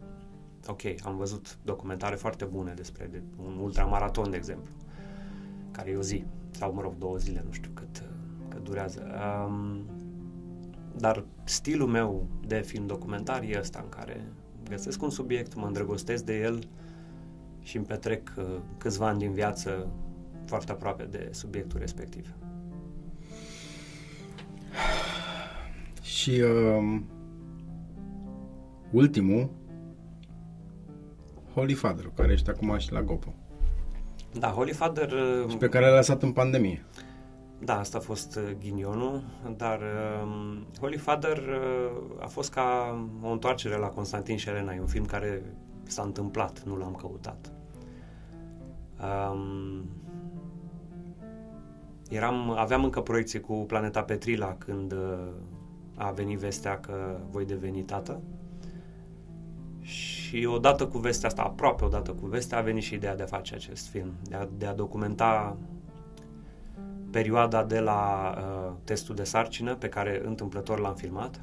ok, 0.67 0.83
am 1.05 1.17
văzut 1.17 1.59
documentare 1.65 2.17
foarte 2.17 2.45
bune 2.45 2.73
despre 2.77 3.09
de, 3.11 3.23
un 3.47 3.59
ultramaraton, 3.63 4.31
de 4.31 4.37
exemplu, 4.37 4.73
care 5.79 5.91
e 5.91 5.97
o 5.97 6.03
zi, 6.03 6.25
sau 6.51 6.73
mă 6.73 6.81
rog, 6.81 6.95
două 6.99 7.17
zile, 7.17 7.43
nu 7.47 7.53
știu 7.53 7.71
cât, 7.75 8.03
cât 8.49 8.65
durează. 8.65 9.07
Um, 9.47 9.85
dar 10.97 11.25
stilul 11.45 11.89
meu 11.89 12.27
de 12.47 12.61
film 12.61 12.87
documentar 12.87 13.43
e 13.43 13.59
ăsta 13.59 13.81
în 13.83 13.89
care 13.89 14.33
găsesc 14.69 15.03
un 15.03 15.11
subiect, 15.11 15.55
mă 15.55 15.67
îndrăgostesc 15.67 16.25
de 16.25 16.39
el 16.41 16.69
și 17.61 17.77
îmi 17.77 17.87
petrec 17.87 18.35
uh, 18.39 18.45
câțiva 18.79 19.07
ani 19.07 19.19
din 19.19 19.33
viață 19.33 19.89
foarte 20.45 20.73
aproape 20.73 21.05
de 21.05 21.29
subiectul 21.33 21.79
respectiv. 21.79 22.35
Și 26.03 26.31
uh, 26.31 27.01
ultimul, 28.91 29.51
Holy 31.55 31.75
Father, 31.75 32.11
care 32.15 32.33
ești 32.33 32.51
acum 32.51 32.79
și 32.79 32.93
la 32.93 33.03
Gopo. 33.03 33.35
Da, 34.33 34.49
Holy 34.49 34.73
Father... 34.73 35.13
Și 35.49 35.57
pe 35.57 35.69
care 35.69 35.87
l-a 35.87 35.95
lăsat 35.95 36.23
în 36.23 36.33
pandemie. 36.33 36.85
Da, 37.59 37.79
asta 37.79 37.99
a 37.99 38.01
fost 38.01 38.37
uh, 38.37 38.57
ghinionul, 38.61 39.23
dar 39.57 39.81
uh, 39.81 40.59
Holy 40.81 40.97
Father 40.97 41.37
uh, 41.37 42.23
a 42.23 42.27
fost 42.27 42.53
ca 42.53 42.99
o 43.23 43.29
întoarcere 43.29 43.77
la 43.77 43.87
Constantin 43.87 44.37
și 44.37 44.49
Elena. 44.49 44.75
E 44.75 44.81
un 44.81 44.87
film 44.87 45.05
care 45.05 45.43
s-a 45.83 46.03
întâmplat, 46.03 46.63
nu 46.63 46.77
l-am 46.77 46.95
căutat. 46.95 47.53
Um, 49.31 49.85
eram, 52.09 52.51
aveam 52.51 52.85
încă 52.85 53.01
proiecție 53.01 53.41
cu 53.41 53.55
Planeta 53.55 54.03
Petrila 54.03 54.57
când 54.59 54.93
uh, 54.93 55.29
a 55.95 56.11
venit 56.11 56.39
vestea 56.39 56.79
că 56.81 57.21
voi 57.31 57.45
deveni 57.45 57.83
tată. 57.83 58.21
Și 59.81 60.18
odată 60.37 60.87
cu 60.87 60.99
vestea 60.99 61.29
asta, 61.29 61.43
aproape 61.43 61.85
odată 61.85 62.11
cu 62.11 62.27
vestea, 62.27 62.59
a 62.59 62.61
venit 62.61 62.83
și 62.83 62.95
ideea 62.95 63.17
de 63.17 63.23
a 63.23 63.27
face 63.27 63.55
acest 63.55 63.89
film, 63.89 64.13
de 64.29 64.35
a, 64.35 64.49
de 64.59 64.67
a 64.67 64.75
documenta 64.75 65.57
perioada 67.11 67.65
de 67.65 67.81
la 67.81 68.35
uh, 68.37 68.73
testul 68.85 69.15
de 69.15 69.25
sarcină, 69.25 69.75
pe 69.75 69.89
care 69.89 70.23
întâmplător 70.25 70.79
l-am 70.79 70.95
filmat, 70.95 71.41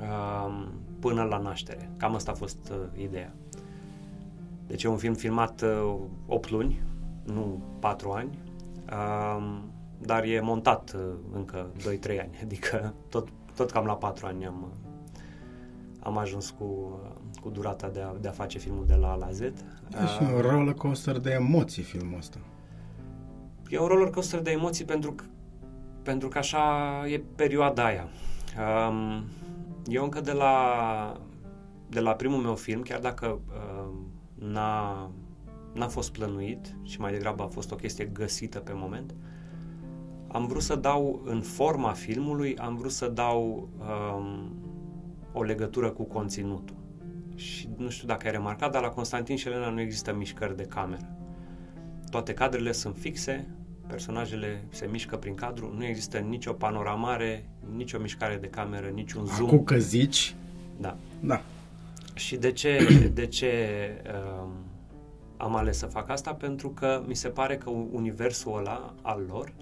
uh, 0.00 0.66
până 1.00 1.22
la 1.22 1.38
naștere. 1.38 1.90
Cam 1.96 2.14
asta 2.14 2.30
a 2.30 2.34
fost 2.34 2.70
uh, 2.70 3.02
ideea. 3.02 3.34
Deci 4.66 4.82
e 4.82 4.88
un 4.88 4.96
film 4.96 5.14
filmat 5.14 5.62
uh, 5.62 5.96
8 6.26 6.50
luni, 6.50 6.82
nu 7.24 7.62
4 7.78 8.10
ani, 8.10 8.38
uh, 8.90 9.58
dar 9.98 10.24
e 10.24 10.40
montat 10.40 10.92
uh, 10.94 11.00
încă 11.32 11.66
2-3 11.78 12.20
ani, 12.20 12.38
adică 12.44 12.94
tot, 13.08 13.28
tot 13.54 13.70
cam 13.70 13.84
la 13.84 13.96
4 13.96 14.26
ani 14.26 14.46
am, 14.46 14.62
uh, 14.62 15.20
am 16.00 16.18
ajuns 16.18 16.50
cu, 16.50 16.64
uh, 16.64 17.20
cu 17.40 17.48
durata 17.48 17.88
de 17.88 18.00
a, 18.00 18.12
de 18.20 18.28
a 18.28 18.30
face 18.30 18.58
filmul 18.58 18.86
de 18.86 18.94
la 18.94 19.10
A 19.10 19.14
la 19.14 19.30
Z. 19.30 19.40
E 19.40 19.52
și 20.16 20.22
un 20.34 20.40
roller 20.40 20.74
coaster 20.74 21.18
de 21.18 21.30
emoții 21.30 21.82
filmul 21.82 22.18
ăsta. 22.18 22.38
E 23.68 23.78
un 23.78 23.86
roller 23.86 24.10
coaster 24.10 24.40
de 24.40 24.50
emoții 24.50 24.84
pentru 24.84 25.12
că, 25.12 25.24
pentru 26.02 26.28
că 26.28 26.38
așa 26.38 26.62
e 27.08 27.22
perioada 27.34 27.84
aia. 27.84 28.08
Um, 28.88 29.24
eu 29.86 30.02
încă 30.04 30.20
de 30.20 30.32
la, 30.32 31.20
de 31.88 32.00
la 32.00 32.12
primul 32.12 32.38
meu 32.38 32.54
film, 32.54 32.82
chiar 32.82 33.00
dacă 33.00 33.38
uh, 33.48 33.92
n-a, 34.34 35.10
n-a 35.72 35.88
fost 35.88 36.12
plănuit 36.12 36.76
și 36.82 37.00
mai 37.00 37.12
degrabă 37.12 37.42
a 37.42 37.46
fost 37.46 37.72
o 37.72 37.76
chestie 37.76 38.04
găsită 38.04 38.58
pe 38.58 38.72
moment, 38.74 39.14
am 40.28 40.46
vrut 40.46 40.62
să 40.62 40.76
dau 40.76 41.22
în 41.24 41.40
forma 41.40 41.92
filmului, 41.92 42.56
am 42.58 42.76
vrut 42.76 42.90
să 42.90 43.08
dau 43.08 43.68
um, 43.78 44.54
o 45.32 45.42
legătură 45.42 45.90
cu 45.90 46.02
conținutul. 46.02 46.76
Și 47.34 47.68
nu 47.76 47.88
știu 47.88 48.06
dacă 48.06 48.26
ai 48.26 48.32
remarcat, 48.32 48.72
dar 48.72 48.82
la 48.82 48.88
Constantin 48.88 49.36
și 49.36 49.46
Elena 49.46 49.70
nu 49.70 49.80
există 49.80 50.14
mișcări 50.14 50.56
de 50.56 50.62
cameră. 50.62 51.16
Toate 52.10 52.34
cadrele 52.34 52.72
sunt 52.72 52.96
fixe, 52.96 53.46
personajele 53.86 54.64
se 54.70 54.88
mișcă 54.90 55.16
prin 55.16 55.34
cadru, 55.34 55.74
nu 55.76 55.84
există 55.84 56.18
nicio 56.18 56.52
panoramare, 56.52 57.48
nicio 57.76 57.98
mișcare 57.98 58.36
de 58.36 58.46
cameră, 58.46 58.86
niciun 58.86 59.26
zoom. 59.26 59.48
Acum 59.48 59.64
că 59.64 59.76
zici, 59.76 60.34
Da. 60.80 60.96
da. 61.20 61.42
Și 62.14 62.36
de 62.36 62.52
ce, 62.52 62.78
de 63.14 63.26
ce 63.26 63.52
um, 64.42 64.50
am 65.36 65.56
ales 65.56 65.78
să 65.78 65.86
fac 65.86 66.08
asta? 66.08 66.34
Pentru 66.34 66.68
că 66.70 67.02
mi 67.06 67.14
se 67.14 67.28
pare 67.28 67.56
că 67.56 67.70
universul 67.70 68.58
ăla 68.58 68.94
al 69.02 69.24
lor 69.28 69.52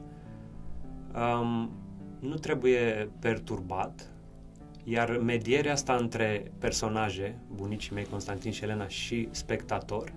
um, 1.14 1.70
nu 2.18 2.34
trebuie 2.34 3.08
perturbat, 3.18 4.11
iar 4.84 5.16
medierea 5.16 5.72
asta 5.72 5.94
între 5.94 6.52
personaje, 6.58 7.38
bunicii 7.54 7.94
mei 7.94 8.04
Constantin 8.04 8.52
și 8.52 8.62
Elena 8.62 8.88
și 8.88 9.28
spectator, 9.30 10.12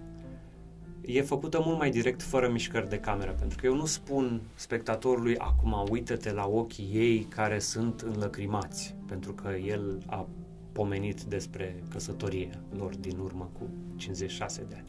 e 1.01 1.21
făcută 1.21 1.61
mult 1.65 1.77
mai 1.77 1.89
direct, 1.89 2.21
fără 2.21 2.49
mișcări 2.49 2.89
de 2.89 2.99
cameră. 2.99 3.35
Pentru 3.39 3.57
că 3.57 3.65
eu 3.65 3.75
nu 3.75 3.85
spun 3.85 4.41
spectatorului, 4.55 5.37
acum 5.37 5.85
uită-te 5.89 6.31
la 6.31 6.47
ochii 6.47 6.89
ei 6.93 7.23
care 7.23 7.59
sunt 7.59 7.99
înlăcrimați, 8.01 8.95
pentru 9.07 9.33
că 9.33 9.49
el 9.49 9.97
a 10.05 10.27
pomenit 10.71 11.21
despre 11.21 11.83
căsătorie 11.89 12.49
lor 12.77 12.95
din 12.95 13.17
urmă 13.17 13.49
cu 13.59 13.69
56 13.95 14.65
de 14.69 14.75
ani. 14.75 14.87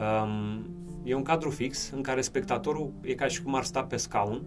Um, 0.00 0.66
e 1.04 1.14
un 1.14 1.22
cadru 1.22 1.50
fix 1.50 1.90
în 1.90 2.02
care 2.02 2.20
spectatorul 2.20 2.92
e 3.00 3.14
ca 3.14 3.26
și 3.26 3.42
cum 3.42 3.54
ar 3.54 3.64
sta 3.64 3.82
pe 3.84 3.96
scaun 3.96 4.42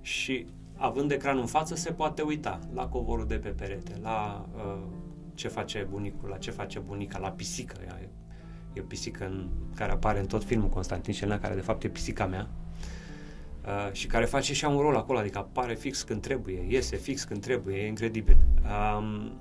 și 0.00 0.46
având 0.76 1.10
ecranul 1.10 1.40
în 1.40 1.46
față 1.46 1.74
se 1.74 1.92
poate 1.92 2.22
uita 2.22 2.58
la 2.72 2.86
covorul 2.86 3.26
de 3.26 3.34
pe 3.34 3.48
perete, 3.48 3.98
la 4.02 4.46
uh, 4.54 4.82
ce 5.34 5.48
face 5.48 5.86
bunicul, 5.90 6.28
la 6.28 6.36
ce 6.36 6.50
face 6.50 6.78
bunica, 6.78 7.18
la 7.18 7.30
pisică. 7.30 7.76
E, 7.86 8.08
e 8.72 8.80
o 8.80 8.84
pisică 8.84 9.24
în, 9.24 9.48
care 9.74 9.92
apare 9.92 10.18
în 10.18 10.26
tot 10.26 10.44
filmul 10.44 10.68
Constantin 10.68 11.14
Șelna, 11.14 11.38
care 11.38 11.54
de 11.54 11.60
fapt 11.60 11.84
e 11.84 11.88
pisica 11.88 12.26
mea. 12.26 12.48
Uh, 13.64 13.92
și 13.92 14.06
care 14.06 14.24
face 14.24 14.54
și 14.54 14.64
un 14.64 14.80
rol 14.80 14.96
acolo, 14.96 15.18
adică 15.18 15.38
apare 15.38 15.74
fix 15.74 16.02
când 16.02 16.20
trebuie, 16.20 16.66
iese 16.68 16.96
fix 16.96 17.24
când 17.24 17.40
trebuie, 17.40 17.76
e 17.76 17.86
incredibil. 17.86 18.36
Um, 18.62 19.32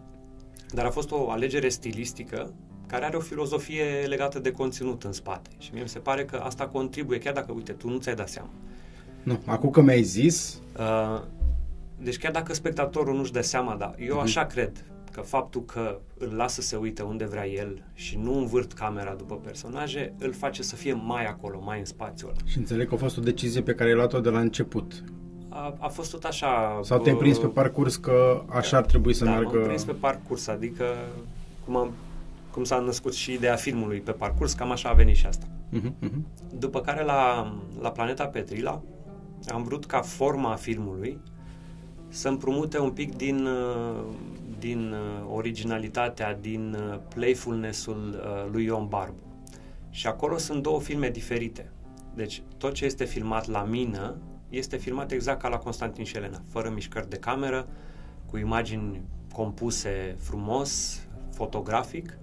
dar 0.70 0.86
a 0.86 0.90
fost 0.90 1.12
o 1.12 1.30
alegere 1.30 1.70
stilistică 1.70 2.54
care 2.88 3.06
are 3.06 3.16
o 3.18 3.20
filozofie 3.20 4.06
legată 4.08 4.40
de 4.40 4.52
conținut 4.52 5.04
în 5.04 5.12
spate. 5.12 5.50
Și 5.58 5.70
mie 5.74 5.82
mi 5.82 5.90
se 5.90 6.00
pare 6.00 6.26
că 6.26 6.36
asta 6.36 6.68
contribuie, 6.68 7.20
chiar 7.20 7.34
dacă, 7.34 7.52
uite, 7.52 7.72
tu 7.72 7.90
nu 7.90 7.98
ți-ai 7.98 8.16
dat 8.16 8.30
seama. 8.30 8.50
Nu, 9.24 9.40
acum 9.46 9.70
că 9.70 9.82
mi-ai 9.82 10.04
zis, 10.04 10.62
Uh, 10.80 11.22
deci 11.98 12.18
chiar 12.18 12.32
dacă 12.32 12.54
spectatorul 12.54 13.16
nu-și 13.16 13.32
dă 13.32 13.42
seama, 13.42 13.76
dar 13.76 13.96
eu 14.00 14.20
așa 14.20 14.46
cred 14.46 14.86
că 15.12 15.22
faptul 15.22 15.66
că 15.66 16.00
îl 16.18 16.34
lasă 16.36 16.62
să 16.62 16.78
uite 16.78 17.02
unde 17.02 17.26
vrea 17.26 17.48
el 17.48 17.84
și 17.94 18.18
nu 18.18 18.38
învârt 18.38 18.74
camera 18.74 19.14
după 19.14 19.36
personaje, 19.36 20.14
îl 20.20 20.34
face 20.34 20.64
să 20.64 20.76
fie 20.76 20.94
mai 20.94 21.26
acolo, 21.26 21.62
mai 21.66 21.80
în 21.80 21.86
spațiul 21.86 22.30
ăla. 22.30 22.40
și 22.46 22.58
înțeleg 22.58 22.88
că 22.88 22.94
a 22.94 22.98
fost 22.98 23.18
o 23.18 23.22
decizie 23.22 23.62
pe 23.62 23.74
care 23.74 23.90
ai 23.90 23.96
luat-o 23.96 24.20
de 24.20 24.30
la 24.30 24.40
început. 24.40 25.04
A, 25.50 25.76
a 25.80 25.88
fost 25.88 26.12
tot 26.12 26.24
așa... 26.24 26.80
Sau 26.84 27.00
te-ai 27.00 27.16
uh, 27.16 27.22
prins 27.22 27.38
pe 27.38 27.48
parcurs 27.48 27.96
că 27.96 28.44
așa 28.50 28.78
ar 28.78 28.86
trebui 28.86 29.14
să 29.14 29.24
da, 29.24 29.30
meargă... 29.30 29.58
m-am 29.58 29.68
prins 29.68 29.84
pe 29.84 29.92
parcurs, 29.92 30.48
adică 30.48 30.86
cum, 31.66 31.76
am, 31.76 31.92
cum 32.52 32.64
s-a 32.64 32.80
născut 32.80 33.14
și 33.14 33.34
ideea 33.34 33.56
filmului 33.56 34.00
pe 34.00 34.12
parcurs, 34.12 34.54
cam 34.54 34.72
așa 34.72 34.90
a 34.90 34.94
venit 34.94 35.16
și 35.16 35.26
asta. 35.26 35.48
Mhm, 35.70 35.96
mhm. 36.00 36.26
După 36.60 36.82
care 36.82 37.04
la, 37.04 37.54
la 37.82 37.92
Planeta 37.92 38.26
Petrila 38.26 38.82
am 39.48 39.64
vrut 39.64 39.86
ca 39.86 40.02
forma 40.02 40.56
filmului 40.56 41.20
să 42.08 42.28
împrumute 42.28 42.80
un 42.80 42.92
pic 42.92 43.16
din, 43.16 43.46
uh, 43.46 44.04
din 44.60 44.92
uh, 44.92 45.30
originalitatea, 45.34 46.36
din 46.36 46.74
uh, 46.74 47.00
playfulness-ul 47.14 48.10
uh, 48.10 48.52
lui 48.52 48.64
Ion 48.64 48.88
Barbu. 48.88 49.24
Și 49.90 50.08
acolo 50.08 50.38
sunt 50.38 50.64
două 50.64 50.80
filme 50.82 51.10
diferite. 51.10 51.72
Deci 52.16 52.42
tot 52.58 52.74
ce 52.74 52.86
este 52.86 53.04
filmat 53.04 53.48
la 53.48 53.64
mină 53.64 54.18
este 54.50 54.78
filmat 54.78 55.12
exact 55.12 55.42
ca 55.42 55.48
la 55.48 55.58
Constantin 55.58 56.04
și 56.04 56.16
Elena, 56.16 56.42
fără 56.48 56.70
mișcări 56.70 57.10
de 57.10 57.18
cameră, 57.18 57.68
cu 58.26 58.38
imagini 58.38 59.02
compuse 59.34 60.16
frumos, 60.20 61.02
fotografic 61.32 62.18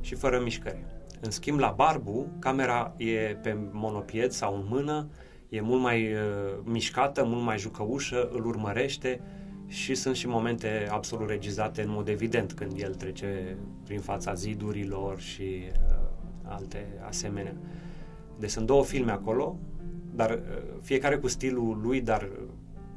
și 0.00 0.14
fără 0.14 0.40
mișcări. 0.40 0.84
În 1.20 1.30
schimb, 1.30 1.58
la 1.58 1.72
Barbu, 1.76 2.26
camera 2.38 2.94
e 2.96 3.36
pe 3.42 3.56
monopied 3.70 4.30
sau 4.30 4.54
în 4.54 4.64
mână, 4.68 5.08
e 5.48 5.60
mult 5.60 5.82
mai 5.82 6.12
uh, 6.12 6.20
mișcată, 6.64 7.24
mult 7.24 7.42
mai 7.42 7.58
jucăușă, 7.58 8.28
îl 8.32 8.46
urmărește 8.46 9.20
și 9.66 9.94
sunt 9.94 10.16
și 10.16 10.26
momente 10.26 10.88
absolut 10.90 11.28
regizate 11.28 11.82
în 11.82 11.90
mod 11.90 12.08
evident 12.08 12.52
când 12.52 12.72
el 12.76 12.94
trece 12.94 13.56
prin 13.84 14.00
fața 14.00 14.34
zidurilor 14.34 15.20
și 15.20 15.42
uh, 15.42 16.08
alte 16.42 16.86
asemenea. 17.06 17.54
Deci 18.38 18.50
sunt 18.50 18.66
două 18.66 18.84
filme 18.84 19.12
acolo, 19.12 19.58
dar 20.14 20.30
uh, 20.30 20.40
fiecare 20.82 21.16
cu 21.16 21.28
stilul 21.28 21.80
lui, 21.82 22.00
dar 22.00 22.28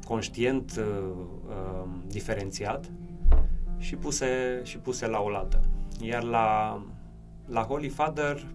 conștient, 0.06 0.72
uh, 0.78 0.84
uh, 1.46 1.88
diferențiat 2.06 2.90
și 3.78 3.96
puse, 3.96 4.60
și 4.62 4.78
puse 4.78 5.06
la 5.06 5.20
oaltă. 5.20 5.60
Iar 6.00 6.22
la, 6.22 6.82
la 7.46 7.62
Holy 7.62 7.88
Father 7.88 8.46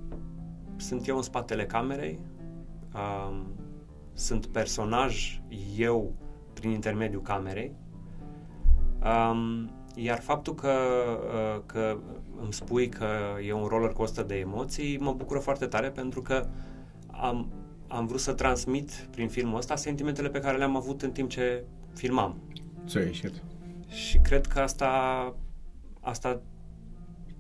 sunt 0.75 1.07
eu 1.07 1.15
în 1.15 1.21
spatele 1.21 1.65
camerei, 1.65 2.19
uh, 2.93 3.39
sunt 4.17 4.45
personaj 4.45 5.41
eu 5.77 6.13
prin 6.53 6.69
intermediul 6.69 7.21
camerei 7.21 7.71
um, 9.03 9.69
Iar 9.99 10.19
faptul 10.19 10.56
că, 10.56 10.73
uh, 11.34 11.63
că 11.65 11.97
îmi 12.41 12.53
spui 12.53 12.89
că 12.89 13.08
e 13.45 13.53
un 13.53 13.65
roller 13.65 13.91
coaster 13.91 14.23
de 14.23 14.36
emoții 14.36 14.97
mă 14.97 15.13
bucură 15.13 15.39
foarte 15.39 15.65
tare 15.65 15.89
pentru 15.89 16.21
că 16.21 16.47
am, 17.12 17.51
am 17.88 18.08
vrut 18.08 18.19
să 18.19 18.34
transmit 18.34 18.91
prin 19.12 19.27
filmul 19.27 19.58
ăsta 19.58 19.75
sentimentele 19.75 20.30
pe 20.30 20.39
care 20.39 20.58
le-am 20.58 20.75
avut 20.75 21.01
în 21.01 21.12
timp 21.12 21.30
ce 21.30 21.63
filmam. 21.93 22.41
Ce 22.86 22.99
ieșit. 22.99 23.43
Și 23.88 24.17
cred 24.17 24.45
că 24.45 24.60
asta, 24.60 25.34
asta 26.01 26.41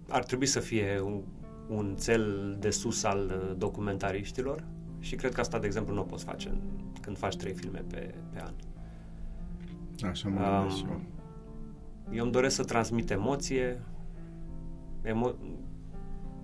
ar 0.09 0.23
trebui 0.23 0.45
să 0.45 0.59
fie 0.59 0.99
un, 1.03 1.21
un 1.67 1.95
cel 2.01 2.55
de 2.59 2.69
sus 2.69 3.03
al 3.03 3.25
uh, 3.25 3.55
documentariștilor 3.57 4.63
și 5.07 5.15
cred 5.15 5.33
că 5.33 5.39
asta, 5.39 5.59
de 5.59 5.65
exemplu, 5.65 5.93
nu 5.93 5.99
o 5.99 6.03
poți 6.03 6.23
face 6.23 6.51
când 7.01 7.17
faci 7.17 7.35
trei 7.35 7.53
filme 7.53 7.83
pe, 7.89 8.13
pe 8.33 8.41
an. 8.43 8.53
Așa 10.09 10.29
mă 10.29 10.63
um, 10.63 10.69
și 10.69 10.85
eu. 10.89 11.01
Eu 12.11 12.23
îmi 12.23 12.31
doresc 12.31 12.55
să 12.55 12.63
transmit 12.63 13.11
emoție, 13.11 13.81
emo- 15.03 15.35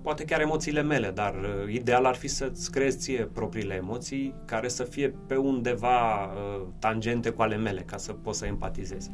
poate 0.02 0.26
chiar 0.26 0.42
emoțiile 0.42 0.82
mele, 0.82 1.12
dar 1.12 1.34
uh, 1.34 1.74
ideal 1.74 2.06
ar 2.06 2.16
fi 2.16 2.28
să-ți 2.28 2.72
creezi 2.72 2.98
ție 2.98 3.30
propriile 3.34 3.74
emoții 3.74 4.34
care 4.46 4.68
să 4.68 4.84
fie 4.84 5.16
pe 5.28 5.36
undeva 5.36 6.24
uh, 6.24 6.68
tangente 6.80 7.30
cu 7.30 7.42
ale 7.42 7.56
mele, 7.56 7.82
ca 7.82 7.98
să 7.98 8.14
poți 8.14 8.38
să 8.38 8.46
empatizezi. 8.46 9.12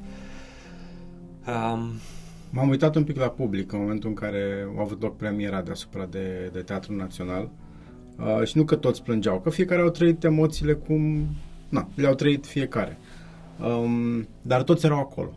Um, 1.47 1.91
M-am 2.49 2.69
uitat 2.69 2.95
un 2.95 3.03
pic 3.03 3.17
la 3.17 3.29
public 3.29 3.71
în 3.71 3.79
momentul 3.79 4.09
în 4.09 4.15
care 4.15 4.67
a 4.77 4.81
avut 4.81 5.01
loc 5.01 5.17
premiera 5.17 5.61
deasupra 5.61 6.05
de, 6.05 6.49
de 6.53 6.61
Teatrul 6.61 6.95
Național 6.95 7.49
uh, 8.19 8.47
și 8.47 8.57
nu 8.57 8.63
că 8.63 8.75
toți 8.75 9.03
plângeau, 9.03 9.39
că 9.39 9.49
fiecare 9.49 9.81
au 9.81 9.89
trăit 9.89 10.23
emoțiile 10.23 10.73
cum 10.73 11.27
na, 11.69 11.89
le-au 11.95 12.13
trăit 12.13 12.45
fiecare. 12.45 12.97
Um, 13.59 14.27
dar 14.41 14.63
toți 14.63 14.85
erau 14.85 14.99
acolo. 14.99 15.33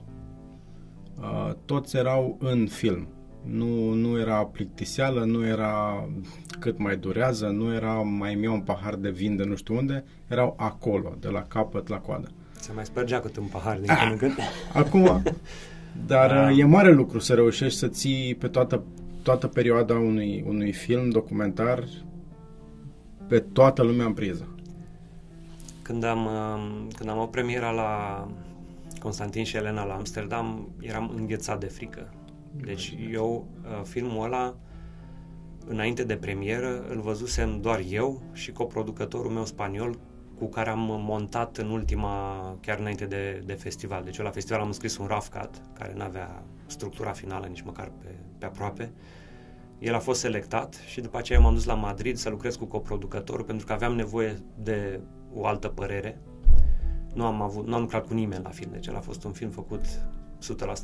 Uh, 1.18 1.53
toți 1.64 1.97
erau 1.97 2.37
în 2.40 2.66
film. 2.66 3.07
Nu, 3.42 3.92
nu 3.92 4.18
era 4.18 4.45
plictiseală, 4.45 5.25
nu 5.25 5.47
era 5.47 6.09
cât 6.61 6.79
mai 6.79 6.97
durează, 6.97 7.47
nu 7.47 7.75
era 7.75 7.92
mai 7.92 8.35
mi 8.35 8.47
un 8.47 8.61
pahar 8.61 8.95
de 8.95 9.11
vin 9.11 9.37
de 9.37 9.45
nu 9.45 9.57
știu 9.57 9.77
unde, 9.77 10.05
erau 10.29 10.55
acolo, 10.57 11.16
de 11.21 11.29
la 11.29 11.42
capăt 11.42 11.88
la 11.88 11.97
coadă. 11.97 12.29
Se 12.61 12.73
mai 12.75 12.85
spărgea 12.85 13.21
cât 13.21 13.37
un 13.37 13.47
pahar 13.47 13.77
din 13.77 13.87
când 13.87 14.11
în 14.11 14.16
când. 14.16 14.33
Acum, 14.73 15.23
dar 16.07 16.31
da. 16.35 16.51
e 16.51 16.64
mare 16.64 16.92
lucru 16.92 17.18
să 17.18 17.35
reușești 17.35 17.79
să 17.79 17.88
ții 17.88 18.35
pe 18.35 18.49
toată, 18.49 18.83
toată 19.23 19.47
perioada 19.47 19.95
unui, 19.95 20.45
unui 20.47 20.73
film 20.73 21.09
documentar 21.09 21.85
pe 23.33 23.40
toată 23.40 23.83
lumea 23.83 24.07
în 24.07 24.12
priză. 24.12 24.49
Când 25.83 26.05
am, 26.05 26.25
um, 26.27 26.88
când 26.97 27.11
am 27.11 27.18
o 27.18 27.27
premiera 27.27 27.71
la 27.71 28.29
Constantin 28.99 29.45
și 29.45 29.57
Elena 29.57 29.85
la 29.85 29.95
Amsterdam, 29.95 30.68
eram 30.81 31.12
înghețat 31.16 31.61
de 31.61 31.66
frică. 31.66 32.12
Deci 32.64 32.97
eu, 33.12 33.47
uh, 33.64 33.83
filmul 33.85 34.25
ăla, 34.25 34.55
înainte 35.66 36.05
de 36.05 36.16
premieră, 36.16 36.87
îl 36.88 37.01
văzusem 37.01 37.61
doar 37.61 37.83
eu 37.88 38.23
și 38.33 38.53
coproducătorul 38.53 39.31
meu 39.31 39.45
spaniol 39.45 39.99
cu 40.38 40.49
care 40.49 40.71
am 40.71 41.03
montat 41.05 41.57
în 41.57 41.71
ultima, 41.71 42.57
chiar 42.61 42.79
înainte 42.79 43.05
de, 43.05 43.42
de 43.47 43.53
festival. 43.53 44.05
Deci 44.05 44.16
eu 44.16 44.25
la 44.25 44.31
festival 44.31 44.61
am 44.61 44.73
scris 44.73 44.97
un 44.97 45.07
rough 45.07 45.27
cut, 45.40 45.51
care 45.79 45.92
nu 45.97 46.03
avea 46.03 46.42
structura 46.66 47.11
finală 47.11 47.47
nici 47.47 47.62
măcar 47.62 47.92
pe, 48.03 48.14
pe 48.38 48.45
aproape. 48.45 48.92
El 49.83 49.95
a 49.95 49.99
fost 49.99 50.21
selectat 50.21 50.75
și 50.87 51.01
după 51.01 51.18
aceea 51.18 51.40
m-am 51.40 51.55
dus 51.55 51.64
la 51.64 51.75
Madrid 51.75 52.16
să 52.16 52.29
lucrez 52.29 52.57
cu 52.57 52.64
coproducătorul 52.64 53.45
pentru 53.45 53.66
că 53.66 53.73
aveam 53.73 53.95
nevoie 53.95 54.38
de 54.62 55.01
o 55.35 55.47
altă 55.47 55.68
părere. 55.68 56.21
Nu 57.14 57.25
am, 57.25 57.42
avut, 57.42 57.66
nu 57.66 57.75
am 57.75 57.81
lucrat 57.81 58.07
cu 58.07 58.14
nimeni 58.14 58.42
la 58.42 58.51
film, 58.51 58.71
deci 58.73 58.87
el 58.87 58.97
a 58.97 59.01
fost 59.01 59.25
un 59.25 59.33
film 59.33 59.51
făcut 59.51 59.85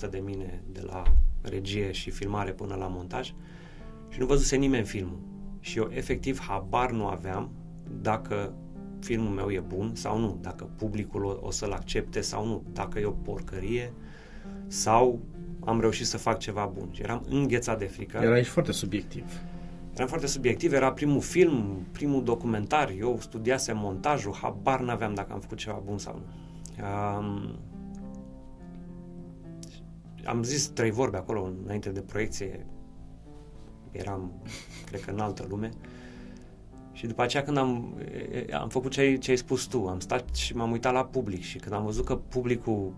100% 0.06 0.10
de 0.10 0.18
mine, 0.18 0.62
de 0.72 0.80
la 0.86 1.02
regie 1.42 1.92
și 1.92 2.10
filmare 2.10 2.52
până 2.52 2.74
la 2.74 2.86
montaj 2.86 3.32
și 4.08 4.18
nu 4.18 4.26
văzuse 4.26 4.56
nimeni 4.56 4.84
filmul. 4.84 5.20
Și 5.60 5.78
eu 5.78 5.88
efectiv 5.90 6.40
habar 6.40 6.90
nu 6.90 7.06
aveam 7.06 7.50
dacă 8.00 8.54
filmul 9.00 9.30
meu 9.32 9.50
e 9.50 9.60
bun 9.60 9.94
sau 9.94 10.18
nu, 10.18 10.38
dacă 10.40 10.70
publicul 10.76 11.24
o, 11.24 11.38
o 11.40 11.50
să-l 11.50 11.72
accepte 11.72 12.20
sau 12.20 12.46
nu, 12.46 12.62
dacă 12.72 12.98
e 12.98 13.04
o 13.04 13.10
porcărie 13.10 13.92
sau 14.66 15.20
am 15.68 15.80
reușit 15.80 16.06
să 16.06 16.16
fac 16.16 16.38
ceva 16.38 16.70
bun. 16.74 16.88
Și 16.90 17.02
eram 17.02 17.24
înghețat 17.28 17.78
de 17.78 17.84
frică. 17.84 18.18
Era 18.22 18.36
și 18.36 18.50
foarte 18.50 18.72
subiectiv. 18.72 19.24
Eram 19.94 20.08
foarte 20.08 20.26
subiectiv, 20.26 20.72
era 20.72 20.92
primul 20.92 21.20
film, 21.20 21.86
primul 21.92 22.24
documentar, 22.24 22.94
eu 22.98 23.18
studiasem 23.20 23.78
montajul, 23.78 24.34
habar 24.34 24.80
n-aveam 24.80 25.14
dacă 25.14 25.32
am 25.32 25.40
făcut 25.40 25.58
ceva 25.58 25.82
bun 25.84 25.98
sau 25.98 26.14
nu. 26.14 26.24
Um, 26.84 27.58
am 30.24 30.42
zis 30.42 30.66
trei 30.66 30.90
vorbe 30.90 31.16
acolo 31.16 31.50
înainte 31.64 31.90
de 31.90 32.00
proiecție, 32.00 32.66
eram, 33.90 34.32
cred 34.86 35.00
că 35.00 35.10
în 35.10 35.18
altă 35.18 35.46
lume. 35.48 35.70
Și 36.92 37.06
după 37.06 37.22
aceea 37.22 37.42
când 37.42 37.56
am, 37.56 37.98
am 38.60 38.68
făcut 38.68 38.90
ce 38.90 39.00
ai, 39.00 39.18
ce 39.18 39.30
ai 39.30 39.36
spus 39.36 39.64
tu, 39.64 39.86
am 39.86 40.00
stat 40.00 40.34
și 40.34 40.56
m-am 40.56 40.70
uitat 40.70 40.92
la 40.92 41.04
public 41.04 41.42
și 41.42 41.58
când 41.58 41.74
am 41.74 41.84
văzut 41.84 42.04
că 42.04 42.16
publicul 42.16 42.92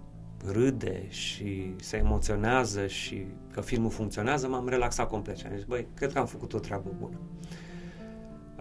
râde 0.46 1.06
și 1.08 1.74
se 1.76 1.96
emoționează 1.96 2.86
și 2.86 3.26
că 3.52 3.60
filmul 3.60 3.90
funcționează, 3.90 4.48
m-am 4.48 4.68
relaxat 4.68 5.08
complet 5.08 5.36
și 5.36 5.46
am 5.46 5.54
zis, 5.54 5.64
băi, 5.64 5.86
cred 5.94 6.12
că 6.12 6.18
am 6.18 6.26
făcut 6.26 6.52
o 6.52 6.58
treabă 6.58 6.90
bună. 6.98 7.18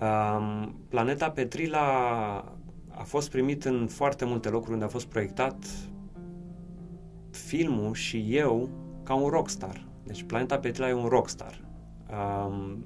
Um, 0.01 0.75
Planeta 0.89 1.29
Petrila 1.29 1.79
a 2.89 3.03
fost 3.03 3.29
primit 3.29 3.65
în 3.65 3.87
foarte 3.87 4.25
multe 4.25 4.49
locuri 4.49 4.71
unde 4.71 4.85
a 4.85 4.87
fost 4.87 5.05
proiectat 5.05 5.65
filmul 7.31 7.93
și 7.93 8.35
eu 8.35 8.69
ca 9.03 9.13
un 9.13 9.29
rockstar. 9.29 9.87
Deci 10.03 10.23
Planeta 10.23 10.59
Petrila 10.59 10.89
e 10.89 10.93
un 10.93 11.07
rockstar. 11.07 11.61
Um, 12.09 12.85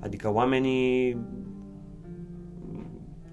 adică 0.00 0.32
oamenii 0.32 1.18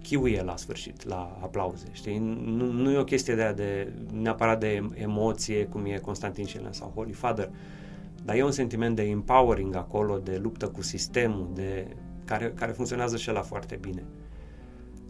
chiuie 0.07 0.41
la 0.41 0.55
sfârșit, 0.55 1.05
la 1.05 1.37
aplauze, 1.41 1.85
știi? 1.91 2.17
Nu, 2.45 2.71
nu 2.71 2.91
e 2.91 2.97
o 2.97 3.03
chestie 3.03 3.35
de, 3.35 3.53
de 3.55 3.93
neapărat 4.13 4.59
de 4.59 4.89
emoție, 4.93 5.65
cum 5.65 5.85
e 5.85 5.97
Constantin 5.97 6.45
Șelen 6.45 6.71
sau 6.71 6.91
Holy 6.95 7.11
Father, 7.11 7.49
dar 8.23 8.35
e 8.35 8.43
un 8.43 8.51
sentiment 8.51 8.95
de 8.95 9.01
empowering 9.01 9.75
acolo, 9.75 10.17
de 10.17 10.37
luptă 10.37 10.67
cu 10.67 10.81
sistemul, 10.81 11.49
de, 11.53 11.87
care, 12.25 12.51
care 12.55 12.71
funcționează 12.71 13.17
și 13.17 13.31
la 13.31 13.41
foarte 13.41 13.77
bine. 13.81 14.03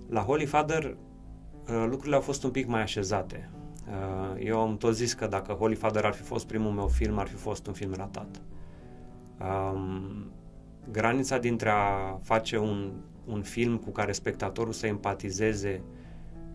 La 0.10 0.22
Holy 0.22 0.46
Father 0.46 0.84
uh, 0.84 1.86
lucrurile 1.90 2.16
au 2.16 2.22
fost 2.22 2.44
un 2.44 2.52
pic 2.52 2.68
mai 2.68 2.82
așezate. 2.82 3.50
Uh, 3.88 4.46
eu 4.46 4.60
am 4.60 4.78
tot 4.78 4.96
zis 4.96 5.14
că 5.14 5.28
dacă 5.28 5.54
Holy 5.54 5.76
Father 5.76 6.06
ar 6.06 6.14
fi 6.14 6.22
fost 6.22 6.48
primul 6.48 6.72
meu 6.72 6.88
film, 6.88 7.18
ar 7.18 7.28
fi 7.28 7.36
fost 7.36 7.68
un 7.68 7.74
film 7.74 7.94
ratat. 7.94 8.42
Um, 9.40 10.32
granița 10.92 11.38
dintre 11.38 11.70
a 11.70 12.20
face 12.22 12.58
un 12.58 12.92
un 13.28 13.42
film 13.42 13.78
cu 13.78 13.90
care 13.90 14.12
spectatorul 14.12 14.74
să 14.74 14.88
empatizeze 14.88 15.82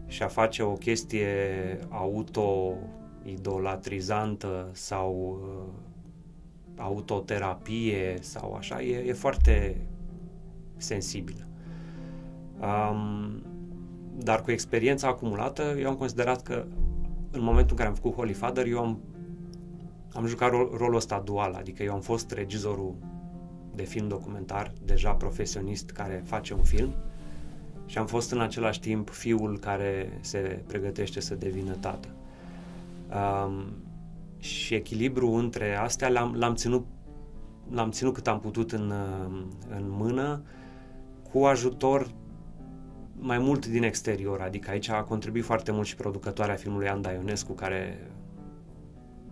și 0.07 0.23
a 0.23 0.29
face 0.29 0.63
o 0.63 0.73
chestie 0.73 1.27
auto-idolatrizantă 1.89 4.69
sau 4.73 5.41
uh, 5.43 5.49
autoterapie 6.77 8.17
sau 8.21 8.55
așa, 8.55 8.83
e, 8.83 9.05
e 9.07 9.13
foarte 9.13 9.87
sensibilă. 10.77 11.47
Um, 12.61 13.43
dar 14.19 14.43
cu 14.43 14.51
experiența 14.51 15.09
acumulată, 15.09 15.77
eu 15.79 15.89
am 15.89 15.97
considerat 15.97 16.43
că 16.43 16.65
în 17.31 17.43
momentul 17.43 17.71
în 17.71 17.77
care 17.77 17.89
am 17.89 17.95
făcut 17.95 18.15
Holy 18.15 18.33
Father, 18.33 18.67
eu 18.67 18.79
am, 18.79 19.01
am 20.13 20.27
jucat 20.27 20.51
rol, 20.51 20.71
rolul 20.77 20.97
ăsta 20.97 21.23
dual, 21.25 21.55
adică 21.55 21.83
eu 21.83 21.93
am 21.93 22.01
fost 22.01 22.31
regizorul 22.31 22.95
de 23.75 23.83
film 23.83 24.09
documentar, 24.09 24.73
deja 24.85 25.13
profesionist 25.13 25.91
care 25.91 26.23
face 26.27 26.55
un 26.55 26.63
film 26.63 26.95
și 27.87 27.99
am 27.99 28.07
fost 28.07 28.33
în 28.33 28.41
același 28.41 28.81
timp 28.81 29.11
fiul 29.11 29.59
care 29.59 30.19
se 30.21 30.63
pregătește 30.67 31.21
să 31.21 31.35
devină 31.35 31.75
tată. 31.75 32.09
Um, 33.09 33.65
și 34.39 34.75
echilibru 34.75 35.31
între 35.31 35.75
astea 35.75 36.09
l-am, 36.09 36.35
l-am, 36.35 36.55
ținut, 36.55 36.87
l-am 37.71 37.91
ținut 37.91 38.15
cât 38.15 38.27
am 38.27 38.41
putut 38.41 38.73
în, 38.73 38.93
în 39.69 39.85
mână 39.89 40.43
cu 41.33 41.45
ajutor 41.45 42.11
mai 43.19 43.39
mult 43.39 43.67
din 43.67 43.83
exterior, 43.83 44.41
adică 44.41 44.71
aici 44.71 44.89
a 44.89 45.03
contribuit 45.03 45.45
foarte 45.45 45.73
mult 45.73 45.87
și 45.87 45.97
producătoarea 45.97 46.55
filmului 46.55 46.89
Anda 46.89 47.11
Ionescu, 47.11 47.53
care 47.53 48.11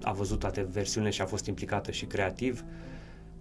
a 0.03 0.13
văzut 0.13 0.39
toate 0.39 0.63
versiunile 0.71 1.13
și 1.13 1.21
a 1.23 1.27
fost 1.27 1.47
implicată 1.47 1.91
și 1.91 2.05
creativ. 2.05 2.65
Uh, 2.67 2.90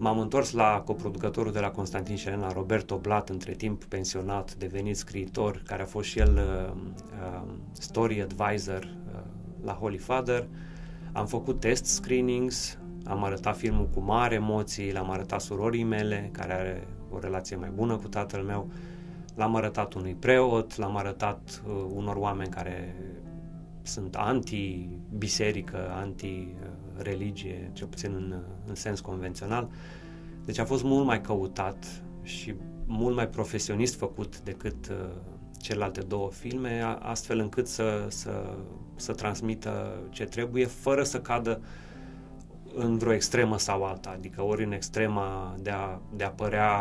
M-am 0.02 0.20
întors 0.20 0.52
la 0.52 0.82
coproducătorul 0.86 1.52
de 1.52 1.60
la 1.60 1.72
Constantin 1.72 2.16
și 2.16 2.28
Elena, 2.28 2.52
Roberto 2.52 2.98
Blat, 2.98 3.30
între 3.30 3.54
timp 3.54 3.84
pensionat, 3.84 4.56
devenit 4.56 4.98
scriitor, 4.98 5.62
care 5.66 5.82
a 5.82 5.86
fost 5.86 6.10
și 6.10 6.20
el 6.20 6.34
uh, 6.36 6.82
uh, 7.22 7.50
story 7.72 8.22
advisor 8.22 8.84
uh, 8.84 9.20
la 9.64 9.74
Holy 9.74 9.98
Father. 9.98 10.48
Am 11.12 11.26
făcut 11.26 11.60
test 11.60 11.86
screenings, 11.86 12.78
am 13.06 13.24
arătat 13.24 13.58
filmul 13.58 13.90
cu 13.94 14.00
mari 14.00 14.36
emoții, 14.36 14.92
l-am 14.92 15.10
arătat 15.10 15.42
surorii 15.42 15.84
mele, 15.84 16.30
care 16.32 16.54
are 16.54 16.88
o 17.12 17.20
relație 17.20 17.56
mai 17.56 17.70
bună 17.76 17.96
cu 17.96 18.08
tatăl 18.08 18.44
meu, 18.44 18.70
l-am 19.36 19.56
arătat 19.56 19.94
unui 19.94 20.14
preot, 20.14 20.78
l-am 20.78 20.98
arătat 20.98 21.64
uh, 21.68 21.86
unor 21.94 22.16
oameni 22.16 22.50
care 22.50 22.96
sunt 23.82 24.16
anti-biserică, 24.16 25.92
anti-religie, 27.00 27.70
cel 27.74 27.88
puțin 27.88 28.14
în, 28.14 28.36
în 28.68 28.76
sens 28.76 29.00
convențional. 29.00 29.70
Deci 30.46 30.58
a 30.58 30.66
fost 30.66 30.84
mult 30.84 31.06
mai 31.06 31.22
căutat 31.22 32.02
și 32.24 32.54
mult 32.86 33.16
mai 33.16 33.28
profesionist 33.28 33.96
făcut 33.96 34.40
decât 34.40 34.88
uh, 34.90 34.96
celelalte 35.60 36.02
două 36.02 36.30
filme, 36.32 36.98
astfel 37.00 37.40
încât 37.40 37.68
să, 37.68 38.06
să, 38.10 38.56
să 38.96 39.14
transmită 39.14 40.00
ce 40.10 40.24
trebuie, 40.24 40.66
fără 40.66 41.04
să 41.04 41.22
cadă 41.22 41.62
în 42.74 42.98
vreo 42.98 43.14
extremă 43.14 43.58
sau 43.58 43.84
alta, 43.84 44.10
adică 44.10 44.44
ori 44.44 44.64
în 44.64 44.72
extrema 44.72 45.56
de 45.60 45.70
a, 45.70 46.00
de 46.16 46.24
a 46.24 46.30
părea 46.30 46.74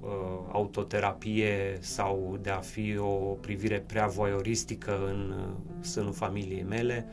uh, 0.00 0.08
autoterapie 0.52 1.78
sau 1.80 2.38
de 2.42 2.50
a 2.50 2.58
fi 2.58 2.96
o 2.98 3.36
privire 3.40 3.84
prea 3.86 4.06
voyeuristică 4.06 4.98
în 5.06 5.34
uh, 5.38 5.84
sânul 5.84 6.12
familiei 6.12 6.64
mele, 6.68 7.06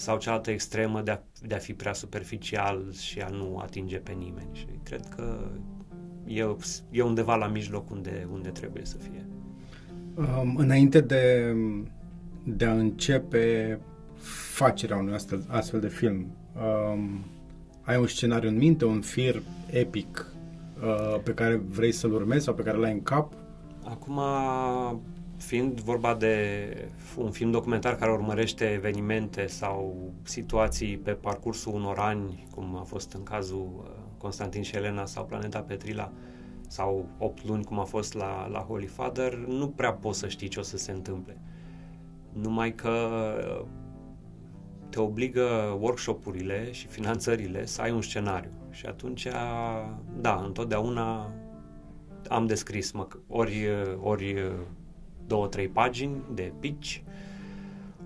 sau 0.00 0.18
cealaltă 0.18 0.50
extremă 0.50 1.00
de 1.00 1.10
a, 1.10 1.18
de 1.42 1.54
a 1.54 1.58
fi 1.58 1.74
prea 1.74 1.92
superficial 1.92 2.92
și 2.92 3.20
a 3.20 3.28
nu 3.28 3.56
atinge 3.56 3.96
pe 3.96 4.12
nimeni. 4.12 4.48
Și 4.52 4.66
cred 4.82 5.06
că 5.16 5.50
e, 6.24 6.56
e 6.90 7.02
undeva 7.02 7.36
la 7.36 7.46
mijloc 7.46 7.90
unde, 7.90 8.28
unde 8.32 8.48
trebuie 8.48 8.84
să 8.84 8.96
fie. 8.96 9.26
Um, 10.14 10.56
înainte 10.56 11.00
de, 11.00 11.54
de 12.44 12.64
a 12.64 12.72
începe 12.72 13.78
facerea 14.52 14.96
unui 14.96 15.14
astfel, 15.14 15.44
astfel 15.48 15.80
de 15.80 15.88
film, 15.88 16.26
um, 16.54 17.24
ai 17.82 17.96
un 17.96 18.06
scenariu 18.06 18.48
în 18.48 18.56
minte, 18.56 18.84
un 18.84 19.00
fir 19.00 19.42
epic 19.70 20.26
uh, 20.82 21.20
pe 21.22 21.34
care 21.34 21.56
vrei 21.56 21.92
să-l 21.92 22.12
urmezi 22.12 22.44
sau 22.44 22.54
pe 22.54 22.62
care 22.62 22.76
l-ai 22.76 22.92
în 22.92 23.02
cap? 23.02 23.32
Acum, 23.84 24.20
fiind 25.42 25.80
vorba 25.80 26.14
de 26.14 26.66
un 27.16 27.30
film 27.30 27.50
documentar 27.50 27.96
care 27.96 28.10
urmărește 28.10 28.64
evenimente 28.64 29.46
sau 29.46 30.10
situații 30.22 30.98
pe 30.98 31.12
parcursul 31.12 31.74
unor 31.74 31.98
ani, 31.98 32.46
cum 32.54 32.76
a 32.76 32.82
fost 32.82 33.12
în 33.12 33.22
cazul 33.22 33.70
uh, 33.84 33.90
Constantin 34.18 34.62
și 34.62 34.76
Elena 34.76 35.06
sau 35.06 35.24
Planeta 35.24 35.60
Petrila, 35.60 36.12
sau 36.68 37.08
8 37.18 37.46
luni, 37.46 37.64
cum 37.64 37.78
a 37.78 37.84
fost 37.84 38.14
la, 38.14 38.46
la 38.46 38.58
Holy 38.58 38.86
Father, 38.86 39.34
nu 39.34 39.68
prea 39.68 39.92
poți 39.92 40.18
să 40.18 40.28
știi 40.28 40.48
ce 40.48 40.58
o 40.58 40.62
să 40.62 40.76
se 40.76 40.92
întâmple. 40.92 41.40
Numai 42.32 42.74
că 42.74 43.08
te 44.88 45.00
obligă 45.00 45.76
workshopurile 45.80 46.72
și 46.72 46.86
finanțările 46.86 47.66
să 47.66 47.82
ai 47.82 47.90
un 47.90 48.02
scenariu. 48.02 48.50
Și 48.70 48.86
atunci, 48.86 49.28
da, 50.20 50.42
întotdeauna 50.44 51.32
am 52.28 52.46
descris 52.46 52.92
mă, 52.92 53.08
ori, 53.26 53.66
ori 54.00 54.52
două, 55.30 55.46
trei 55.46 55.68
pagini 55.68 56.16
de 56.34 56.52
pitch, 56.60 56.96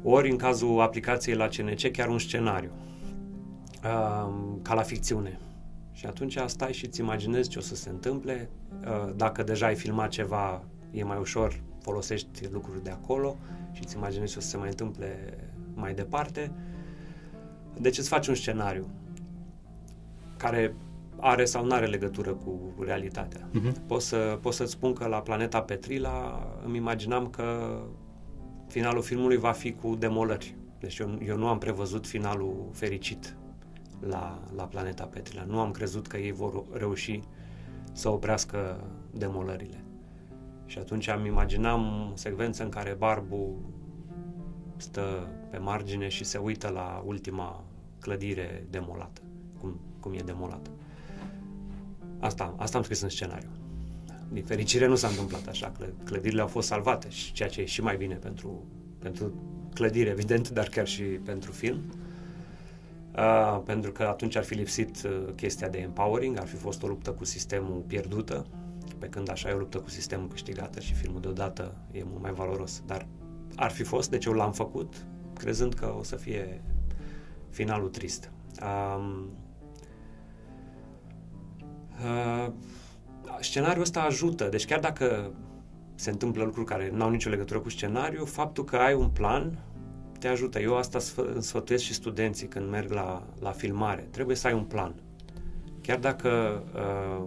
ori 0.02 0.30
în 0.30 0.36
cazul 0.36 0.80
aplicației 0.80 1.36
la 1.36 1.46
CNC 1.46 1.90
chiar 1.90 2.08
un 2.08 2.18
scenariu, 2.18 2.70
ca 4.62 4.74
la 4.74 4.82
ficțiune. 4.82 5.38
Și 5.92 6.06
atunci 6.06 6.38
stai 6.46 6.72
și 6.72 6.86
îți 6.86 7.00
imaginezi 7.00 7.48
ce 7.48 7.58
o 7.58 7.60
să 7.60 7.74
se 7.74 7.88
întâmple. 7.88 8.50
Dacă 9.16 9.42
deja 9.42 9.66
ai 9.66 9.74
filmat 9.74 10.08
ceva, 10.08 10.64
e 10.90 11.04
mai 11.04 11.18
ușor, 11.18 11.60
folosești 11.80 12.48
lucruri 12.50 12.82
de 12.82 12.90
acolo 12.90 13.36
și 13.72 13.82
îți 13.84 13.96
imaginezi 13.96 14.32
ce 14.32 14.38
o 14.38 14.40
să 14.40 14.48
se 14.48 14.56
mai 14.56 14.68
întâmple 14.68 15.38
mai 15.74 15.94
departe. 15.94 16.52
Deci 17.80 17.98
îți 17.98 18.08
faci 18.08 18.26
un 18.26 18.34
scenariu 18.34 18.88
care 20.36 20.74
are 21.26 21.44
sau 21.44 21.64
nu 21.64 21.72
are 21.72 21.86
legătură 21.86 22.32
cu 22.32 22.74
realitatea. 22.84 23.48
Uh-huh. 23.48 23.86
Pot, 23.86 24.02
să, 24.02 24.38
pot 24.42 24.52
să-ți 24.52 24.70
spun 24.70 24.92
că 24.92 25.06
la 25.06 25.20
Planeta 25.20 25.60
Petrila 25.62 26.46
îmi 26.64 26.76
imaginam 26.76 27.28
că 27.28 27.78
finalul 28.68 29.02
filmului 29.02 29.36
va 29.36 29.50
fi 29.50 29.72
cu 29.72 29.94
demolări. 29.94 30.56
Deci 30.78 30.98
eu, 30.98 31.18
eu 31.26 31.36
nu 31.36 31.48
am 31.48 31.58
prevăzut 31.58 32.06
finalul 32.06 32.68
fericit 32.72 33.36
la, 34.00 34.42
la 34.56 34.64
Planeta 34.64 35.04
Petrila. 35.04 35.44
Nu 35.44 35.60
am 35.60 35.70
crezut 35.70 36.06
că 36.06 36.16
ei 36.16 36.32
vor 36.32 36.64
reuși 36.72 37.20
să 37.92 38.08
oprească 38.08 38.84
demolările. 39.10 39.84
Și 40.66 40.78
atunci 40.78 41.08
am 41.08 41.26
imaginam 41.26 42.10
o 42.12 42.16
secvență 42.16 42.62
în 42.62 42.68
care 42.68 42.94
Barbu 42.98 43.62
stă 44.76 45.28
pe 45.50 45.58
margine 45.58 46.08
și 46.08 46.24
se 46.24 46.38
uită 46.38 46.68
la 46.68 47.02
ultima 47.06 47.64
clădire 48.00 48.66
demolată, 48.70 49.20
cum, 49.60 49.80
cum 50.00 50.12
e 50.12 50.22
demolată. 50.24 50.70
Asta, 52.24 52.54
asta 52.58 52.76
am 52.76 52.82
scris 52.82 53.00
în 53.00 53.08
scenariu. 53.08 53.48
Din 54.28 54.44
fericire 54.44 54.86
nu 54.86 54.94
s-a 54.94 55.08
întâmplat 55.08 55.46
așa. 55.46 55.72
Clădirile 56.04 56.40
au 56.40 56.46
fost 56.46 56.66
salvate, 56.66 57.10
și 57.10 57.32
ceea 57.32 57.48
ce 57.48 57.60
e 57.60 57.64
și 57.64 57.82
mai 57.82 57.96
bine 57.96 58.14
pentru, 58.14 58.64
pentru 58.98 59.32
clădire, 59.74 60.10
evident, 60.10 60.48
dar 60.48 60.68
chiar 60.68 60.86
și 60.86 61.02
pentru 61.02 61.52
film. 61.52 61.82
Uh, 63.16 63.60
pentru 63.64 63.92
că 63.92 64.02
atunci 64.02 64.36
ar 64.36 64.44
fi 64.44 64.54
lipsit 64.54 65.02
uh, 65.04 65.32
chestia 65.36 65.68
de 65.68 65.78
empowering, 65.78 66.38
ar 66.38 66.46
fi 66.46 66.56
fost 66.56 66.82
o 66.82 66.86
luptă 66.86 67.10
cu 67.10 67.24
sistemul 67.24 67.84
pierdută, 67.86 68.46
pe 68.98 69.06
când 69.06 69.30
așa 69.30 69.48
e 69.48 69.52
o 69.52 69.58
luptă 69.58 69.78
cu 69.78 69.90
sistemul 69.90 70.28
câștigată 70.28 70.80
și 70.80 70.94
filmul 70.94 71.20
deodată 71.20 71.76
e 71.92 72.02
mult 72.04 72.22
mai 72.22 72.32
valoros. 72.32 72.82
Dar 72.86 73.06
ar 73.56 73.70
fi 73.70 73.82
fost, 73.82 74.10
deci 74.10 74.24
eu 74.24 74.32
l-am 74.32 74.52
făcut, 74.52 74.94
crezând 75.38 75.74
că 75.74 75.94
o 75.98 76.02
să 76.02 76.16
fie 76.16 76.62
finalul 77.50 77.88
trist. 77.88 78.30
Um, 78.62 79.28
uh, 82.02 82.52
scenariul 83.40 83.82
ăsta 83.82 84.00
ajută, 84.00 84.48
deci 84.48 84.66
chiar 84.66 84.80
dacă 84.80 85.30
se 85.94 86.10
întâmplă 86.10 86.44
lucruri 86.44 86.66
care 86.66 86.90
nu 86.94 87.02
au 87.02 87.10
nicio 87.10 87.30
legătură 87.30 87.58
cu 87.58 87.68
scenariu, 87.68 88.24
faptul 88.24 88.64
că 88.64 88.76
ai 88.76 88.94
un 88.94 89.08
plan 89.08 89.58
te 90.18 90.28
ajută. 90.28 90.60
Eu 90.60 90.76
asta 90.76 90.98
sfătuiesc 91.38 91.84
și 91.84 91.94
studenții 91.94 92.46
când 92.46 92.70
merg 92.70 92.92
la, 92.92 93.22
la 93.40 93.50
filmare. 93.50 94.08
Trebuie 94.10 94.36
să 94.36 94.46
ai 94.46 94.52
un 94.52 94.62
plan. 94.62 94.94
Chiar 95.80 95.98
dacă 95.98 96.62
uh, 96.74 97.24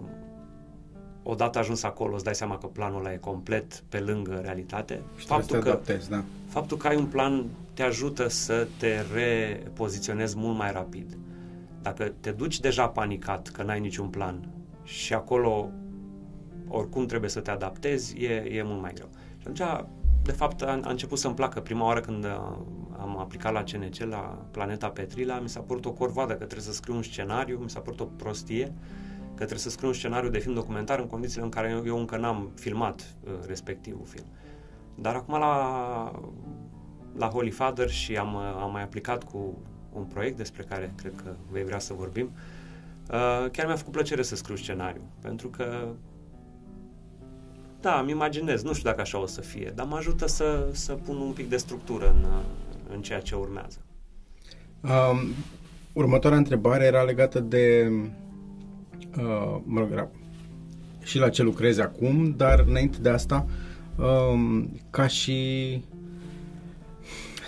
odată 1.22 1.58
ajuns 1.58 1.82
acolo 1.82 2.14
îți 2.14 2.24
dai 2.24 2.34
seama 2.34 2.58
că 2.58 2.66
planul 2.66 2.98
ăla 2.98 3.12
e 3.12 3.16
complet 3.16 3.82
pe 3.88 3.98
lângă 3.98 4.40
realitate. 4.42 5.00
Și 5.16 5.26
faptul 5.26 5.58
că, 5.58 5.68
adaptezi, 5.68 6.08
da. 6.08 6.24
faptul 6.48 6.76
că 6.76 6.86
ai 6.86 6.96
un 6.96 7.06
plan 7.06 7.44
te 7.74 7.82
ajută 7.82 8.28
să 8.28 8.66
te 8.78 9.04
repoziționezi 9.14 10.36
mult 10.36 10.56
mai 10.56 10.72
rapid. 10.72 11.18
Dacă 11.82 12.12
te 12.20 12.30
duci 12.30 12.60
deja 12.60 12.88
panicat 12.88 13.48
că 13.48 13.62
n-ai 13.62 13.80
niciun 13.80 14.08
plan 14.08 14.48
și 14.88 15.14
acolo 15.14 15.70
oricum 16.68 17.06
trebuie 17.06 17.30
să 17.30 17.40
te 17.40 17.50
adaptezi, 17.50 18.24
e, 18.24 18.34
e 18.34 18.62
mult 18.62 18.80
mai 18.80 18.92
greu. 18.92 19.08
Și 19.36 19.46
atunci, 19.48 19.86
de 20.22 20.32
fapt, 20.32 20.62
a, 20.62 20.80
a 20.82 20.90
început 20.90 21.18
să-mi 21.18 21.34
placă. 21.34 21.60
Prima 21.60 21.84
oară 21.84 22.00
când 22.00 22.24
am 22.98 23.18
aplicat 23.18 23.52
la 23.52 23.62
CNC, 23.62 23.96
la 23.96 24.46
Planeta 24.50 24.88
Petrila, 24.88 25.38
mi 25.38 25.48
s-a 25.48 25.60
părut 25.60 25.84
o 25.84 25.92
corvadă 25.92 26.32
că 26.32 26.44
trebuie 26.44 26.66
să 26.66 26.72
scriu 26.72 26.94
un 26.94 27.02
scenariu, 27.02 27.58
mi 27.58 27.70
s-a 27.70 27.80
părut 27.80 28.00
o 28.00 28.04
prostie 28.04 28.72
că 29.28 29.44
trebuie 29.44 29.58
să 29.58 29.70
scriu 29.70 29.88
un 29.88 29.94
scenariu 29.94 30.28
de 30.28 30.38
film 30.38 30.54
documentar 30.54 30.98
în 30.98 31.06
condițiile 31.06 31.44
în 31.44 31.50
care 31.50 31.70
eu, 31.70 31.86
eu 31.86 31.98
încă 31.98 32.16
n-am 32.16 32.50
filmat 32.54 33.14
uh, 33.24 33.30
respectivul 33.46 34.06
film. 34.06 34.26
Dar 34.94 35.14
acum 35.14 35.38
la, 35.38 36.20
la 37.16 37.26
Holy 37.26 37.50
Father 37.50 37.90
și 37.90 38.16
am, 38.16 38.34
uh, 38.34 38.58
am 38.60 38.72
mai 38.72 38.82
aplicat 38.82 39.24
cu 39.24 39.58
un 39.92 40.04
proiect 40.04 40.36
despre 40.36 40.62
care 40.62 40.92
cred 40.96 41.12
că 41.24 41.34
vei 41.50 41.64
vrea 41.64 41.78
să 41.78 41.94
vorbim, 41.94 42.30
uh, 42.34 42.57
chiar 43.52 43.66
mi-a 43.66 43.76
făcut 43.76 43.92
plăcere 43.92 44.22
să 44.22 44.36
scriu 44.36 44.56
scenariu, 44.56 45.02
pentru 45.20 45.48
că 45.48 45.88
da, 47.80 48.00
îmi 48.00 48.10
imaginez, 48.10 48.62
nu 48.62 48.72
știu 48.72 48.88
dacă 48.88 49.00
așa 49.00 49.20
o 49.20 49.26
să 49.26 49.40
fie, 49.40 49.72
dar 49.74 49.86
mă 49.86 49.96
ajută 49.96 50.26
să, 50.26 50.68
să 50.72 50.92
pun 50.92 51.16
un 51.16 51.32
pic 51.32 51.48
de 51.48 51.56
structură 51.56 52.14
în, 52.16 52.22
uh, 52.22 52.44
în 52.94 53.02
ceea 53.02 53.20
ce 53.20 53.34
urmează. 53.34 53.78
Um, 54.80 55.18
următoarea 55.92 56.38
întrebare 56.38 56.84
era 56.84 57.02
legată 57.02 57.40
de 57.40 57.92
uh, 59.18 59.60
mă 59.64 59.80
rog, 59.80 60.08
și 61.02 61.18
la 61.18 61.28
ce 61.28 61.42
lucrezi 61.42 61.80
acum, 61.80 62.34
dar 62.36 62.64
înainte 62.68 62.98
de 63.00 63.08
asta, 63.08 63.46
uh, 63.96 64.64
ca 64.90 65.06
și... 65.06 65.82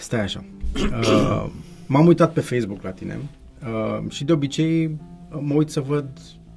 Stai 0.00 0.20
așa. 0.20 0.44
Uh, 0.74 1.46
m-am 1.86 2.06
uitat 2.06 2.32
pe 2.32 2.40
Facebook 2.40 2.82
la 2.82 2.90
tine 2.90 3.18
uh, 3.62 4.10
și 4.10 4.24
de 4.24 4.32
obicei 4.32 4.84
uh, 4.84 4.92
mă 5.38 5.54
uit 5.54 5.70
să 5.70 5.80
văd 5.80 6.08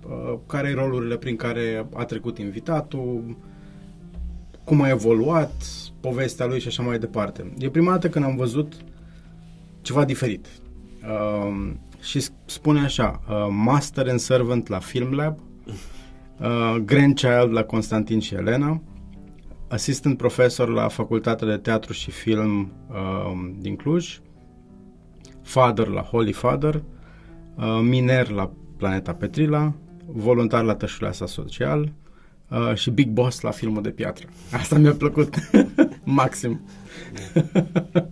uh, 0.08 0.40
care 0.48 0.70
e 0.70 0.74
rolurile 0.74 1.18
prin 1.18 1.36
care 1.36 1.88
a 1.94 2.06
trecut 2.06 2.38
invitatul, 2.38 3.38
cum 4.64 4.82
a 4.82 4.90
evoluat, 4.90 5.52
povestea 6.00 6.46
lui 6.46 6.60
și 6.60 6.68
așa 6.68 6.84
mai 6.84 7.00
departe. 7.00 7.54
E 7.58 7.70
prima 7.70 7.92
dată 7.92 8.10
când 8.10 8.26
am 8.26 8.36
văzut 8.36 8.74
ceva 9.82 10.06
diferit. 10.06 10.48
Uh, 11.04 11.72
și 12.02 12.26
spune 12.46 12.80
așa, 12.80 13.22
uh, 13.30 13.48
Master 13.50 14.10
and 14.10 14.20
Servant 14.20 14.68
la 14.68 14.80
Film 14.80 15.14
Lab, 15.14 15.40
uh, 16.40 16.76
Grandchild 16.86 17.52
la 17.52 17.64
Constantin 17.64 18.20
și 18.20 18.34
Elena, 18.34 18.82
Assistant 19.68 20.18
Professor 20.18 20.70
la 20.70 20.88
Facultatea 20.88 21.48
de 21.48 21.58
Teatru 21.58 21.94
și 21.94 22.12
Film 22.12 22.72
uh, 22.90 23.54
din 23.60 23.76
Cluj, 23.76 24.20
Father 25.42 25.88
la 25.88 26.02
Holy 26.02 26.32
Father, 26.32 26.84
uh, 27.56 27.80
Miner 27.82 28.30
la 28.30 28.52
Planeta 28.84 29.14
Petrila, 29.14 29.74
voluntar 30.06 30.64
la 30.64 30.76
Tășuleasa 30.76 31.26
Social 31.26 31.92
uh, 32.50 32.76
și 32.76 32.92
Big 32.92 33.10
Boss 33.10 33.42
la 33.42 33.52
filmul 33.52 33.82
de 33.82 33.90
piatră. 33.90 34.28
Asta 34.52 34.78
mi-a 34.78 34.94
plăcut 34.94 35.36
maxim. 36.20 36.62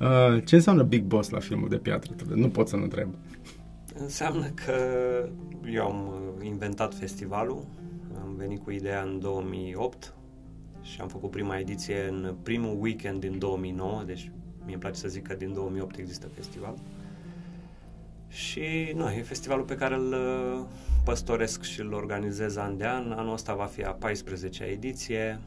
Uh, 0.00 0.44
ce 0.44 0.54
înseamnă 0.54 0.82
Big 0.82 1.02
Boss 1.02 1.28
la 1.30 1.38
filmul 1.38 1.68
de 1.68 1.76
piatră? 1.76 2.14
Nu 2.34 2.48
pot 2.48 2.68
să 2.68 2.76
nu 2.76 2.82
întreb. 2.82 3.08
Înseamnă 4.00 4.46
că 4.46 4.74
eu 5.72 5.84
am 5.84 6.06
uh, 6.06 6.46
inventat 6.46 6.94
festivalul, 6.94 7.66
am 8.24 8.34
venit 8.36 8.62
cu 8.62 8.70
ideea 8.70 9.02
în 9.02 9.18
2008 9.20 10.14
și 10.82 11.00
am 11.00 11.08
făcut 11.08 11.30
prima 11.30 11.58
ediție 11.58 12.08
în 12.08 12.34
primul 12.42 12.76
weekend 12.80 13.20
din 13.20 13.38
2009, 13.38 14.02
deci 14.06 14.30
mie 14.64 14.72
îmi 14.72 14.80
place 14.80 14.98
să 14.98 15.08
zic 15.08 15.26
că 15.26 15.34
din 15.34 15.52
2008 15.52 15.98
există 15.98 16.26
festival. 16.34 16.74
Și 18.28 18.92
nu, 18.94 19.10
e 19.10 19.22
festivalul 19.22 19.64
pe 19.64 19.76
care 19.76 19.94
îl 19.94 20.12
uh, 20.12 20.64
păstoresc 21.04 21.62
și 21.62 21.80
îl 21.80 21.92
organizez 21.92 22.56
an 22.56 22.76
de 22.76 22.86
an. 22.86 23.12
Anul 23.12 23.32
ăsta 23.32 23.54
va 23.54 23.64
fi 23.64 23.82
a 23.84 23.96
14-a 23.98 24.64
ediție, 24.64 25.40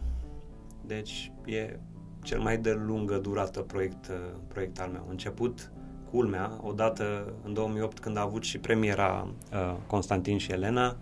deci 0.86 1.32
e 1.46 1.80
cel 2.24 2.40
mai 2.40 2.58
de 2.58 2.72
lungă 2.72 3.18
durată 3.18 3.60
proiect, 3.60 4.08
uh, 4.08 4.16
proiect 4.48 4.80
al 4.80 4.90
meu. 4.90 5.06
Început, 5.10 5.72
culmea, 6.12 6.60
odată 6.62 7.34
în 7.44 7.54
2008 7.54 8.00
când 8.00 8.18
a 8.18 8.22
avut 8.22 8.44
și 8.44 8.58
premiera 8.58 9.28
uh, 9.54 9.76
Constantin 9.88 10.38
și 10.38 10.52
Elena, 10.52 10.98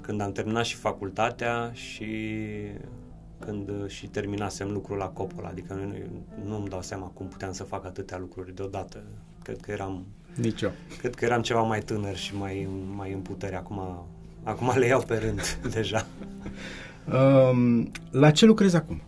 când 0.00 0.20
am 0.20 0.32
terminat 0.32 0.64
și 0.64 0.76
facultatea 0.76 1.70
și 1.72 2.06
când 3.38 3.68
uh, 3.68 3.88
și 3.88 4.06
terminasem 4.06 4.70
lucrul 4.70 4.96
la 4.96 5.08
Coppola, 5.08 5.48
adică 5.48 5.74
nu, 5.74 5.94
nu-mi 6.44 6.68
dau 6.68 6.82
seama 6.82 7.06
cum 7.06 7.26
puteam 7.28 7.52
să 7.52 7.64
fac 7.64 7.84
atâtea 7.84 8.18
lucruri 8.18 8.54
deodată. 8.54 9.02
Cred 9.42 9.60
că 9.60 9.70
eram 9.70 10.06
nici 10.40 10.62
eu. 10.62 10.72
Cred 10.98 11.14
că 11.14 11.24
eram 11.24 11.42
ceva 11.42 11.62
mai 11.62 11.80
tânăr 11.80 12.16
și 12.16 12.36
mai, 12.36 12.68
mai 12.96 13.12
în 13.12 13.20
putere. 13.20 13.56
Acum, 13.56 14.06
acum 14.42 14.72
le 14.76 14.86
iau 14.86 15.02
pe 15.02 15.16
rând 15.16 15.58
deja. 15.74 16.06
Um, 17.12 17.90
la 18.10 18.30
ce 18.30 18.46
lucrezi 18.46 18.76
acum? 18.76 19.02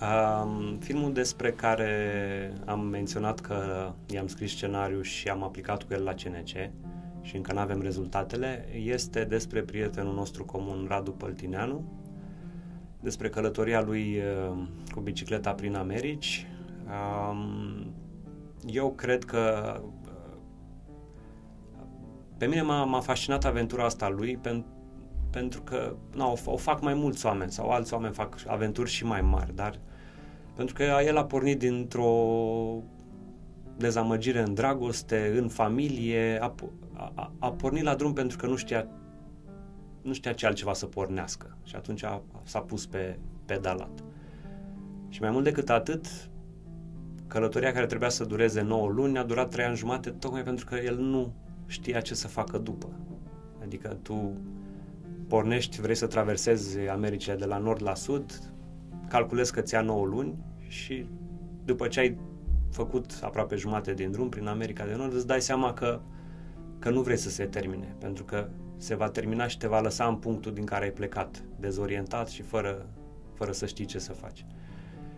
Um, 0.00 0.76
filmul 0.80 1.12
despre 1.12 1.52
care 1.52 2.52
am 2.64 2.80
menționat 2.80 3.40
că 3.40 3.90
i-am 4.06 4.26
scris 4.26 4.50
scenariu 4.50 5.02
și 5.02 5.28
am 5.28 5.42
aplicat 5.42 5.82
cu 5.82 5.92
el 5.92 6.02
la 6.02 6.14
CNC 6.14 6.70
și 7.22 7.36
încă 7.36 7.52
nu 7.52 7.58
avem 7.58 7.80
rezultatele, 7.80 8.68
este 8.84 9.24
despre 9.24 9.60
prietenul 9.62 10.14
nostru 10.14 10.44
comun, 10.44 10.86
Radu 10.88 11.10
Păltineanu, 11.10 11.84
despre 13.00 13.28
călătoria 13.28 13.80
lui 13.80 14.16
uh, 14.16 14.58
cu 14.94 15.00
bicicleta 15.00 15.52
prin 15.52 15.74
Americi. 15.74 16.46
Um, 17.30 17.94
eu 18.66 18.92
cred 18.92 19.24
că 19.24 19.74
pe 22.38 22.46
mine 22.46 22.62
m-a, 22.62 22.84
m-a 22.84 23.00
fascinat 23.00 23.44
aventura 23.44 23.84
asta 23.84 24.08
lui 24.08 24.36
pen, 24.36 24.64
pentru 25.30 25.62
că 25.62 25.96
na, 26.14 26.26
o, 26.26 26.36
o 26.44 26.56
fac 26.56 26.80
mai 26.80 26.94
mulți 26.94 27.26
oameni 27.26 27.50
sau 27.50 27.70
alți 27.70 27.92
oameni 27.94 28.14
fac 28.14 28.36
aventuri 28.46 28.90
și 28.90 29.04
mai 29.04 29.20
mari, 29.20 29.54
dar 29.54 29.78
pentru 30.54 30.74
că 30.74 30.82
el 30.82 31.16
a 31.16 31.24
pornit 31.24 31.58
dintr-o 31.58 32.82
dezamăgire 33.76 34.40
în 34.40 34.54
dragoste, 34.54 35.32
în 35.36 35.48
familie, 35.48 36.38
a, 36.40 36.54
a, 37.14 37.32
a 37.38 37.52
pornit 37.52 37.82
la 37.82 37.94
drum 37.94 38.12
pentru 38.12 38.36
că 38.36 38.46
nu 38.46 38.56
știa 38.56 38.86
nu 40.02 40.12
știa 40.12 40.32
ce 40.32 40.46
altceva 40.46 40.72
să 40.72 40.86
pornească 40.86 41.56
și 41.64 41.76
atunci 41.76 42.02
a, 42.02 42.22
s-a 42.42 42.60
pus 42.60 42.86
pe 42.86 43.18
pedalat. 43.44 44.04
Și 45.08 45.20
mai 45.20 45.30
mult 45.30 45.44
decât 45.44 45.70
atât, 45.70 46.06
călătoria 47.26 47.72
care 47.72 47.86
trebuia 47.86 48.08
să 48.08 48.24
dureze 48.24 48.60
9 48.60 48.88
luni 48.88 49.18
a 49.18 49.22
durat 49.22 49.50
3 49.50 49.64
ani 49.64 49.76
jumate 49.76 50.10
tocmai 50.10 50.42
pentru 50.42 50.64
că 50.66 50.74
el 50.74 50.96
nu 50.96 51.32
știa 51.68 52.00
ce 52.00 52.14
să 52.14 52.28
facă 52.28 52.58
după. 52.58 52.88
Adică 53.62 53.98
tu 54.02 54.36
pornești, 55.28 55.80
vrei 55.80 55.94
să 55.94 56.06
traversezi 56.06 56.78
America 56.78 57.34
de 57.34 57.44
la 57.44 57.58
nord 57.58 57.82
la 57.82 57.94
sud, 57.94 58.52
calculezi 59.08 59.52
că 59.52 59.60
ți-a 59.60 59.80
9 59.80 60.06
luni 60.06 60.38
și 60.68 61.06
după 61.64 61.88
ce 61.88 62.00
ai 62.00 62.18
făcut 62.70 63.18
aproape 63.22 63.56
jumate 63.56 63.94
din 63.94 64.10
drum 64.10 64.28
prin 64.28 64.46
America 64.46 64.84
de 64.86 64.94
Nord, 64.94 65.12
îți 65.12 65.26
dai 65.26 65.40
seama 65.40 65.72
că, 65.72 66.00
că 66.78 66.90
nu 66.90 67.02
vrei 67.02 67.16
să 67.16 67.30
se 67.30 67.44
termine, 67.44 67.96
pentru 67.98 68.24
că 68.24 68.48
se 68.76 68.94
va 68.94 69.08
termina 69.08 69.46
și 69.46 69.58
te 69.58 69.66
va 69.66 69.80
lăsa 69.80 70.04
în 70.04 70.16
punctul 70.16 70.52
din 70.52 70.64
care 70.64 70.84
ai 70.84 70.90
plecat, 70.90 71.42
dezorientat 71.60 72.28
și 72.28 72.42
fără, 72.42 72.86
fără 73.34 73.52
să 73.52 73.66
știi 73.66 73.84
ce 73.84 73.98
să 73.98 74.12
faci. 74.12 74.44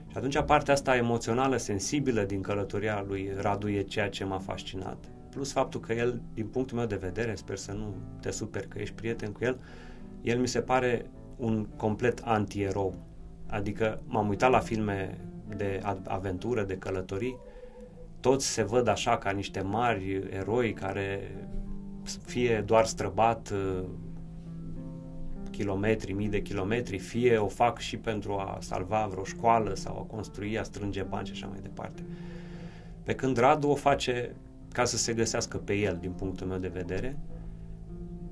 Și 0.07 0.17
atunci 0.17 0.43
partea 0.43 0.75
asta 0.75 0.97
emoțională, 0.97 1.57
sensibilă 1.57 2.23
din 2.23 2.41
călătoria 2.41 3.05
lui 3.07 3.33
Radu 3.37 3.69
e 3.69 3.83
ceea 3.83 4.09
ce 4.09 4.25
m-a 4.25 4.39
fascinat 4.39 5.05
plus 5.31 5.53
faptul 5.53 5.81
că 5.81 5.93
el, 5.93 6.21
din 6.35 6.47
punctul 6.47 6.77
meu 6.77 6.87
de 6.87 6.97
vedere, 6.97 7.35
sper 7.35 7.57
să 7.57 7.73
nu 7.73 7.95
te 8.21 8.31
super 8.31 8.67
că 8.67 8.79
ești 8.79 8.95
prieten 8.95 9.33
cu 9.33 9.45
el, 9.45 9.59
el 10.23 10.39
mi 10.39 10.49
se 10.49 10.61
pare 10.61 11.07
un 11.37 11.67
complet 11.77 12.21
anti-erou. 12.25 12.95
Adică 13.47 14.01
m-am 14.07 14.29
uitat 14.29 14.51
la 14.51 14.59
filme 14.59 15.19
de 15.57 15.81
aventură, 16.05 16.63
de 16.63 16.77
călătorii, 16.77 17.37
toți 18.21 18.47
se 18.47 18.63
văd 18.63 18.89
așa 18.89 19.19
ca 19.19 19.31
niște 19.31 19.61
mari 19.61 20.23
eroi 20.31 20.73
care 20.73 21.35
fie 22.27 22.63
doar 22.67 22.85
străbat 22.85 23.53
uh, 23.53 23.85
kilometri, 25.51 26.13
mii 26.13 26.29
de 26.29 26.43
kilometri, 26.43 26.99
fie 26.99 27.37
o 27.37 27.49
fac 27.49 27.79
și 27.79 27.97
pentru 27.97 28.33
a 28.33 28.59
salva 28.61 29.07
vreo 29.11 29.25
școală 29.25 29.75
sau 29.75 29.99
a 29.99 30.15
construi, 30.15 30.59
a 30.59 30.63
strânge 30.63 31.03
bani 31.03 31.27
și 31.27 31.33
așa 31.33 31.47
mai 31.47 31.59
departe. 31.63 32.03
Pe 33.03 33.15
când 33.15 33.37
Radu 33.37 33.69
o 33.69 33.75
face 33.75 34.37
ca 34.73 34.85
să 34.85 34.97
se 34.97 35.13
găsească 35.13 35.57
pe 35.57 35.75
el, 35.75 35.99
din 36.01 36.11
punctul 36.11 36.47
meu 36.47 36.59
de 36.59 36.71
vedere. 36.73 37.17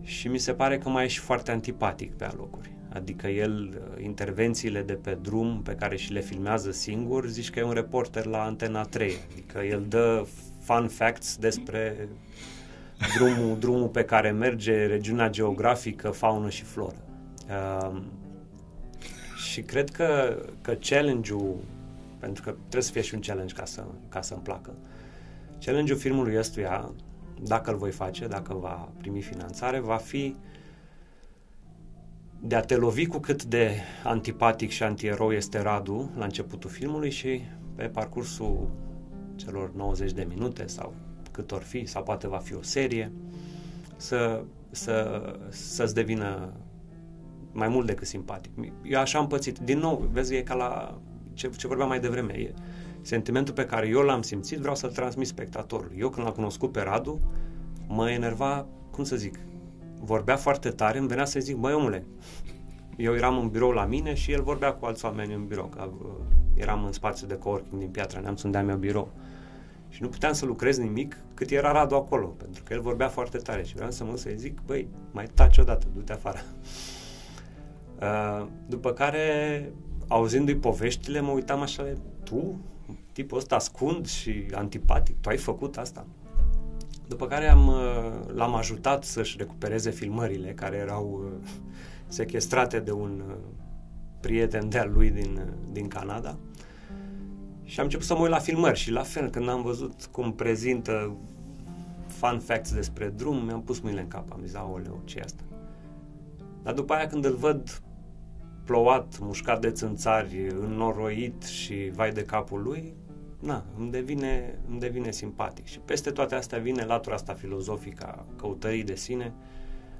Și 0.03 0.29
mi 0.29 0.39
se 0.39 0.53
pare 0.53 0.79
că 0.79 0.89
mai 0.89 1.05
e 1.05 1.09
și 1.09 1.19
foarte 1.19 1.51
antipatic 1.51 2.15
pe 2.15 2.25
alocuri. 2.25 2.73
Adică 2.89 3.27
el, 3.27 3.81
intervențiile 4.03 4.83
de 4.83 4.93
pe 4.93 5.19
drum 5.23 5.63
pe 5.63 5.75
care 5.75 5.97
și 5.97 6.13
le 6.13 6.21
filmează 6.21 6.71
singur, 6.71 7.27
zici 7.27 7.51
că 7.51 7.59
e 7.59 7.63
un 7.63 7.73
reporter 7.73 8.25
la 8.25 8.45
Antena 8.45 8.83
3. 8.83 9.17
Adică 9.33 9.59
el 9.59 9.85
dă 9.89 10.27
fun 10.61 10.89
facts 10.89 11.37
despre 11.37 12.09
drumul, 13.17 13.59
drumul 13.59 13.89
pe 13.89 14.05
care 14.05 14.31
merge, 14.31 14.87
regiunea 14.87 15.31
geografică, 15.31 16.11
faună 16.11 16.49
și 16.49 16.63
floră. 16.63 17.03
Uh, 17.49 18.01
și 19.51 19.63
cred 19.63 19.91
că, 19.91 20.39
că 20.61 20.77
challenge-ul, 20.81 21.57
pentru 22.19 22.43
că 22.43 22.51
trebuie 22.51 22.83
să 22.83 22.93
fie 22.93 23.03
și 23.03 23.15
un 23.15 23.21
challenge 23.21 23.55
ca, 23.55 23.65
să, 23.65 23.85
ca 24.09 24.23
să-mi 24.23 24.43
placă, 24.43 24.73
uh, 24.75 24.88
Challenge-ul 25.65 25.99
filmului 25.99 26.39
ăstuia, 26.39 26.95
dacă 27.43 27.71
îl 27.71 27.77
voi 27.77 27.91
face, 27.91 28.27
dacă 28.27 28.55
va 28.55 28.93
primi 28.99 29.21
finanțare, 29.21 29.79
va 29.79 29.97
fi 29.97 30.37
de 32.41 32.55
a 32.55 32.61
te 32.61 32.77
lovi 32.77 33.07
cu 33.07 33.19
cât 33.19 33.45
de 33.45 33.71
antipatic 34.05 34.71
și 34.71 34.83
antierou 34.83 35.33
este 35.33 35.61
Radu 35.61 36.11
la 36.17 36.25
începutul 36.25 36.71
filmului 36.71 37.11
și 37.11 37.41
pe 37.75 37.85
parcursul 37.85 38.71
celor 39.37 39.73
90 39.75 40.13
de 40.13 40.27
minute 40.29 40.67
sau 40.67 40.95
cât 41.31 41.53
or 41.53 41.63
fi, 41.63 41.87
sau 41.87 42.03
poate 42.03 42.29
va 42.29 42.39
fi 42.39 42.55
o 42.55 42.63
serie, 42.63 43.13
să, 43.97 44.43
să, 44.71 45.23
să-ți 45.49 45.95
devină 45.95 46.53
mai 47.53 47.69
mult 47.69 47.87
decât 47.87 48.07
simpatic. 48.07 48.53
Eu 48.83 49.01
așa 49.01 49.19
am 49.19 49.27
pățit. 49.27 49.59
Din 49.59 49.79
nou, 49.79 50.09
vezi, 50.13 50.35
e 50.35 50.43
ca 50.43 50.55
la 50.55 51.01
ce, 51.33 51.51
ce 51.57 51.67
vorbeam 51.67 51.89
mai 51.89 52.01
devreme. 52.01 52.33
E, 52.33 52.55
sentimentul 53.03 53.55
pe 53.55 53.65
care 53.65 53.89
eu 53.89 54.01
l-am 54.01 54.23
simțit 54.23 54.59
vreau 54.59 54.75
să-l 54.75 54.91
transmit 54.91 55.27
spectatorului. 55.27 55.97
Eu 55.99 56.09
când 56.09 56.27
l-am 56.27 56.35
cunoscut 56.35 56.73
pe 56.73 56.81
Radu, 56.81 57.21
mă 57.89 58.11
enerva, 58.11 58.67
cum 58.91 59.05
să 59.05 59.17
zic, 59.17 59.39
vorbea 60.01 60.37
foarte 60.37 60.71
tare, 60.71 60.99
îmi 60.99 61.09
venea 61.09 61.25
să 61.25 61.41
zic, 61.41 61.57
băi 61.57 61.73
omule, 61.73 62.07
eu 62.97 63.15
eram 63.15 63.39
în 63.39 63.49
birou 63.49 63.71
la 63.71 63.85
mine 63.85 64.15
și 64.15 64.33
el 64.33 64.43
vorbea 64.43 64.73
cu 64.73 64.87
alți 64.87 65.05
oameni 65.05 65.35
în 65.35 65.47
birou, 65.47 65.67
că 65.67 65.91
uh, 66.03 66.09
eram 66.55 66.85
în 66.85 66.93
spațiu 66.93 67.27
de 67.27 67.37
coworking 67.37 67.81
din 67.81 67.91
Piatra 67.91 68.21
Neamț, 68.21 68.43
unde 68.43 68.59
am 68.59 68.67
meu 68.67 68.77
birou. 68.77 69.13
Și 69.89 70.03
nu 70.03 70.09
puteam 70.09 70.33
să 70.33 70.47
lucrez 70.47 70.79
nimic 70.79 71.17
cât 71.35 71.51
era 71.51 71.73
Radu 71.73 71.95
acolo, 71.95 72.27
pentru 72.27 72.63
că 72.63 72.73
el 72.73 72.81
vorbea 72.81 73.09
foarte 73.09 73.39
tare 73.39 73.63
și 73.63 73.75
vreau 73.75 73.91
să 73.91 74.05
mă 74.05 74.17
să 74.17 74.31
zic, 74.37 74.61
băi, 74.67 74.89
mai 75.11 75.27
taci 75.35 75.59
odată, 75.59 75.87
du-te 75.95 76.13
afară. 76.13 76.39
Uh, 78.03 78.47
după 78.67 78.93
care, 78.93 79.73
auzindu-i 80.09 80.57
poveștile, 80.57 81.21
mă 81.21 81.31
uitam 81.31 81.61
așa, 81.61 81.85
tu 82.23 82.61
tipul 83.13 83.39
ăsta 83.39 83.55
ascund 83.55 84.07
și 84.07 84.47
antipatic, 84.53 85.21
tu 85.21 85.29
ai 85.29 85.37
făcut 85.37 85.77
asta. 85.77 86.07
După 87.09 87.27
care 87.27 87.49
am, 87.49 87.67
uh, 87.67 88.35
l-am 88.35 88.55
ajutat 88.55 89.05
să-și 89.05 89.37
recupereze 89.39 89.91
filmările 89.91 90.53
care 90.53 90.77
erau 90.77 91.21
uh, 91.25 91.49
sequestrate 92.09 92.81
de 92.81 92.93
un 92.93 93.23
uh, 93.29 93.35
prieten 94.21 94.69
de-al 94.69 94.91
lui 94.93 95.11
din, 95.11 95.41
din 95.73 95.89
Canada. 95.89 96.39
Și 97.65 97.79
am 97.79 97.85
început 97.85 98.07
să 98.07 98.15
mă 98.15 98.21
uit 98.21 98.31
la 98.31 98.39
filmări 98.39 98.79
și 98.79 98.91
la 98.91 99.03
fel, 99.03 99.31
când 99.31 99.49
am 99.49 99.63
văzut 99.63 100.05
cum 100.11 100.33
prezintă 100.33 101.17
fun 102.07 102.39
facts 102.39 102.73
despre 102.73 103.09
drum, 103.09 103.45
mi-am 103.45 103.63
pus 103.63 103.81
mâinile 103.81 104.03
în 104.03 104.09
cap. 104.09 104.33
Am 104.33 104.41
zis, 104.45 104.55
aoleu, 104.55 105.01
ce 105.05 105.21
asta? 105.21 105.43
Dar 106.63 106.75
după 106.75 106.93
aia 106.93 107.07
când 107.07 107.25
îl 107.25 107.35
văd 107.35 107.83
plouat, 108.69 109.19
mușcat 109.21 109.61
de 109.61 109.71
țânțari, 109.71 110.49
înnoroit 110.49 111.43
și 111.43 111.91
vai 111.95 112.13
de 112.13 112.25
capul 112.25 112.63
lui, 112.63 112.95
na, 113.41 113.65
îmi 113.79 113.91
devine, 113.91 114.59
îmi 114.69 114.79
devine 114.79 115.11
simpatic. 115.11 115.67
Și 115.67 115.79
peste 115.79 116.11
toate 116.11 116.35
astea 116.35 116.59
vine 116.59 116.85
latura 116.85 117.15
asta 117.15 117.35
filozofică 117.35 118.05
a 118.07 118.25
căutării 118.37 118.85
de 118.85 118.95
sine, 118.95 119.33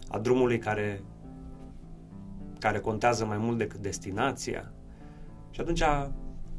a 0.09 0.19
drumului 0.19 0.59
care, 0.59 1.03
care 2.59 2.79
contează 2.79 3.25
mai 3.25 3.39
mult 3.39 3.59
decât 3.59 3.81
destinația. 3.81 4.73
Și 5.51 5.61
atunci 5.61 5.83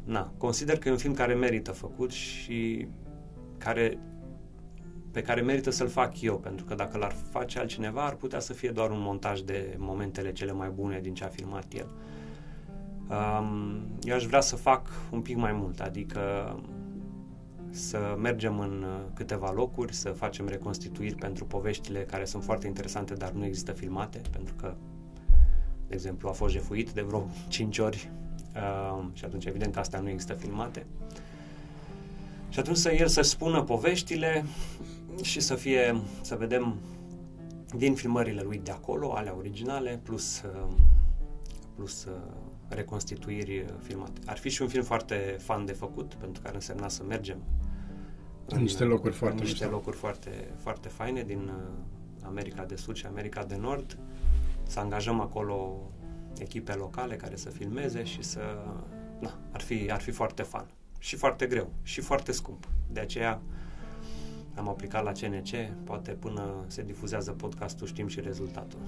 na, 0.03 0.34
consider 0.38 0.78
că 0.78 0.88
e 0.88 0.91
un 0.91 0.97
film 0.97 1.14
care 1.14 1.34
merită 1.34 1.72
făcut 1.72 2.12
și 2.12 2.88
care 3.57 3.97
pe 5.12 5.22
care 5.22 5.41
merită 5.41 5.70
să-l 5.70 5.88
fac 5.88 6.22
eu, 6.22 6.38
pentru 6.38 6.66
că 6.66 6.76
dacă 6.76 6.97
l-ar 6.97 7.16
face 7.32 7.60
altcineva, 7.60 8.05
ar 8.05 8.14
putea 8.14 8.39
să 8.39 8.53
fie 8.53 8.70
doar 8.70 8.89
un 8.89 9.01
montaj 9.01 9.39
de 9.39 9.76
momentele 9.78 10.32
cele 10.32 10.51
mai 10.51 10.70
bune 10.70 10.99
din 10.99 11.14
ce 11.14 11.24
a 11.24 11.28
filmat 11.28 11.66
el. 11.74 11.88
Um, 13.10 13.82
eu 14.01 14.16
aș 14.16 14.26
vrea 14.26 14.41
să 14.41 14.55
fac 14.55 14.88
un 15.12 15.22
pic 15.22 15.36
mai 15.36 15.51
mult, 15.51 15.80
adică 15.80 16.20
să 17.70 18.18
mergem 18.20 18.60
în 18.60 18.84
uh, 18.88 18.99
câteva 19.14 19.51
locuri, 19.51 19.93
să 19.93 20.10
facem 20.10 20.47
reconstituiri 20.47 21.16
pentru 21.16 21.45
poveștile 21.45 21.99
care 21.99 22.26
sunt 22.26 22.43
foarte 22.43 22.68
interesante, 22.68 23.14
dar 23.14 23.32
nu 23.32 23.45
există 23.45 23.72
filmate, 23.72 24.22
pentru 24.32 24.53
că, 24.55 24.76
de 25.88 25.93
exemplu, 25.93 26.30
a 26.30 26.32
fost 26.32 26.53
jefuit 26.53 26.91
de 26.91 27.01
vreo 27.01 27.30
5 27.47 27.78
ori 27.78 28.10
uh, 28.55 29.05
și 29.14 29.26
atunci 29.26 29.45
evident 29.45 29.74
că 29.74 29.80
astea 29.80 29.99
nu 29.99 30.10
există 30.10 30.34
filmate. 30.34 30.86
Și 32.49 32.60
atunci 32.60 32.78
să 32.78 32.91
el 32.91 33.07
să 33.07 33.22
spună 33.22 33.64
poveștile 33.64 34.45
și 35.22 35.40
să 35.40 35.56
fie, 35.56 36.02
să 36.22 36.36
vedem 36.36 36.76
din 37.76 37.96
filmările 37.96 38.42
lui 38.42 38.62
de 38.64 38.72
acolo, 38.72 39.14
ale 39.14 39.30
originale, 39.30 40.00
plus, 40.04 40.42
uh, 40.42 40.74
plus 41.76 42.04
uh, 42.04 42.14
reconstituiri 42.68 43.66
filmate. 43.82 44.20
Ar 44.26 44.38
fi 44.38 44.50
și 44.50 44.62
un 44.62 44.68
film 44.68 44.84
foarte 44.84 45.36
fan 45.40 45.66
de 45.66 45.72
făcut, 45.72 46.14
pentru 46.14 46.42
că 46.42 46.48
ar 46.48 46.54
însemna 46.54 46.88
să 46.88 47.04
mergem 47.04 47.38
în 48.52 48.62
niște 48.62 48.84
locuri 48.84 49.14
foarte 49.14 49.38
în 49.38 49.44
niște 49.44 49.66
locuri 49.66 49.98
foarte, 49.98 50.54
foarte 50.58 50.88
faine 50.88 51.24
din 51.24 51.40
uh, 51.40 52.26
America 52.26 52.64
de 52.64 52.76
Sud 52.76 52.96
și 52.96 53.06
America 53.06 53.44
de 53.44 53.56
Nord, 53.56 53.98
să 54.64 54.80
angajăm 54.80 55.20
acolo 55.20 55.92
echipe 56.38 56.74
locale 56.74 57.16
care 57.16 57.36
să 57.36 57.50
filmeze 57.50 58.04
și 58.04 58.24
să... 58.24 58.40
Na, 59.20 59.40
ar 59.52 59.62
fi, 59.62 59.92
ar 59.92 60.02
fi 60.02 60.12
foarte 60.12 60.44
fan. 60.44 60.66
Și 61.00 61.16
foarte 61.16 61.46
greu. 61.46 61.70
Și 61.84 62.02
foarte 62.02 62.32
scump. 62.32 62.68
De 62.92 63.00
aceea 63.00 63.42
am 64.60 64.70
aplicat 64.70 65.03
la 65.03 65.12
CNC, 65.12 65.49
poate 65.84 66.12
până 66.12 66.64
se 66.68 66.84
difuzează 66.84 67.32
podcastul 67.32 67.88
știm 67.88 68.07
și 68.07 68.20
rezultatul. 68.20 68.80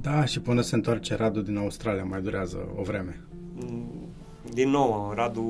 Da, 0.00 0.24
și 0.24 0.40
până 0.40 0.60
se 0.60 0.74
întoarce 0.74 1.14
Radu 1.14 1.40
din 1.40 1.56
Australia, 1.56 2.04
mai 2.04 2.20
durează 2.20 2.68
o 2.76 2.82
vreme. 2.82 3.20
Mm, 3.54 4.12
din 4.52 4.68
nou, 4.68 5.12
Radu, 5.14 5.40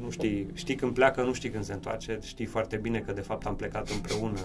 nu 0.00 0.10
știi, 0.10 0.46
știi 0.52 0.74
când 0.74 0.94
pleacă, 0.94 1.22
nu 1.22 1.32
știi 1.32 1.50
când 1.50 1.64
se 1.64 1.72
întoarce, 1.72 2.18
știi 2.22 2.44
foarte 2.44 2.76
bine 2.76 2.98
că 2.98 3.12
de 3.12 3.20
fapt 3.20 3.46
am 3.46 3.56
plecat 3.56 3.88
împreună 3.88 4.40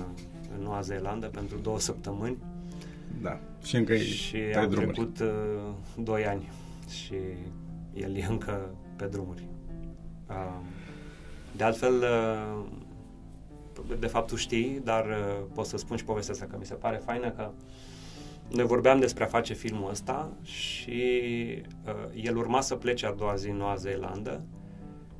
în 0.58 0.64
Noua 0.64 0.82
Zeelandă 0.82 1.28
pentru 1.28 1.58
două 1.58 1.80
săptămâni. 1.80 2.38
Da, 3.22 3.40
și 3.64 3.76
încă 3.76 3.96
și 3.96 4.38
pe 4.38 4.58
am 4.58 4.70
drumuri. 4.70 4.94
trecut 4.94 5.20
uh, 5.20 6.04
doi 6.04 6.26
ani 6.26 6.50
și 6.90 7.16
el 7.94 8.16
e 8.16 8.26
încă 8.30 8.70
pe 8.96 9.06
drumuri. 9.06 9.44
Uh, 10.30 10.60
de 11.56 11.64
altfel, 11.64 11.94
uh, 11.94 12.66
de 14.00 14.08
fapt 14.08 14.28
tu 14.28 14.36
știi, 14.36 14.82
dar 14.84 15.06
uh, 15.06 15.46
pot 15.54 15.66
să 15.66 15.78
spun 15.78 15.98
și 15.98 16.04
povestea 16.04 16.34
asta 16.34 16.46
că 16.46 16.56
mi 16.60 16.66
se 16.66 16.74
pare 16.74 16.98
faină 16.98 17.30
că 17.30 17.52
noi 18.52 18.66
vorbeam 18.66 19.00
despre 19.00 19.24
a 19.24 19.28
face 19.28 19.54
filmul 19.54 19.90
ăsta 19.90 20.32
și 20.42 21.02
uh, 21.86 22.24
el 22.24 22.38
urma 22.38 22.62
să 22.62 22.76
plece 22.76 23.06
a 23.06 23.12
doua 23.12 23.36
zi 23.36 23.50
în 23.50 23.56
Noua 23.56 23.76
Zeelandă 23.76 24.44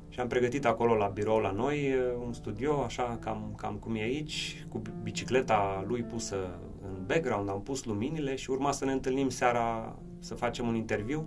și 0.08 0.20
am 0.20 0.28
pregătit 0.28 0.64
acolo 0.64 0.94
la 0.94 1.06
birou 1.06 1.38
la 1.38 1.50
noi 1.50 1.92
uh, 1.92 2.24
un 2.26 2.32
studio, 2.32 2.82
așa 2.82 3.18
cam, 3.20 3.54
cam 3.56 3.74
cum 3.74 3.94
e 3.94 4.02
aici, 4.02 4.66
cu 4.68 4.82
bicicleta 5.02 5.84
lui 5.86 6.02
pusă 6.02 6.36
în 6.82 7.06
background, 7.06 7.48
am 7.48 7.62
pus 7.62 7.84
luminile 7.84 8.34
și 8.34 8.50
urma 8.50 8.72
să 8.72 8.84
ne 8.84 8.92
întâlnim 8.92 9.28
seara 9.28 9.96
să 10.18 10.34
facem 10.34 10.66
un 10.66 10.74
interviu 10.74 11.26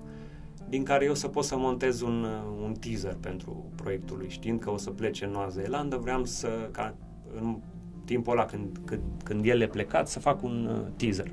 din 0.69 0.83
care 0.83 1.05
eu 1.05 1.13
să 1.13 1.27
pot 1.27 1.43
să 1.43 1.57
montez 1.57 2.01
un, 2.01 2.23
uh, 2.23 2.63
un 2.63 2.73
teaser 2.73 3.17
pentru 3.19 3.71
proiectul 3.75 4.17
lui. 4.17 4.29
Știind 4.29 4.59
că 4.59 4.71
o 4.71 4.77
să 4.77 4.89
plece 4.89 5.25
în 5.25 5.31
Noua 5.31 5.47
Zeelandă, 5.47 5.97
vreau 5.97 6.25
să, 6.25 6.69
ca 6.71 6.95
în 7.39 7.57
timpul 8.05 8.31
ăla 8.31 8.45
când, 8.45 8.77
când, 8.85 9.01
când 9.23 9.45
el 9.45 9.61
e 9.61 9.67
plecat, 9.67 10.07
să 10.07 10.19
fac 10.19 10.43
un 10.43 10.65
uh, 10.65 10.91
teaser. 10.95 11.31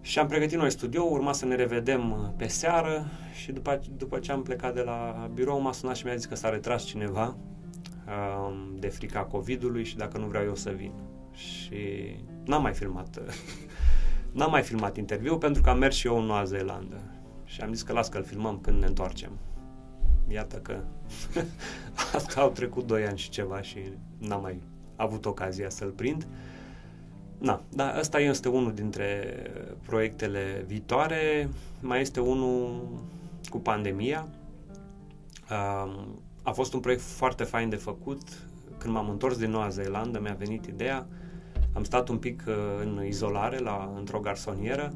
Și 0.00 0.18
am 0.18 0.26
pregătit 0.26 0.58
noi 0.58 0.70
studio, 0.70 1.02
urma 1.02 1.32
să 1.32 1.46
ne 1.46 1.54
revedem 1.54 2.10
uh, 2.10 2.18
pe 2.36 2.46
seară 2.46 3.06
și 3.34 3.52
după, 3.52 3.80
după 3.96 4.18
ce 4.18 4.32
am 4.32 4.42
plecat 4.42 4.74
de 4.74 4.80
la 4.80 5.30
birou 5.34 5.60
m-a 5.60 5.72
sunat 5.72 5.96
și 5.96 6.04
mi-a 6.04 6.14
zis 6.14 6.24
că 6.24 6.34
s-a 6.34 6.50
retras 6.50 6.84
cineva 6.84 7.36
um, 8.06 8.76
de 8.78 8.88
frica 8.88 9.20
COVID-ului 9.20 9.84
și 9.84 9.96
dacă 9.96 10.18
nu 10.18 10.26
vreau 10.26 10.44
eu 10.44 10.54
să 10.54 10.70
vin. 10.70 10.92
Și 11.32 12.16
n-am 12.44 12.62
mai 12.62 12.72
filmat 12.72 13.22
n-am 14.32 14.50
mai 14.50 14.62
filmat 14.62 14.96
interviu 14.96 15.38
pentru 15.38 15.62
că 15.62 15.70
am 15.70 15.78
mers 15.78 15.96
și 15.96 16.06
eu 16.06 16.18
în 16.18 16.24
Noua 16.24 16.44
Zeelandă. 16.44 17.00
Și 17.44 17.60
am 17.60 17.72
zis 17.72 17.82
că 17.82 17.92
las 17.92 18.08
că-l 18.08 18.24
filmăm 18.24 18.58
când 18.58 18.80
ne 18.80 18.86
întoarcem. 18.86 19.30
Iată 20.28 20.56
că 20.56 20.78
asta 22.16 22.40
au 22.40 22.50
trecut 22.50 22.86
2 22.86 23.06
ani 23.06 23.18
și 23.18 23.30
ceva 23.30 23.62
și 23.62 23.78
n-am 24.18 24.40
mai 24.40 24.60
avut 24.96 25.24
ocazia 25.26 25.68
să-l 25.68 25.90
prind. 25.90 26.26
Na, 27.38 27.62
dar 27.68 27.98
ăsta 27.98 28.20
este 28.20 28.48
unul 28.48 28.74
dintre 28.74 29.36
proiectele 29.86 30.64
viitoare. 30.66 31.48
Mai 31.80 32.00
este 32.00 32.20
unul 32.20 32.88
cu 33.50 33.58
pandemia. 33.58 34.28
A 36.42 36.50
fost 36.52 36.74
un 36.74 36.80
proiect 36.80 37.02
foarte 37.02 37.44
fain 37.44 37.68
de 37.68 37.76
făcut. 37.76 38.22
Când 38.78 38.94
m-am 38.94 39.08
întors 39.08 39.38
din 39.38 39.50
Noua 39.50 39.68
Zeelandă, 39.68 40.20
mi-a 40.20 40.36
venit 40.38 40.66
ideea. 40.66 41.06
Am 41.72 41.84
stat 41.84 42.08
un 42.08 42.18
pic 42.18 42.44
uh, 42.46 42.54
în 42.80 43.04
izolare, 43.06 43.58
la, 43.58 43.92
într-o 43.96 44.20
garsonieră. 44.20 44.94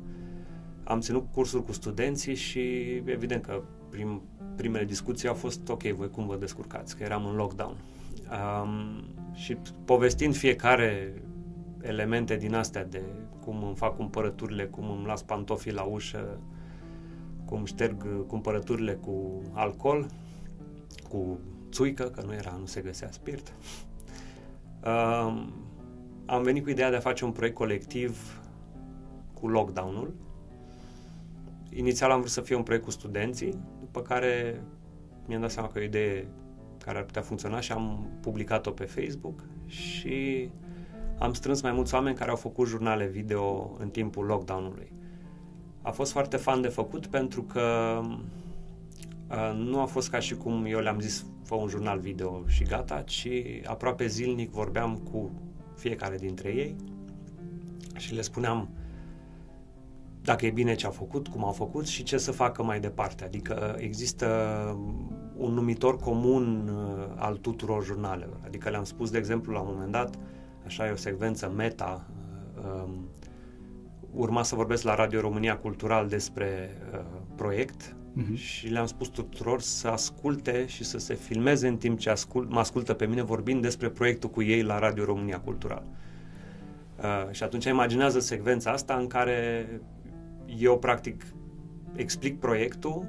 Am 0.84 1.00
ținut 1.00 1.26
cursuri 1.32 1.64
cu 1.64 1.72
studenții 1.72 2.34
și 2.34 2.60
evident 3.04 3.44
că 3.44 3.62
prim, 3.90 4.22
primele 4.56 4.84
discuții 4.84 5.28
au 5.28 5.34
fost 5.34 5.68
ok, 5.68 5.82
voi 5.82 6.10
cum 6.10 6.26
vă 6.26 6.36
descurcați, 6.36 6.96
că 6.96 7.02
eram 7.02 7.26
în 7.26 7.34
lockdown. 7.34 7.76
Um, 8.30 9.04
și 9.34 9.56
povestind 9.84 10.36
fiecare 10.36 11.22
elemente 11.82 12.36
din 12.36 12.54
astea 12.54 12.84
de 12.84 13.02
cum 13.44 13.64
îmi 13.64 13.76
fac 13.76 13.96
cumpărăturile, 13.96 14.64
cum 14.64 14.90
îmi 14.90 15.06
las 15.06 15.22
pantofii 15.22 15.72
la 15.72 15.82
ușă, 15.82 16.38
cum 17.44 17.64
șterg 17.64 18.26
cumpărăturile 18.26 18.92
cu 18.92 19.42
alcool, 19.52 20.06
cu 21.08 21.38
țuică, 21.70 22.04
că 22.04 22.22
nu 22.26 22.34
era, 22.34 22.56
nu 22.60 22.66
se 22.66 22.80
găsea 22.80 23.10
spirit. 23.10 23.52
Um, 24.84 25.52
am 26.26 26.42
venit 26.42 26.62
cu 26.62 26.70
ideea 26.70 26.90
de 26.90 26.96
a 26.96 27.00
face 27.00 27.24
un 27.24 27.32
proiect 27.32 27.56
colectiv 27.56 28.40
cu 29.34 29.48
lockdown-ul. 29.48 30.14
Inițial 31.70 32.10
am 32.10 32.18
vrut 32.18 32.30
să 32.30 32.40
fie 32.40 32.56
un 32.56 32.62
proiect 32.62 32.84
cu 32.84 32.90
studenții, 32.90 33.58
după 33.96 34.08
care 34.08 34.62
mi-am 35.26 35.40
dat 35.40 35.50
seama 35.50 35.68
că 35.68 35.78
e 35.78 35.82
o 35.82 35.84
idee 35.84 36.28
care 36.84 36.98
ar 36.98 37.04
putea 37.04 37.22
funcționa 37.22 37.60
și 37.60 37.72
am 37.72 38.10
publicat-o 38.20 38.70
pe 38.70 38.84
Facebook 38.84 39.42
și 39.66 40.50
am 41.18 41.32
strâns 41.32 41.60
mai 41.62 41.72
mulți 41.72 41.94
oameni 41.94 42.16
care 42.16 42.30
au 42.30 42.36
făcut 42.36 42.66
jurnale 42.68 43.06
video 43.06 43.76
în 43.78 43.88
timpul 43.88 44.24
lockdown-ului. 44.24 44.92
A 45.82 45.90
fost 45.90 46.12
foarte 46.12 46.36
fan 46.36 46.60
de 46.60 46.68
făcut 46.68 47.06
pentru 47.06 47.42
că 47.42 48.00
uh, 49.30 49.52
nu 49.54 49.80
a 49.80 49.84
fost 49.84 50.10
ca 50.10 50.18
și 50.18 50.34
cum 50.34 50.64
eu 50.64 50.78
le-am 50.78 51.00
zis 51.00 51.24
fă 51.44 51.54
un 51.54 51.68
jurnal 51.68 51.98
video 51.98 52.42
și 52.46 52.64
gata, 52.64 53.02
ci 53.02 53.28
aproape 53.64 54.06
zilnic 54.06 54.50
vorbeam 54.50 54.96
cu 55.10 55.30
fiecare 55.76 56.16
dintre 56.16 56.48
ei 56.48 56.76
și 57.96 58.14
le 58.14 58.22
spuneam 58.22 58.68
dacă 60.26 60.46
e 60.46 60.50
bine 60.50 60.74
ce 60.74 60.86
au 60.86 60.92
făcut, 60.92 61.28
cum 61.28 61.44
au 61.44 61.52
făcut 61.52 61.86
și 61.86 62.02
ce 62.02 62.18
să 62.18 62.32
facă 62.32 62.62
mai 62.62 62.80
departe. 62.80 63.24
Adică 63.24 63.76
există 63.78 64.26
un 65.36 65.52
numitor 65.52 65.96
comun 65.96 66.68
uh, 66.68 67.04
al 67.16 67.36
tuturor 67.36 67.84
jurnalelor. 67.84 68.40
Adică 68.44 68.68
le-am 68.68 68.84
spus, 68.84 69.10
de 69.10 69.18
exemplu, 69.18 69.52
la 69.52 69.60
un 69.60 69.68
moment 69.72 69.92
dat, 69.92 70.14
așa 70.64 70.86
e 70.86 70.90
o 70.90 70.96
secvență 70.96 71.52
meta, 71.56 72.06
um, 72.84 73.08
urma 74.10 74.42
să 74.42 74.54
vorbesc 74.54 74.82
la 74.82 74.94
Radio 74.94 75.20
România 75.20 75.56
Cultural 75.56 76.08
despre 76.08 76.70
uh, 76.92 77.00
proiect 77.34 77.96
uh-huh. 78.16 78.34
și 78.34 78.68
le-am 78.68 78.86
spus 78.86 79.08
tuturor 79.08 79.60
să 79.60 79.88
asculte 79.88 80.66
și 80.66 80.84
să 80.84 80.98
se 80.98 81.14
filmeze 81.14 81.68
în 81.68 81.76
timp 81.76 81.98
ce 81.98 82.10
ascult, 82.10 82.50
mă 82.50 82.58
ascultă 82.58 82.94
pe 82.94 83.06
mine 83.06 83.22
vorbind 83.22 83.62
despre 83.62 83.88
proiectul 83.88 84.30
cu 84.30 84.42
ei 84.42 84.62
la 84.62 84.78
Radio 84.78 85.04
România 85.04 85.40
Cultural. 85.40 85.84
Uh, 86.96 87.30
și 87.30 87.42
atunci 87.42 87.64
imaginează 87.64 88.20
secvența 88.20 88.70
asta 88.70 88.94
în 88.94 89.06
care 89.06 89.68
eu 90.58 90.78
practic 90.78 91.24
explic 91.96 92.38
proiectul, 92.38 93.06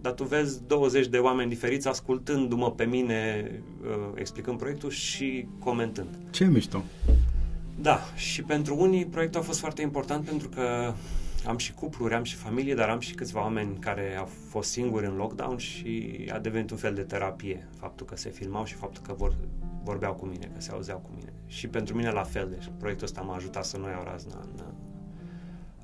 dar 0.00 0.12
tu 0.12 0.24
vezi 0.24 0.66
20 0.66 1.06
de 1.06 1.18
oameni 1.18 1.48
diferiți 1.48 1.88
ascultându-mă 1.88 2.70
pe 2.70 2.84
mine 2.84 3.50
uh, 3.82 4.12
explicând 4.14 4.58
proiectul 4.58 4.90
și 4.90 5.46
comentând. 5.58 6.08
Ce 6.30 6.44
mișto! 6.44 6.82
Da, 7.80 7.98
și 8.14 8.42
pentru 8.42 8.76
unii 8.78 9.06
proiectul 9.06 9.40
a 9.40 9.42
fost 9.42 9.58
foarte 9.58 9.82
important 9.82 10.24
pentru 10.24 10.48
că 10.48 10.92
am 11.46 11.56
și 11.56 11.72
cupluri, 11.72 12.14
am 12.14 12.22
și 12.22 12.34
familie, 12.34 12.74
dar 12.74 12.88
am 12.88 13.00
și 13.00 13.14
câțiva 13.14 13.40
oameni 13.40 13.78
care 13.78 14.16
au 14.18 14.28
fost 14.48 14.70
singuri 14.70 15.06
în 15.06 15.16
lockdown 15.16 15.56
și 15.56 16.14
a 16.32 16.38
devenit 16.38 16.70
un 16.70 16.76
fel 16.76 16.94
de 16.94 17.02
terapie 17.02 17.68
faptul 17.78 18.06
că 18.06 18.16
se 18.16 18.30
filmau 18.30 18.64
și 18.64 18.74
faptul 18.74 19.02
că 19.06 19.14
vor, 19.16 19.36
vorbeau 19.82 20.14
cu 20.14 20.26
mine, 20.26 20.50
că 20.54 20.60
se 20.60 20.70
auzeau 20.70 20.98
cu 20.98 21.10
mine. 21.14 21.32
Și 21.46 21.68
pentru 21.68 21.96
mine 21.96 22.10
la 22.10 22.22
fel, 22.22 22.48
deci 22.50 22.70
proiectul 22.78 23.06
ăsta 23.06 23.20
m-a 23.20 23.34
ajutat 23.34 23.64
să 23.64 23.76
nu 23.76 23.88
iau 23.88 24.02
razna 24.04 24.40
în, 24.40 24.64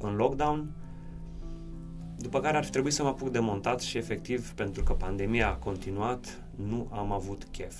în 0.02 0.14
lockdown. 0.16 0.70
după 2.16 2.40
care 2.40 2.56
ar 2.56 2.64
fi 2.64 2.70
trebuit 2.70 2.92
să 2.92 3.02
mă 3.02 3.08
apuc 3.08 3.30
de 3.30 3.38
montat 3.38 3.80
și 3.80 3.98
efectiv, 3.98 4.50
pentru 4.52 4.82
că 4.82 4.92
pandemia 4.92 5.48
a 5.48 5.54
continuat, 5.54 6.42
nu 6.68 6.88
am 6.92 7.12
avut 7.12 7.46
chef. 7.50 7.74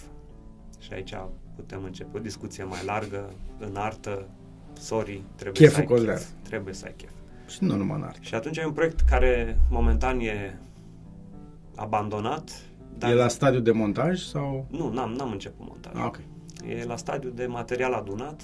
Și 0.79 0.93
aici 0.93 1.15
putem 1.57 1.85
începe 1.85 2.17
o 2.17 2.21
discuție 2.21 2.65
mai 2.65 2.79
largă, 2.85 3.31
în 3.59 3.77
artă, 3.77 4.27
sorry, 4.73 5.23
trebuie 5.37 5.67
Cheful 5.67 5.75
să 5.75 5.81
ai 5.81 5.87
Coslear. 5.87 6.17
chef. 6.17 6.29
Trebuie 6.43 6.75
să 6.75 6.85
ai 6.87 6.95
chef. 6.97 7.11
Și 7.49 7.65
nu 7.65 7.77
numai 7.77 7.97
în 7.97 8.03
artă. 8.03 8.19
Și 8.21 8.35
atunci 8.35 8.57
e 8.57 8.65
un 8.67 8.73
proiect 8.73 9.01
care 9.01 9.59
momentan 9.71 10.21
e 10.21 10.59
abandonat. 11.75 12.51
E 13.01 13.15
la 13.15 13.29
stadiu 13.29 13.61
de 13.61 13.71
montaj 13.73 14.21
sau... 14.21 14.67
Nu, 14.71 14.89
n-am, 14.93 15.11
n-am 15.13 15.31
început 15.31 15.67
montaj. 15.69 15.93
Ah, 15.95 16.05
ok. 16.07 16.19
E 16.69 16.85
la 16.85 16.97
stadiu 16.97 17.31
de 17.31 17.47
material 17.47 17.93
adunat. 17.93 18.43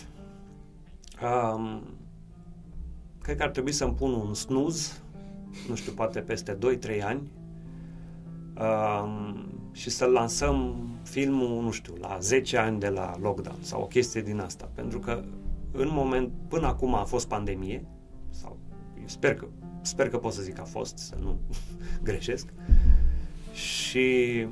Um, 1.22 1.82
cred 3.26 3.38
că 3.38 3.44
ar 3.44 3.50
trebui 3.50 3.72
să-mi 3.72 3.94
pun 3.94 4.12
un 4.12 4.34
snooze, 4.34 4.92
nu 5.68 5.74
știu, 5.74 5.92
poate 5.92 6.20
peste 6.20 6.58
2-3 6.98 7.02
ani, 7.02 7.30
um, 8.60 9.46
și 9.72 9.90
să 9.90 10.04
lansăm 10.04 10.88
filmul, 11.02 11.62
nu 11.62 11.70
știu, 11.70 11.94
la 12.00 12.18
10 12.20 12.56
ani 12.56 12.80
de 12.80 12.88
la 12.88 13.16
lockdown 13.20 13.56
sau 13.60 13.82
o 13.82 13.86
chestie 13.86 14.22
din 14.22 14.38
asta. 14.38 14.70
Pentru 14.74 14.98
că 14.98 15.24
în 15.72 15.88
moment, 15.90 16.32
până 16.48 16.66
acum 16.66 16.94
a 16.94 17.04
fost 17.04 17.28
pandemie, 17.28 17.84
sau 18.30 18.58
eu 18.98 19.06
sper 19.06 19.34
că, 19.34 19.46
sper 19.80 20.08
că 20.08 20.18
pot 20.18 20.32
să 20.32 20.42
zic 20.42 20.54
că 20.54 20.60
a 20.60 20.64
fost, 20.64 20.98
să 20.98 21.14
nu 21.20 21.38
greșesc, 22.02 22.48
și 23.52 24.46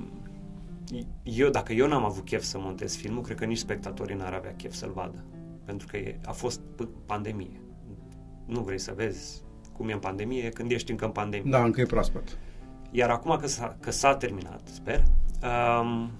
eu, 1.22 1.49
dacă 1.51 1.72
eu 1.72 1.89
n-am 1.89 2.05
avut 2.05 2.25
chef 2.25 2.43
să 2.43 2.59
montez 2.59 2.97
filmul, 2.97 3.22
cred 3.22 3.37
că 3.37 3.45
nici 3.45 3.59
spectatorii 3.59 4.16
n-ar 4.16 4.33
avea 4.33 4.55
chef 4.55 4.72
să-l 4.72 4.93
vadă. 4.95 5.25
Pentru 5.64 5.87
că 5.91 5.97
e, 5.97 6.18
a 6.25 6.33
fost 6.33 6.61
p- 6.61 7.07
pandemie. 7.07 7.64
Nu 8.47 8.61
vrei 8.61 8.78
să 8.78 8.92
vezi 8.97 9.42
cum 9.72 9.88
e 9.88 9.92
în 9.92 9.99
pandemie 9.99 10.49
când 10.49 10.70
ești 10.70 10.90
încă 10.90 11.05
în 11.05 11.11
pandemie. 11.11 11.51
Da, 11.51 11.64
încă 11.64 11.80
e 11.80 11.84
proaspăt. 11.84 12.38
Iar 12.90 13.11
acum 13.11 13.36
că 13.40 13.47
s-a, 13.47 13.76
că 13.80 13.90
s-a 13.90 14.16
terminat, 14.16 14.68
sper, 14.72 15.03
um, 15.80 16.11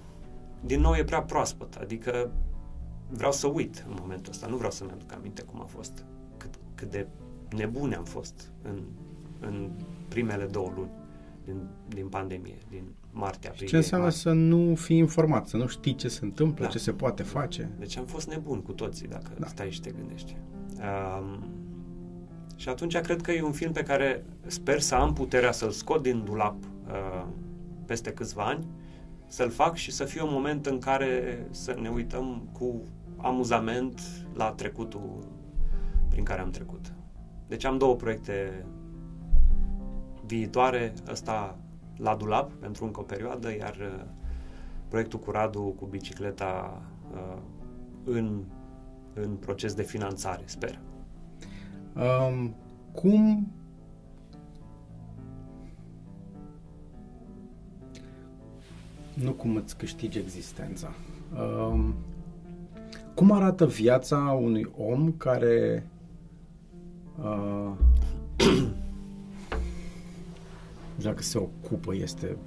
din 0.65 0.81
nou 0.81 0.93
e 0.95 1.03
prea 1.03 1.21
proaspăt. 1.21 1.75
Adică 1.75 2.31
vreau 3.09 3.31
să 3.31 3.47
uit 3.47 3.85
în 3.87 3.97
momentul 4.01 4.31
ăsta. 4.31 4.47
Nu 4.47 4.55
vreau 4.55 4.71
să-mi 4.71 4.91
aduc 4.91 5.13
aminte 5.13 5.41
cum 5.41 5.61
a 5.61 5.65
fost. 5.65 6.05
Cât, 6.37 6.53
cât 6.75 6.91
de 6.91 7.07
nebune 7.55 7.95
am 7.95 8.03
fost 8.03 8.51
în, 8.61 8.81
în 9.39 9.69
primele 10.07 10.45
două 10.45 10.71
luni 10.75 10.91
din, 11.45 11.67
din 11.87 12.07
pandemie, 12.07 12.57
din 12.69 12.83
martie, 13.11 13.49
aprilie. 13.49 13.69
Ce 13.69 13.75
înseamnă 13.75 14.05
martie. 14.05 14.21
să 14.21 14.31
nu 14.31 14.75
fii 14.75 14.97
informat, 14.97 15.47
să 15.47 15.57
nu 15.57 15.67
știi 15.67 15.95
ce 15.95 16.07
se 16.07 16.25
întâmplă, 16.25 16.65
Da. 16.65 16.71
ce 16.71 16.77
se 16.77 16.91
poate 16.91 17.23
face. 17.23 17.71
Deci 17.79 17.97
am 17.97 18.05
fost 18.05 18.29
nebun 18.29 18.61
cu 18.61 18.71
toții, 18.73 19.07
dacă 19.07 19.29
Da. 19.33 19.39
da. 19.39 19.47
stai 19.47 19.71
și 19.71 19.81
te 19.81 19.91
gândești. 19.91 20.37
Um, 20.77 21.47
și 22.55 22.69
atunci 22.69 22.97
cred 22.97 23.21
că 23.21 23.31
e 23.31 23.41
un 23.41 23.51
film 23.51 23.71
pe 23.71 23.83
care 23.83 24.23
sper 24.45 24.79
să 24.79 24.95
am 24.95 25.13
puterea 25.13 25.51
să-l 25.51 25.71
scot 25.71 26.01
din 26.01 26.23
dulap 26.23 26.55
uh, 26.63 27.25
peste 27.85 28.13
câțiva 28.13 28.43
ani, 28.43 28.67
să-l 29.27 29.49
fac 29.49 29.75
și 29.75 29.91
să 29.91 30.05
fie 30.05 30.21
un 30.21 30.31
moment 30.31 30.65
în 30.65 30.79
care 30.79 31.45
să 31.49 31.75
ne 31.81 31.89
uităm 31.89 32.49
cu 32.51 32.81
amuzament 33.17 34.01
la 34.33 34.51
trecutul 34.51 35.27
prin 36.09 36.23
care 36.23 36.41
am 36.41 36.49
trecut. 36.49 36.93
Deci 37.47 37.63
am 37.63 37.77
două 37.77 37.95
proiecte 37.95 38.65
viitoare, 40.25 40.93
ăsta 41.11 41.57
la 41.97 42.15
dulap 42.15 42.51
pentru 42.51 42.85
încă 42.85 42.99
o 42.99 43.03
perioadă, 43.03 43.55
iar 43.55 43.75
uh, 43.75 44.03
proiectul 44.87 45.19
cu 45.19 45.31
Radu 45.31 45.61
cu 45.61 45.85
bicicleta 45.85 46.81
uh, 47.13 47.37
în, 48.03 48.43
în 49.13 49.35
proces 49.35 49.73
de 49.73 49.83
finanțare, 49.83 50.43
sper. 50.45 50.79
Um, 51.95 52.55
cum 52.93 53.47
nu 59.13 59.31
cum 59.31 59.55
îți 59.55 59.77
câștigi 59.77 60.17
existența. 60.17 60.93
Um, 61.69 61.95
cum 63.13 63.31
arată 63.31 63.65
viața 63.65 64.17
unui 64.41 64.71
om 64.77 65.11
care 65.11 65.87
uh, 67.19 67.71
nu 70.95 71.01
știu 71.01 71.09
dacă 71.09 71.21
se 71.21 71.37
ocupă 71.37 71.95
este 71.95 72.37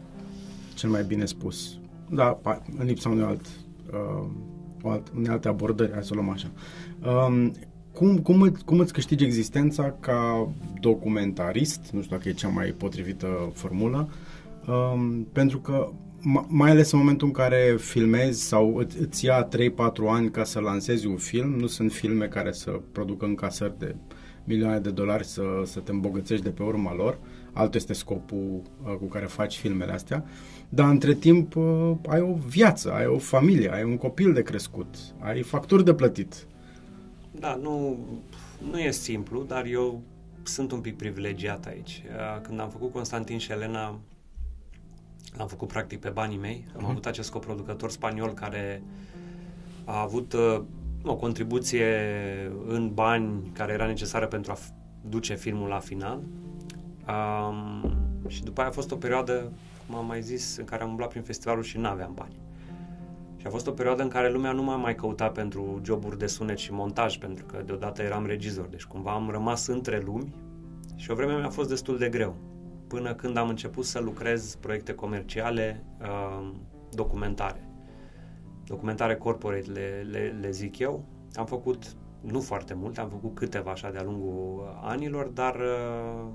cel 0.74 0.90
mai 0.90 1.04
bine 1.04 1.24
spus. 1.24 1.78
Da, 2.10 2.40
pa- 2.42 2.62
în 2.78 2.86
lipsa 2.86 3.08
unui 3.08 3.24
alt, 3.24 3.46
uh, 3.92 4.26
o 4.82 4.90
alt, 4.90 5.12
unei 5.16 5.30
alte 5.30 5.48
abordări, 5.48 5.92
hai 5.92 6.04
să 6.04 6.10
o 6.12 6.14
luăm 6.14 6.28
așa. 6.28 6.50
Um, 7.26 7.52
cum, 7.98 8.18
cum, 8.18 8.42
îți, 8.42 8.64
cum 8.64 8.78
îți 8.78 8.92
câștigi 8.92 9.24
existența 9.24 9.94
ca 10.00 10.48
documentarist, 10.80 11.90
nu 11.92 12.02
știu 12.02 12.16
dacă 12.16 12.28
e 12.28 12.32
cea 12.32 12.48
mai 12.48 12.74
potrivită 12.76 13.52
formulă, 13.54 14.08
um, 14.66 15.26
pentru 15.32 15.58
că 15.58 15.90
ma- 16.18 16.46
mai 16.48 16.70
ales 16.70 16.90
în 16.90 16.98
momentul 16.98 17.26
în 17.26 17.32
care 17.32 17.76
filmezi 17.78 18.42
sau 18.42 18.76
îți, 18.76 18.98
îți 19.00 19.24
ia 19.24 19.48
3-4 19.48 20.08
ani 20.08 20.30
ca 20.30 20.44
să 20.44 20.60
lansezi 20.60 21.06
un 21.06 21.16
film, 21.16 21.54
nu 21.54 21.66
sunt 21.66 21.92
filme 21.92 22.26
care 22.26 22.52
să 22.52 22.80
producă 22.92 23.24
încasări 23.24 23.78
de 23.78 23.94
milioane 24.44 24.78
de 24.78 24.90
dolari 24.90 25.26
să, 25.26 25.42
să 25.64 25.80
te 25.80 25.90
îmbogățești 25.90 26.44
de 26.44 26.50
pe 26.50 26.62
urma 26.62 26.94
lor, 26.94 27.18
altul 27.52 27.80
este 27.80 27.92
scopul 27.92 28.62
uh, 28.84 28.94
cu 28.98 29.04
care 29.04 29.26
faci 29.26 29.56
filmele 29.56 29.92
astea, 29.92 30.24
dar 30.68 30.88
între 30.88 31.14
timp 31.14 31.56
uh, 31.56 31.92
ai 32.08 32.20
o 32.20 32.34
viață, 32.46 32.92
ai 32.92 33.06
o 33.06 33.18
familie, 33.18 33.72
ai 33.72 33.84
un 33.84 33.96
copil 33.96 34.32
de 34.32 34.42
crescut, 34.42 34.94
ai 35.20 35.42
facturi 35.42 35.84
de 35.84 35.94
plătit. 35.94 36.46
Da, 37.40 37.54
nu, 37.54 37.96
nu 38.70 38.78
e 38.78 38.90
simplu, 38.90 39.42
dar 39.42 39.64
eu 39.64 40.00
sunt 40.42 40.72
un 40.72 40.80
pic 40.80 40.96
privilegiat 40.96 41.66
aici. 41.66 42.02
Uh, 42.06 42.40
Când 42.42 42.60
am 42.60 42.68
făcut 42.68 42.92
Constantin 42.92 43.38
și 43.38 43.52
Elena, 43.52 43.98
l-am 45.36 45.46
făcut 45.48 45.68
practic 45.68 46.00
pe 46.00 46.08
banii 46.08 46.38
mei. 46.38 46.64
Am 46.74 46.80
Mhm. 46.82 46.90
avut 46.90 47.06
acest 47.06 47.30
coproducător 47.30 47.90
spaniol 47.90 48.32
care 48.34 48.82
a 49.84 50.00
avut 50.00 50.32
uh, 50.32 50.62
o 51.04 51.16
contribuție 51.16 51.86
în 52.66 52.90
bani 52.94 53.50
care 53.52 53.72
era 53.72 53.86
necesară 53.86 54.26
pentru 54.26 54.52
a 54.52 54.56
f- 54.56 54.74
duce 55.08 55.34
filmul 55.34 55.68
la 55.68 55.78
final. 55.78 56.20
Um, 57.08 57.90
și 58.28 58.42
după 58.42 58.60
aia 58.60 58.68
a 58.68 58.72
fost 58.72 58.90
o 58.90 58.96
perioadă, 58.96 59.52
cum 59.86 59.94
am 59.96 60.06
mai 60.06 60.22
zis, 60.22 60.56
în 60.56 60.64
care 60.64 60.82
am 60.82 60.88
umblat 60.90 61.08
prin 61.08 61.22
festivalul 61.22 61.62
și 61.62 61.78
nu 61.78 61.86
aveam 61.88 62.12
bani. 62.14 62.32
Și 63.38 63.46
a 63.46 63.50
fost 63.50 63.66
o 63.66 63.72
perioadă 63.72 64.02
în 64.02 64.08
care 64.08 64.30
lumea 64.30 64.52
nu 64.52 64.62
m-a 64.62 64.76
mai 64.76 64.94
căutat 64.94 65.32
pentru 65.32 65.80
joburi 65.84 66.18
de 66.18 66.26
sunet 66.26 66.58
și 66.58 66.72
montaj, 66.72 67.18
pentru 67.18 67.44
că 67.44 67.62
deodată 67.66 68.02
eram 68.02 68.26
regizor, 68.26 68.66
deci 68.66 68.84
cumva 68.84 69.12
am 69.12 69.30
rămas 69.30 69.66
între 69.66 70.02
lumi 70.04 70.34
și 70.96 71.10
o 71.10 71.14
vreme 71.14 71.38
mi-a 71.38 71.48
fost 71.48 71.68
destul 71.68 71.98
de 71.98 72.08
greu. 72.08 72.36
Până 72.88 73.14
când 73.14 73.36
am 73.36 73.48
început 73.48 73.84
să 73.84 74.00
lucrez 74.00 74.54
proiecte 74.54 74.94
comerciale, 74.94 75.84
uh, 76.00 76.50
documentare. 76.94 77.68
Documentare 78.64 79.16
corporate 79.16 79.70
le, 79.70 80.06
le, 80.10 80.38
le 80.40 80.50
zic 80.50 80.78
eu. 80.78 81.04
Am 81.34 81.46
făcut 81.46 81.96
nu 82.20 82.40
foarte 82.40 82.74
mult, 82.74 82.98
am 82.98 83.08
făcut 83.08 83.34
câteva 83.34 83.70
așa 83.70 83.90
de-a 83.90 84.02
lungul 84.02 84.78
anilor, 84.82 85.26
dar 85.26 85.54
uh, 85.54 86.28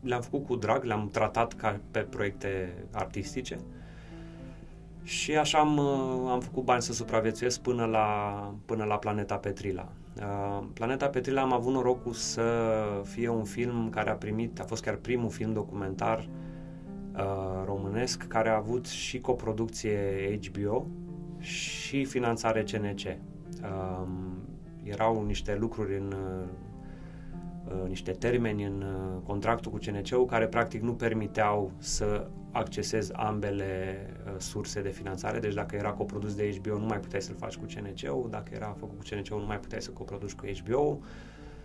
le-am 0.00 0.20
făcut 0.20 0.46
cu 0.46 0.56
drag, 0.56 0.84
le-am 0.84 1.08
tratat 1.08 1.52
ca 1.52 1.80
pe 1.90 2.00
proiecte 2.00 2.74
artistice. 2.92 3.58
Și 5.04 5.36
așa 5.36 5.58
am, 5.58 5.76
uh, 5.76 6.30
am 6.30 6.40
făcut 6.40 6.64
bani 6.64 6.82
să 6.82 6.92
supraviețuiesc 6.92 7.60
până 7.60 7.84
la, 7.84 8.54
până 8.64 8.84
la 8.84 8.98
Planeta 8.98 9.36
Petrila. 9.36 9.92
Uh, 10.16 10.66
Planeta 10.72 11.08
Petrila 11.08 11.40
am 11.42 11.52
avut 11.52 11.72
norocul 11.72 12.12
să 12.12 12.42
fie 13.04 13.28
un 13.28 13.44
film 13.44 13.88
care 13.90 14.10
a 14.10 14.14
primit, 14.14 14.60
a 14.60 14.64
fost 14.64 14.82
chiar 14.82 14.94
primul 14.94 15.30
film 15.30 15.52
documentar 15.52 16.28
uh, 17.16 17.64
românesc 17.64 18.26
care 18.26 18.48
a 18.48 18.56
avut 18.56 18.86
și 18.86 19.20
coproducție 19.20 19.98
HBO 20.42 20.86
și 21.38 22.04
finanțare 22.04 22.62
CNC. 22.62 23.00
Uh, 23.62 24.06
erau 24.82 25.24
niște 25.26 25.56
lucruri 25.60 25.96
în 25.96 26.12
uh, 26.12 26.48
uh, 27.64 27.88
niște 27.88 28.10
termeni 28.10 28.64
în 28.64 28.82
uh, 28.82 29.22
contractul 29.26 29.70
cu 29.70 29.78
CNC-ul 29.78 30.24
care 30.24 30.46
practic 30.46 30.82
nu 30.82 30.94
permiteau 30.94 31.72
să 31.78 32.28
accesezi 32.54 33.12
ambele 33.12 33.98
uh, 34.26 34.32
surse 34.38 34.82
de 34.82 34.88
finanțare, 34.88 35.38
deci 35.38 35.54
dacă 35.54 35.76
era 35.76 35.90
coprodus 35.90 36.34
de 36.34 36.60
HBO 36.60 36.78
nu 36.78 36.86
mai 36.86 36.98
puteai 36.98 37.22
să-l 37.22 37.36
faci 37.38 37.54
cu 37.56 37.64
CNC-ul, 37.74 38.28
dacă 38.30 38.50
era 38.54 38.76
făcut 38.78 38.98
cu 38.98 39.04
CNC-ul 39.10 39.40
nu 39.40 39.46
mai 39.46 39.58
puteai 39.58 39.82
să 39.82 39.90
coproduci 39.90 40.32
cu 40.32 40.46
HBO. 40.62 41.00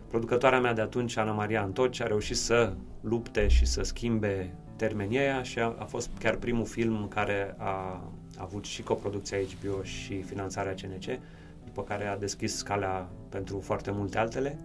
Producătoarea 0.08 0.60
mea 0.60 0.74
de 0.74 0.82
atunci, 0.82 1.18
Ana 1.18 1.32
Maria 1.32 1.62
Antoci, 1.62 2.02
a 2.02 2.08
reușit 2.08 2.38
să 2.38 2.74
lupte 3.02 3.48
și 3.48 3.66
să 3.66 3.82
schimbe 3.82 4.54
termenii 4.76 5.18
aia 5.18 5.44
și 5.44 5.60
a, 5.60 5.76
a 5.78 5.84
fost 5.84 6.10
chiar 6.20 6.36
primul 6.36 6.66
film 6.66 7.08
care 7.08 7.56
a, 7.58 7.66
a 7.66 8.04
avut 8.38 8.66
și 8.66 8.84
coproducția 8.84 9.38
HBO 9.38 9.84
și 9.84 10.22
finanțarea 10.22 10.74
CNC, 10.74 11.20
după 11.66 11.84
care 11.84 12.08
a 12.08 12.18
deschis 12.18 12.62
calea 12.62 13.10
pentru 13.30 13.60
foarte 13.60 13.92
multe 13.92 14.18
altele. 14.18 14.58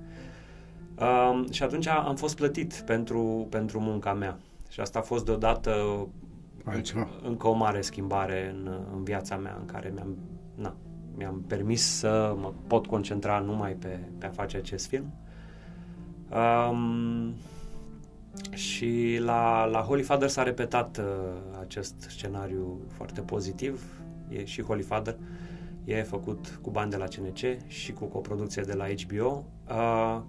Um, 0.99 1.51
și 1.51 1.62
atunci 1.62 1.87
am 1.87 2.16
fost 2.16 2.37
plătit 2.37 2.72
pentru, 2.87 3.47
pentru 3.51 3.81
munca 3.81 4.12
mea. 4.12 4.39
Și 4.75 4.81
asta 4.81 4.99
a 4.99 5.03
fost 5.03 5.25
deodată 5.25 6.07
Altceva. 6.64 7.09
încă 7.22 7.49
o 7.49 7.53
mare 7.53 7.81
schimbare 7.81 8.51
în, 8.51 8.70
în 8.95 9.05
viața 9.05 9.37
mea, 9.37 9.57
în 9.61 9.66
care 9.66 9.91
mi-am, 9.95 10.16
na, 10.55 10.77
mi-am 11.16 11.45
permis 11.47 11.83
să 11.83 12.35
mă 12.41 12.53
pot 12.66 12.87
concentra 12.87 13.39
numai 13.39 13.72
pe, 13.72 13.99
pe 14.18 14.27
a 14.27 14.31
face 14.31 14.57
acest 14.57 14.87
film. 14.87 15.14
Um, 16.70 17.35
Și 18.51 19.18
la, 19.20 19.64
la 19.64 19.81
Holy 19.81 20.03
Father 20.03 20.29
s-a 20.29 20.43
repetat 20.43 20.99
uh, 20.99 21.05
acest 21.61 21.95
scenariu 22.09 22.81
foarte 22.89 23.20
pozitiv. 23.20 23.83
E 24.29 24.45
și 24.45 24.62
Holy 24.62 24.83
Father 24.83 25.16
e 25.85 26.03
făcut 26.03 26.59
cu 26.62 26.70
bani 26.70 26.91
de 26.91 26.97
la 26.97 27.05
CNC 27.05 27.66
și 27.66 27.93
cu 27.93 28.05
coproducție 28.05 28.62
de 28.62 28.75
la 28.75 28.85
HBO. 29.07 29.45
Uh, 29.68 30.20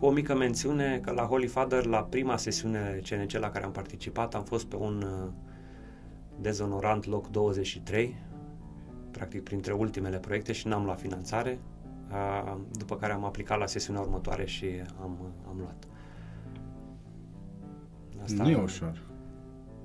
cu 0.00 0.06
o 0.06 0.10
mică 0.10 0.36
mențiune 0.36 0.98
că 0.98 1.10
la 1.10 1.22
Holy 1.22 1.46
Father, 1.46 1.84
la 1.84 2.02
prima 2.02 2.36
sesiune 2.36 3.00
CNC 3.08 3.32
la 3.32 3.50
care 3.50 3.64
am 3.64 3.72
participat, 3.72 4.34
am 4.34 4.44
fost 4.44 4.66
pe 4.66 4.76
un 4.76 5.02
uh, 5.02 5.30
dezonorant 6.40 7.06
loc 7.06 7.28
23, 7.28 8.16
practic 9.10 9.42
printre 9.42 9.72
ultimele 9.72 10.18
proiecte 10.18 10.52
și 10.52 10.66
n-am 10.66 10.84
luat 10.84 11.00
finanțare, 11.00 11.58
uh, 12.10 12.56
după 12.78 12.96
care 12.96 13.12
am 13.12 13.24
aplicat 13.24 13.58
la 13.58 13.66
sesiunea 13.66 14.02
următoare 14.02 14.46
și 14.46 14.66
am, 15.00 15.34
am 15.48 15.56
luat. 15.58 15.88
Asta, 18.22 18.42
nu 18.42 18.50
e 18.50 18.62
ușor. 18.62 19.02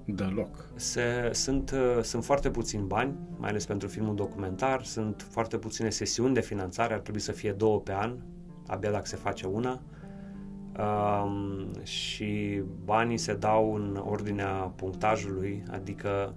Deloc. 0.05 0.69
Se, 0.75 1.29
sunt, 1.33 1.71
uh, 1.71 2.03
sunt 2.03 2.23
foarte 2.25 2.49
puțini 2.49 2.83
bani, 2.87 3.13
mai 3.37 3.49
ales 3.49 3.65
pentru 3.65 3.87
filmul 3.87 4.15
documentar, 4.15 4.83
sunt 4.83 5.27
foarte 5.29 5.57
puține 5.57 5.89
sesiuni 5.89 6.33
de 6.33 6.41
finanțare, 6.41 6.93
ar 6.93 6.99
trebui 6.99 7.21
să 7.21 7.31
fie 7.31 7.51
două 7.51 7.79
pe 7.79 7.93
an, 7.93 8.17
abia 8.67 8.91
dacă 8.91 9.05
se 9.05 9.15
face 9.15 9.47
una. 9.47 9.81
Um, 10.79 11.83
și 11.83 12.61
banii 12.83 13.17
se 13.17 13.33
dau 13.33 13.73
în 13.73 14.03
ordinea 14.05 14.51
punctajului, 14.75 15.63
adică 15.71 16.33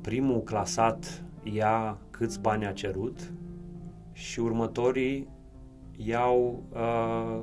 primul 0.00 0.42
clasat 0.42 1.22
ia 1.42 1.98
câți 2.10 2.40
bani 2.40 2.66
a 2.66 2.72
cerut 2.72 3.32
și 4.12 4.40
următorii 4.40 5.28
iau 5.96 6.62
uh, 6.72 7.42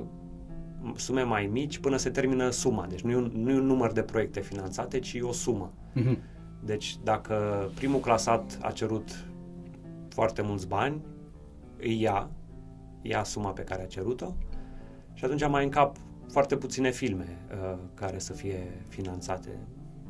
sume 0.94 1.22
mai 1.22 1.46
mici 1.46 1.78
până 1.78 1.96
se 1.96 2.10
termină 2.10 2.50
suma. 2.50 2.86
Deci 2.86 3.00
nu 3.00 3.10
e 3.10 3.16
un, 3.16 3.30
nu 3.34 3.50
e 3.50 3.58
un 3.58 3.66
număr 3.66 3.92
de 3.92 4.02
proiecte 4.02 4.40
finanțate, 4.40 4.98
ci 4.98 5.18
o 5.20 5.32
sumă. 5.32 5.72
Uh-huh. 5.96 6.16
Deci 6.64 6.96
dacă 7.02 7.68
primul 7.74 8.00
clasat 8.00 8.58
a 8.62 8.70
cerut 8.70 9.26
foarte 10.08 10.42
mulți 10.42 10.68
bani, 10.68 11.00
îi 11.78 12.00
ia, 12.00 12.30
ia 13.02 13.24
suma 13.24 13.50
pe 13.50 13.62
care 13.62 13.82
a 13.82 13.86
cerut-o 13.86 14.34
și 15.16 15.24
atunci 15.24 15.48
mai 15.48 15.64
încap 15.64 15.96
foarte 16.30 16.56
puține 16.56 16.90
filme 16.90 17.38
uh, 17.50 17.78
care 17.94 18.18
să 18.18 18.32
fie 18.32 18.84
finanțate. 18.88 19.48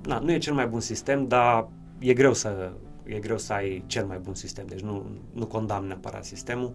Na, 0.03 0.19
nu 0.19 0.33
e 0.33 0.39
cel 0.39 0.55
mai 0.55 0.67
bun 0.67 0.81
sistem, 0.81 1.29
dar 1.29 1.69
e 1.99 2.13
greu 2.13 2.33
să, 2.33 2.73
e 3.05 3.19
greu 3.19 3.39
să 3.39 3.53
ai 3.53 3.85
cel 3.87 4.07
mai 4.07 4.19
bun 4.19 4.35
sistem, 4.35 4.67
deci 4.67 4.81
nu, 4.81 5.07
nu 5.33 5.47
condamn 5.47 5.87
neapărat 5.87 6.25
sistemul, 6.25 6.75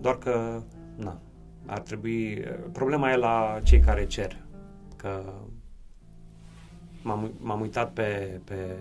doar 0.00 0.18
că 0.18 0.62
na, 0.96 1.20
ar 1.66 1.78
trebui... 1.78 2.44
Problema 2.72 3.10
e 3.10 3.16
la 3.16 3.60
cei 3.62 3.80
care 3.80 4.06
cer, 4.06 4.36
că 4.96 5.22
m-am, 7.02 7.32
m-am 7.40 7.60
uitat 7.60 7.92
pe, 7.92 8.40
pe, 8.44 8.76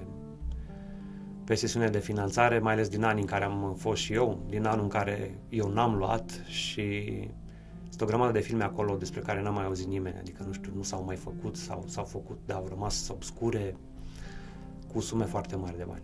pe 1.46 1.56
sesiune 1.56 1.88
de 1.88 2.00
finanțare, 2.00 2.60
mai 2.60 2.74
ales 2.74 2.90
din 2.90 3.04
anii 3.04 3.22
în 3.22 3.28
care 3.28 3.44
am 3.44 3.76
fost 3.78 4.02
și 4.02 4.14
eu, 4.14 4.40
din 4.50 4.66
anul 4.66 4.84
în 4.84 4.90
care 4.90 5.40
eu 5.50 5.70
n-am 5.70 5.96
luat 5.96 6.44
și 6.48 7.20
sunt 7.94 8.06
o 8.06 8.12
grămadă 8.12 8.32
de 8.32 8.40
filme 8.40 8.64
acolo 8.64 8.96
despre 8.96 9.20
care 9.20 9.42
n-am 9.42 9.54
mai 9.54 9.66
auzit 9.66 9.88
nimeni, 9.88 10.16
adică 10.20 10.44
nu 10.48 10.54
știu, 10.54 10.72
nu 10.76 10.84
s-au 10.84 11.04
mai 11.04 11.16
făcut 11.16 11.56
sau 11.56 11.84
s-au 11.88 12.04
făcut, 12.04 12.38
dar 12.46 12.58
au 12.58 12.68
rămas 12.70 13.10
obscure 13.10 13.76
cu 14.94 15.00
sume 15.00 15.26
foarte 15.26 15.56
mari 15.56 15.78
de 15.78 15.86
bani. 15.88 16.02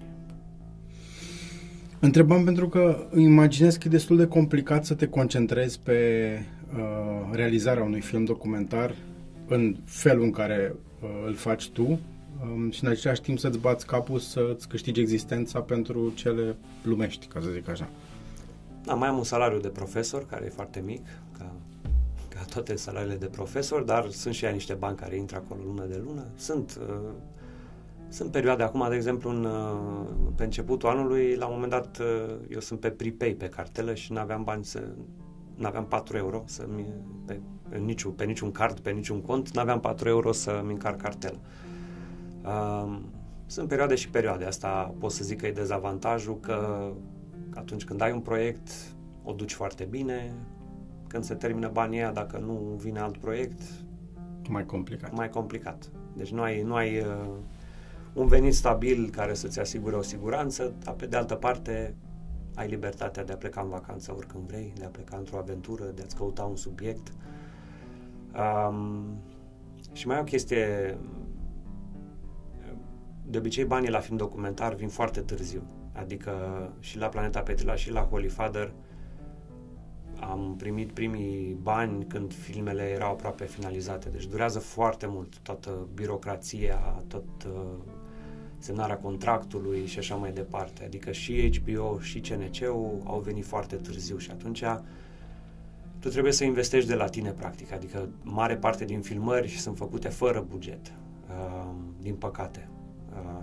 Întrebam 1.99 2.43
pentru 2.43 2.69
că 2.69 3.09
imaginez 3.15 3.75
că 3.75 3.83
e 3.87 3.89
destul 3.89 4.17
de 4.17 4.27
complicat 4.27 4.85
să 4.85 4.93
te 4.93 5.07
concentrezi 5.07 5.79
pe 5.79 5.97
uh, 6.73 7.29
realizarea 7.31 7.83
unui 7.83 8.01
film 8.01 8.23
documentar 8.23 8.95
în 9.47 9.77
felul 9.85 10.23
în 10.23 10.31
care 10.31 10.75
uh, 11.01 11.09
îl 11.25 11.35
faci 11.35 11.69
tu 11.69 11.99
um, 12.41 12.71
și 12.71 12.83
în 12.83 12.89
același 12.89 13.21
timp 13.21 13.39
să-ți 13.39 13.59
bați 13.59 13.85
capul 13.85 14.19
să-ți 14.19 14.67
câștigi 14.67 14.99
existența 14.99 15.59
pentru 15.59 16.11
cele 16.15 16.55
lumești, 16.83 17.27
ca 17.27 17.39
să 17.39 17.49
zic 17.49 17.69
așa. 17.69 17.89
Da, 18.83 18.93
mai 18.93 19.07
am 19.07 19.17
un 19.17 19.23
salariu 19.23 19.59
de 19.59 19.67
profesor 19.67 20.25
care 20.25 20.45
e 20.45 20.49
foarte 20.49 20.83
mic, 20.85 21.01
ca, 22.39 22.45
ca 22.45 22.51
toate 22.53 22.75
salariile 22.75 23.15
de 23.15 23.25
profesor, 23.25 23.81
dar 23.81 24.09
sunt 24.09 24.33
și 24.33 24.45
ea 24.45 24.51
niște 24.51 24.73
bani 24.73 24.97
care 24.97 25.15
intră 25.15 25.35
acolo 25.37 25.63
lună 25.65 25.85
de 25.85 26.01
lună. 26.05 26.25
Sunt 26.35 26.79
uh, 26.81 27.09
sunt 28.09 28.31
perioade 28.31 28.63
acum, 28.63 28.85
de 28.89 28.95
exemplu, 28.95 29.29
în, 29.29 29.43
uh, 29.43 30.31
pe 30.35 30.43
începutul 30.43 30.89
anului, 30.89 31.35
la 31.35 31.45
un 31.45 31.53
moment 31.53 31.71
dat, 31.71 31.97
uh, 31.97 32.35
eu 32.49 32.59
sunt 32.59 32.79
pe 32.79 32.89
prepay 32.89 33.29
pe 33.29 33.47
cartelă 33.49 33.93
și 33.93 34.11
nu 34.11 34.19
aveam 34.19 34.43
bani 34.43 34.65
să... 34.65 34.83
nu 35.55 35.67
aveam 35.67 35.85
4 35.85 36.17
euro 36.17 36.43
să 36.45 36.65
mi, 36.75 36.85
pe, 37.25 37.39
pe, 37.69 37.77
niciun, 37.77 38.11
pe 38.11 38.23
niciun 38.23 38.51
card, 38.51 38.79
pe 38.79 38.91
niciun 38.91 39.21
cont, 39.21 39.51
nu 39.51 39.61
aveam 39.61 39.79
4 39.79 40.09
euro 40.09 40.31
să-mi 40.31 40.71
încarc 40.71 41.01
cartelă. 41.01 41.39
Uh, 42.43 42.99
sunt 43.45 43.67
perioade 43.67 43.95
și 43.95 44.09
perioade. 44.09 44.45
Asta 44.45 44.93
pot 44.99 45.11
să 45.11 45.23
zic 45.23 45.39
că 45.39 45.47
e 45.47 45.51
dezavantajul 45.51 46.39
că 46.39 46.89
atunci 47.53 47.83
când 47.83 48.01
ai 48.01 48.11
un 48.11 48.19
proiect, 48.19 48.71
o 49.23 49.31
duci 49.31 49.53
foarte 49.53 49.83
bine, 49.83 50.33
când 51.09 51.23
se 51.23 51.33
termină 51.33 51.69
banii 51.73 51.99
aia, 51.99 52.11
dacă 52.11 52.37
nu 52.37 52.53
vine 52.77 52.99
alt 52.99 53.17
proiect... 53.17 53.61
Mai 54.49 54.65
complicat. 54.65 55.11
Mai 55.11 55.29
complicat. 55.29 55.91
Deci 56.13 56.31
nu 56.31 56.41
ai, 56.41 56.61
nu 56.61 56.75
ai 56.75 56.99
uh, 56.99 57.29
un 58.13 58.27
venit 58.27 58.53
stabil 58.53 59.09
care 59.09 59.33
să-ți 59.33 59.59
asigure 59.59 59.95
o 59.95 60.01
siguranță, 60.01 60.73
dar 60.83 60.93
pe 60.93 61.05
de 61.05 61.17
altă 61.17 61.35
parte 61.35 61.95
ai 62.55 62.67
libertatea 62.67 63.23
de 63.23 63.33
a 63.33 63.37
pleca 63.37 63.61
în 63.61 63.69
vacanță 63.69 64.13
oricând 64.17 64.47
vrei, 64.47 64.73
de 64.77 64.85
a 64.85 64.87
pleca 64.87 65.17
într-o 65.17 65.37
aventură, 65.37 65.83
de 65.83 66.01
a-ți 66.01 66.15
căuta 66.15 66.43
un 66.43 66.55
subiect. 66.55 67.11
Um, 68.69 69.05
și 69.93 70.07
mai 70.07 70.17
e 70.17 70.19
o 70.19 70.23
chestie, 70.23 70.97
de 73.25 73.37
obicei 73.37 73.65
banii 73.65 73.89
la 73.89 73.99
film 73.99 74.17
documentar 74.17 74.73
vin 74.73 74.87
foarte 74.87 75.21
târziu, 75.21 75.61
adică 75.93 76.33
și 76.79 76.97
la 76.97 77.07
Planeta 77.07 77.41
Petrila 77.41 77.75
și 77.75 77.91
la 77.91 78.01
Holy 78.01 78.27
Father 78.27 78.73
am 80.19 80.55
primit 80.57 80.91
primii 80.91 81.57
bani 81.61 82.05
când 82.05 82.33
filmele 82.33 82.83
erau 82.83 83.11
aproape 83.11 83.45
finalizate, 83.45 84.09
deci 84.09 84.25
durează 84.25 84.59
foarte 84.59 85.07
mult 85.07 85.37
toată 85.37 85.87
birocrația, 85.93 87.03
tot 87.07 87.25
uh, 87.47 87.61
semnarea 88.57 88.97
contractului 88.97 89.85
și 89.85 89.99
așa 89.99 90.15
mai 90.15 90.31
departe. 90.31 90.83
Adică 90.83 91.11
și 91.11 91.59
HBO 91.59 91.99
și 91.99 92.19
CNC-ul 92.19 93.01
au 93.03 93.19
venit 93.19 93.45
foarte 93.45 93.75
târziu 93.75 94.17
și 94.17 94.31
atunci 94.31 94.63
tu 95.99 96.09
trebuie 96.09 96.33
să 96.33 96.43
investești 96.43 96.89
de 96.89 96.95
la 96.95 97.07
tine, 97.07 97.31
practic. 97.31 97.71
Adică 97.71 98.09
mare 98.21 98.57
parte 98.57 98.85
din 98.85 99.01
filmări 99.01 99.49
sunt 99.49 99.77
făcute 99.77 100.07
fără 100.07 100.45
buget, 100.49 100.93
uh, 101.29 101.71
din 102.01 102.15
păcate. 102.15 102.69
Uh, 103.11 103.41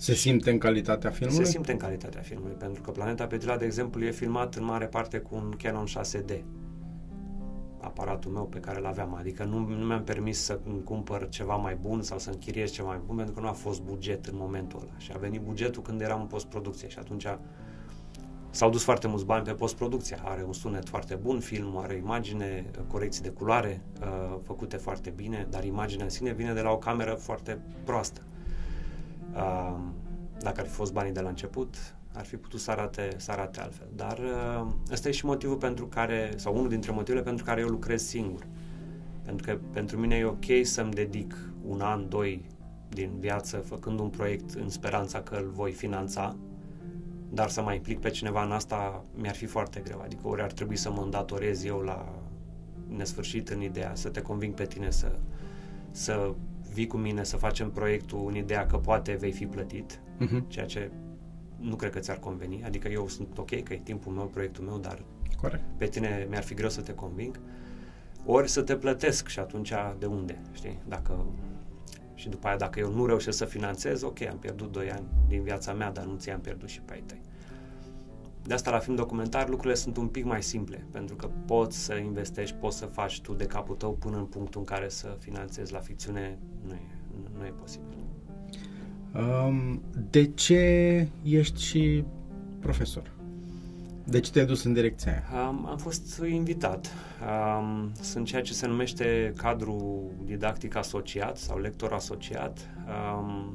se 0.00 0.14
simte 0.14 0.50
în 0.50 0.58
calitatea 0.58 1.10
filmului? 1.10 1.44
Se 1.44 1.50
simte 1.50 1.72
în 1.72 1.78
calitatea 1.78 2.20
filmului, 2.20 2.54
pentru 2.54 2.82
că 2.82 2.90
Planeta 2.90 3.26
Petrila, 3.26 3.56
de 3.56 3.64
exemplu, 3.64 4.04
e 4.04 4.10
filmat 4.10 4.54
în 4.54 4.64
mare 4.64 4.86
parte 4.86 5.18
cu 5.18 5.34
un 5.34 5.54
Canon 5.58 5.84
6D 5.86 6.42
aparatul 7.80 8.30
meu 8.30 8.44
pe 8.46 8.58
care 8.58 8.78
îl 8.78 8.86
aveam. 8.86 9.14
Adică 9.14 9.44
nu, 9.44 9.58
nu 9.58 9.84
mi-am 9.84 10.04
permis 10.04 10.38
să 10.38 10.60
îmi 10.64 10.82
cumpăr 10.82 11.28
ceva 11.28 11.56
mai 11.56 11.74
bun 11.80 12.02
sau 12.02 12.18
să 12.18 12.30
închiriez 12.30 12.70
ceva 12.70 12.88
mai 12.88 13.00
bun 13.06 13.16
pentru 13.16 13.34
că 13.34 13.40
nu 13.40 13.48
a 13.48 13.52
fost 13.52 13.82
buget 13.82 14.26
în 14.26 14.34
momentul 14.36 14.80
ăla. 14.82 14.98
Și 14.98 15.12
a 15.14 15.18
venit 15.18 15.40
bugetul 15.40 15.82
când 15.82 16.00
eram 16.00 16.20
în 16.20 16.26
postproducție 16.26 16.88
și 16.88 16.98
atunci 16.98 17.26
s-au 18.50 18.70
dus 18.70 18.82
foarte 18.82 19.06
mulți 19.06 19.24
bani 19.24 19.44
pe 19.44 19.52
postproducție. 19.52 20.18
Are 20.24 20.44
un 20.46 20.52
sunet 20.52 20.88
foarte 20.88 21.14
bun, 21.14 21.40
film, 21.40 21.76
are 21.76 21.94
imagine, 21.94 22.70
corecții 22.86 23.22
de 23.22 23.28
culoare 23.28 23.82
uh, 24.00 24.38
făcute 24.42 24.76
foarte 24.76 25.10
bine, 25.10 25.46
dar 25.50 25.64
imaginea 25.64 26.04
în 26.04 26.10
sine 26.10 26.32
vine 26.32 26.52
de 26.52 26.60
la 26.60 26.70
o 26.70 26.78
cameră 26.78 27.14
foarte 27.14 27.58
proastă. 27.84 28.20
Uh, 29.34 29.78
dacă 30.38 30.60
ar 30.60 30.66
fi 30.66 30.72
fost 30.72 30.92
banii 30.92 31.12
de 31.12 31.20
la 31.20 31.28
început, 31.28 31.74
ar 32.12 32.24
fi 32.24 32.36
putut 32.36 32.60
să 32.60 32.70
arate, 32.70 33.08
să 33.16 33.30
arate 33.30 33.60
altfel. 33.60 33.86
Dar 33.96 34.18
uh, 34.18 34.72
ăsta 34.92 35.08
e 35.08 35.12
și 35.12 35.24
motivul 35.24 35.56
pentru 35.56 35.86
care, 35.86 36.32
sau 36.36 36.56
unul 36.56 36.68
dintre 36.68 36.92
motivele 36.92 37.22
pentru 37.22 37.44
care 37.44 37.60
eu 37.60 37.68
lucrez 37.68 38.02
singur. 38.02 38.46
Pentru 39.24 39.46
că 39.46 39.58
pentru 39.72 39.98
mine 39.98 40.16
e 40.16 40.24
ok 40.24 40.44
să-mi 40.62 40.92
dedic 40.92 41.36
un 41.66 41.80
an, 41.80 42.08
doi 42.08 42.44
din 42.88 43.10
viață 43.18 43.56
făcând 43.56 43.98
un 44.00 44.08
proiect 44.08 44.54
în 44.54 44.68
speranța 44.68 45.20
că 45.20 45.34
îl 45.34 45.50
voi 45.54 45.72
finanța, 45.72 46.36
dar 47.28 47.48
să 47.48 47.62
mai 47.62 47.76
implic 47.76 48.00
pe 48.00 48.10
cineva 48.10 48.44
în 48.44 48.52
asta 48.52 49.04
mi-ar 49.14 49.34
fi 49.34 49.46
foarte 49.46 49.80
greu. 49.80 50.00
Adică 50.00 50.28
ori 50.28 50.42
ar 50.42 50.52
trebui 50.52 50.76
să 50.76 50.90
mă 50.90 51.02
îndatorez 51.02 51.64
eu 51.64 51.78
la 51.78 52.14
nesfârșit 52.88 53.48
în 53.48 53.62
ideea 53.62 53.94
să 53.94 54.08
te 54.08 54.22
conving 54.22 54.54
pe 54.54 54.64
tine 54.64 54.90
să, 54.90 55.12
să 55.90 56.34
vii 56.72 56.86
cu 56.86 56.96
mine 56.96 57.24
să 57.24 57.36
facem 57.36 57.70
proiectul 57.70 58.26
în 58.28 58.36
ideea 58.36 58.66
că 58.66 58.76
poate 58.76 59.12
vei 59.12 59.32
fi 59.32 59.46
plătit, 59.46 60.00
uh-huh. 60.20 60.48
ceea 60.48 60.66
ce 60.66 60.90
nu 61.56 61.76
cred 61.76 61.92
că 61.92 61.98
ți-ar 61.98 62.18
conveni. 62.18 62.64
Adică 62.64 62.88
eu 62.88 63.08
sunt 63.08 63.38
ok 63.38 63.62
că 63.62 63.72
e 63.72 63.80
timpul 63.82 64.12
meu, 64.12 64.26
proiectul 64.26 64.64
meu, 64.64 64.78
dar 64.78 65.02
Corect. 65.40 65.62
pe 65.76 65.86
tine 65.86 66.26
mi-ar 66.28 66.42
fi 66.42 66.54
greu 66.54 66.68
să 66.68 66.80
te 66.80 66.94
conving. 66.94 67.40
Ori 68.24 68.48
să 68.48 68.62
te 68.62 68.76
plătesc 68.76 69.28
și 69.28 69.38
atunci 69.38 69.72
de 69.98 70.06
unde, 70.06 70.38
știi? 70.52 70.78
Dacă 70.88 71.26
și 72.14 72.28
după 72.28 72.46
aia 72.46 72.56
dacă 72.56 72.78
eu 72.78 72.92
nu 72.92 73.06
reușesc 73.06 73.36
să 73.36 73.44
finanțez, 73.44 74.02
ok, 74.02 74.20
am 74.22 74.38
pierdut 74.38 74.72
2 74.72 74.90
ani 74.90 75.06
din 75.28 75.42
viața 75.42 75.72
mea, 75.72 75.90
dar 75.90 76.04
nu 76.04 76.16
ți-am 76.16 76.40
pierdut 76.40 76.68
și 76.68 76.80
pe 76.80 76.92
ai 76.92 77.02
tăi. 77.06 77.19
De 78.50 78.56
asta 78.56 78.70
la 78.70 78.78
film 78.78 78.96
documentar 78.96 79.48
lucrurile 79.48 79.74
sunt 79.74 79.96
un 79.96 80.06
pic 80.06 80.24
mai 80.24 80.42
simple, 80.42 80.86
pentru 80.90 81.16
că 81.16 81.30
poți 81.46 81.84
să 81.84 81.94
investești, 81.94 82.56
poți 82.56 82.78
să 82.78 82.86
faci 82.86 83.20
tu 83.20 83.32
de 83.32 83.44
capul 83.44 83.74
tău 83.74 83.92
până 83.92 84.16
în 84.16 84.24
punctul 84.24 84.60
în 84.60 84.66
care 84.66 84.88
să 84.88 85.16
finanțezi 85.18 85.72
la 85.72 85.78
ficțiune, 85.78 86.38
nu 86.66 86.72
e, 86.72 86.80
nu 87.38 87.44
e 87.44 87.52
posibil. 87.60 87.98
Um, 89.14 89.82
de 90.10 90.24
ce 90.24 90.58
ești 91.22 91.62
și 91.62 92.04
profesor? 92.60 93.10
De 94.04 94.20
ce 94.20 94.30
te-ai 94.30 94.46
dus 94.46 94.64
în 94.64 94.72
direcția 94.72 95.12
aia? 95.12 95.48
Um, 95.48 95.66
am 95.66 95.78
fost 95.78 96.22
invitat. 96.30 96.92
Um, 97.58 97.92
sunt 98.00 98.26
ceea 98.26 98.42
ce 98.42 98.52
se 98.52 98.66
numește 98.66 99.32
cadru 99.36 100.02
didactic 100.24 100.74
asociat 100.76 101.36
sau 101.36 101.58
lector 101.58 101.92
asociat. 101.92 102.68
Um, 103.18 103.54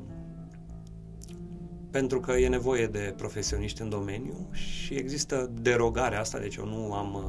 pentru 1.95 2.19
că 2.19 2.31
e 2.31 2.47
nevoie 2.47 2.87
de 2.87 3.13
profesioniști 3.17 3.81
în 3.81 3.89
domeniu 3.89 4.47
și 4.51 4.93
există 4.93 5.51
derogarea 5.61 6.19
asta, 6.19 6.39
deci 6.39 6.55
eu 6.55 6.65
nu 6.65 6.93
am, 6.93 7.13
uh, 7.13 7.21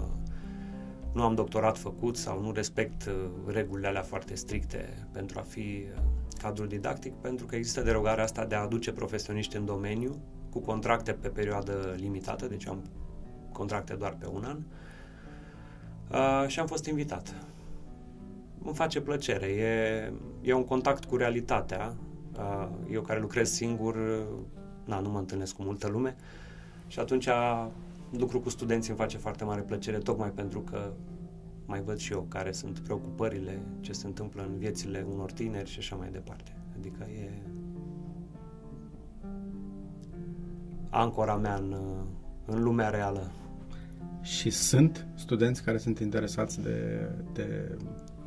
nu 1.13 1.23
am 1.23 1.35
doctorat 1.35 1.79
făcut 1.79 2.17
sau 2.17 2.41
nu 2.41 2.53
respect 2.53 3.05
uh, 3.07 3.15
regulile 3.47 3.87
alea 3.87 4.03
foarte 4.03 4.35
stricte 4.35 5.07
pentru 5.13 5.39
a 5.39 5.43
fi 5.43 5.59
uh, 5.59 6.03
cadrul 6.41 6.69
didactic, 6.69 7.13
pentru 7.13 7.47
că 7.47 7.57
există 7.57 7.83
derogarea 7.83 8.25
asta 8.25 8.45
de 8.45 8.55
a 8.55 8.61
aduce 8.61 8.93
profesioniști 8.93 9.57
în 9.57 9.65
domeniu 9.65 10.17
cu 10.51 10.59
contracte 10.59 11.13
pe 11.13 11.29
perioadă 11.29 11.95
limitată, 11.97 12.47
deci 12.47 12.67
am 12.67 12.83
contracte 13.53 13.95
doar 13.95 14.17
pe 14.19 14.27
un 14.27 14.45
an 14.45 14.59
uh, 16.11 16.49
și 16.49 16.61
am 16.61 16.67
fost 16.67 16.87
invitat. 16.87 17.35
Îmi 18.65 18.75
face 18.75 19.01
plăcere, 19.01 19.47
e, 19.47 20.13
e 20.43 20.53
un 20.53 20.65
contact 20.65 21.05
cu 21.05 21.17
realitatea. 21.17 21.95
Uh, 22.39 22.69
eu 22.91 23.01
care 23.01 23.21
lucrez 23.21 23.51
singur, 23.51 23.97
na, 24.87 25.01
nu 25.01 25.11
mă 25.11 25.19
întâlnesc 25.19 25.55
cu 25.55 25.63
multă 25.63 25.89
lume 25.89 26.17
și 26.87 26.99
atunci 26.99 27.29
lucru 28.11 28.41
cu 28.41 28.49
studenții 28.49 28.91
îmi 28.91 28.99
face 28.99 29.17
foarte 29.17 29.45
mare 29.45 29.61
plăcere, 29.61 29.99
tocmai 29.99 30.31
pentru 30.31 30.61
că 30.61 30.93
mai 31.67 31.81
văd 31.81 31.99
și 31.99 32.13
eu 32.13 32.27
care 32.29 32.53
sunt 32.53 32.79
preocupările, 32.79 33.61
ce 33.81 33.93
se 33.93 34.07
întâmplă 34.07 34.43
în 34.43 34.59
viețile 34.59 35.07
unor 35.13 35.33
tineri 35.33 35.71
și 35.71 35.79
așa 35.79 35.97
mai 35.97 36.09
departe. 36.13 36.57
Adică 36.79 37.03
e 37.03 37.31
ancora 40.91 41.37
mea 41.37 41.55
în, 41.55 41.77
în 42.47 42.63
lumea 42.63 42.89
reală. 42.89 43.31
Și 44.23 44.51
sunt 44.51 45.07
studenți 45.15 45.63
care 45.63 45.79
sunt 45.79 45.99
interesați 45.99 46.63
de, 46.63 47.09
de 47.33 47.77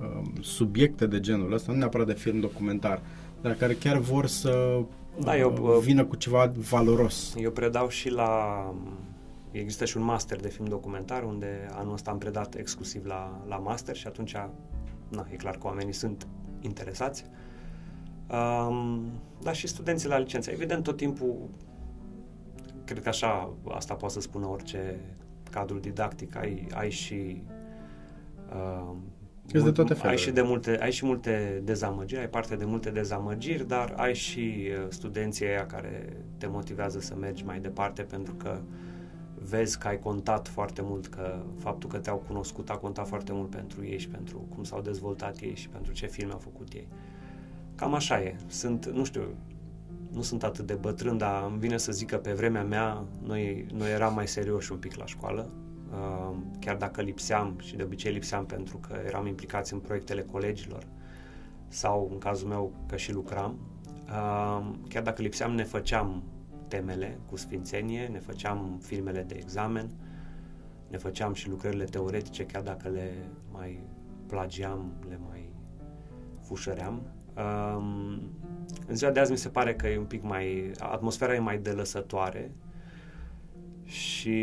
um, 0.01 0.33
subiecte 0.41 1.07
de 1.07 1.19
genul 1.19 1.53
ăsta, 1.53 1.71
nu 1.71 1.77
neapărat 1.77 2.07
de 2.07 2.13
film 2.13 2.39
documentar, 2.39 3.01
dar 3.41 3.53
care 3.53 3.73
chiar 3.73 3.97
vor 3.97 4.27
să 4.27 4.81
da, 5.19 5.37
eu, 5.37 5.57
uh, 5.61 5.77
vină 5.81 6.05
cu 6.05 6.15
ceva 6.15 6.51
valoros. 6.69 7.35
Eu 7.37 7.51
predau 7.51 7.89
și 7.89 8.09
la... 8.09 8.63
Există 9.51 9.85
și 9.85 9.97
un 9.97 10.03
master 10.03 10.39
de 10.39 10.47
film 10.47 10.67
documentar 10.67 11.23
unde 11.23 11.69
anul 11.71 11.93
ăsta 11.93 12.11
am 12.11 12.17
predat 12.17 12.55
exclusiv 12.55 13.05
la, 13.05 13.41
la 13.47 13.57
master 13.57 13.95
și 13.95 14.07
atunci 14.07 14.35
na, 15.09 15.27
e 15.31 15.35
clar 15.35 15.57
că 15.57 15.67
oamenii 15.67 15.93
sunt 15.93 16.27
interesați. 16.59 17.25
Um, 18.31 19.01
dar 19.41 19.55
și 19.55 19.67
studenții 19.67 20.07
la 20.07 20.17
licență. 20.17 20.51
Evident, 20.51 20.83
tot 20.83 20.97
timpul, 20.97 21.35
cred 22.85 23.01
că 23.01 23.09
așa, 23.09 23.53
asta 23.67 23.93
poate 23.93 24.13
să 24.13 24.21
spună 24.21 24.47
orice 24.47 24.99
cadru 25.51 25.79
didactic, 25.79 26.35
ai, 26.35 26.67
ai 26.73 26.89
și 26.89 27.43
uh, 28.53 28.95
Mult, 29.53 29.65
de 29.65 29.83
toate 29.83 30.07
Ai 30.07 30.17
și, 30.17 30.31
de 30.31 30.41
multe, 30.41 30.77
ai 30.81 30.91
și 30.91 31.05
multe 31.05 31.61
dezamăgiri, 31.63 32.19
ai 32.19 32.29
parte 32.29 32.55
de 32.55 32.65
multe 32.65 32.89
dezamăgiri, 32.89 33.67
dar 33.67 33.93
ai 33.97 34.15
și 34.15 34.39
uh, 34.39 34.85
studenții 34.89 35.45
aia 35.45 35.65
care 35.65 36.17
te 36.37 36.47
motivează 36.47 36.99
să 36.99 37.15
mergi 37.15 37.43
mai 37.45 37.59
departe 37.59 38.01
pentru 38.01 38.33
că 38.33 38.59
vezi 39.35 39.77
că 39.77 39.87
ai 39.87 39.99
contat 39.99 40.47
foarte 40.47 40.81
mult, 40.83 41.07
că 41.07 41.39
faptul 41.57 41.89
că 41.89 41.97
te-au 41.97 42.23
cunoscut 42.27 42.69
a 42.69 42.75
contat 42.75 43.07
foarte 43.07 43.33
mult 43.33 43.49
pentru 43.49 43.85
ei 43.85 43.99
și 43.99 44.07
pentru 44.07 44.47
cum 44.55 44.63
s-au 44.63 44.81
dezvoltat 44.81 45.39
ei 45.39 45.55
și 45.55 45.69
pentru 45.69 45.93
ce 45.93 46.05
filme 46.05 46.31
au 46.31 46.39
făcut 46.39 46.73
ei. 46.73 46.87
Cam 47.75 47.93
așa 47.93 48.21
e. 48.21 48.35
Sunt, 48.47 48.85
nu 48.85 49.03
știu, 49.03 49.21
nu 50.11 50.21
sunt 50.21 50.43
atât 50.43 50.65
de 50.65 50.73
bătrân, 50.73 51.17
dar 51.17 51.45
îmi 51.49 51.59
vine 51.59 51.77
să 51.77 51.91
zic 51.91 52.07
că 52.07 52.17
pe 52.17 52.31
vremea 52.31 52.63
mea 52.63 53.03
noi, 53.25 53.65
noi 53.73 53.91
eram 53.91 54.13
mai 54.13 54.27
serioși 54.27 54.71
un 54.71 54.77
pic 54.77 54.95
la 54.95 55.05
școală 55.05 55.49
chiar 56.59 56.75
dacă 56.75 57.01
lipseam 57.01 57.55
și 57.61 57.75
de 57.75 57.83
obicei 57.83 58.11
lipseam 58.11 58.45
pentru 58.45 58.77
că 58.77 58.99
eram 59.05 59.27
implicați 59.27 59.73
în 59.73 59.79
proiectele 59.79 60.21
colegilor 60.21 60.83
sau 61.67 62.09
în 62.11 62.17
cazul 62.17 62.47
meu 62.47 62.73
că 62.87 62.95
și 62.95 63.11
lucram, 63.11 63.59
chiar 64.87 65.03
dacă 65.03 65.21
lipseam 65.21 65.51
ne 65.51 65.63
făceam 65.63 66.23
temele 66.67 67.19
cu 67.29 67.35
sfințenie, 67.35 68.07
ne 68.07 68.19
făceam 68.19 68.79
filmele 68.81 69.23
de 69.23 69.35
examen, 69.35 69.89
ne 70.87 70.97
făceam 70.97 71.33
și 71.33 71.49
lucrările 71.49 71.83
teoretice, 71.83 72.45
chiar 72.45 72.61
dacă 72.61 72.89
le 72.89 73.13
mai 73.51 73.79
plagiam, 74.27 74.91
le 75.09 75.19
mai 75.27 75.53
fușăream. 76.41 77.01
în 78.87 78.95
ziua 78.95 79.11
de 79.11 79.19
azi 79.19 79.31
mi 79.31 79.37
se 79.37 79.49
pare 79.49 79.75
că 79.75 79.87
e 79.87 79.97
un 79.97 80.05
pic 80.05 80.23
mai... 80.23 80.71
atmosfera 80.79 81.35
e 81.35 81.39
mai 81.39 81.57
delăsătoare, 81.57 82.51
și 83.89 84.37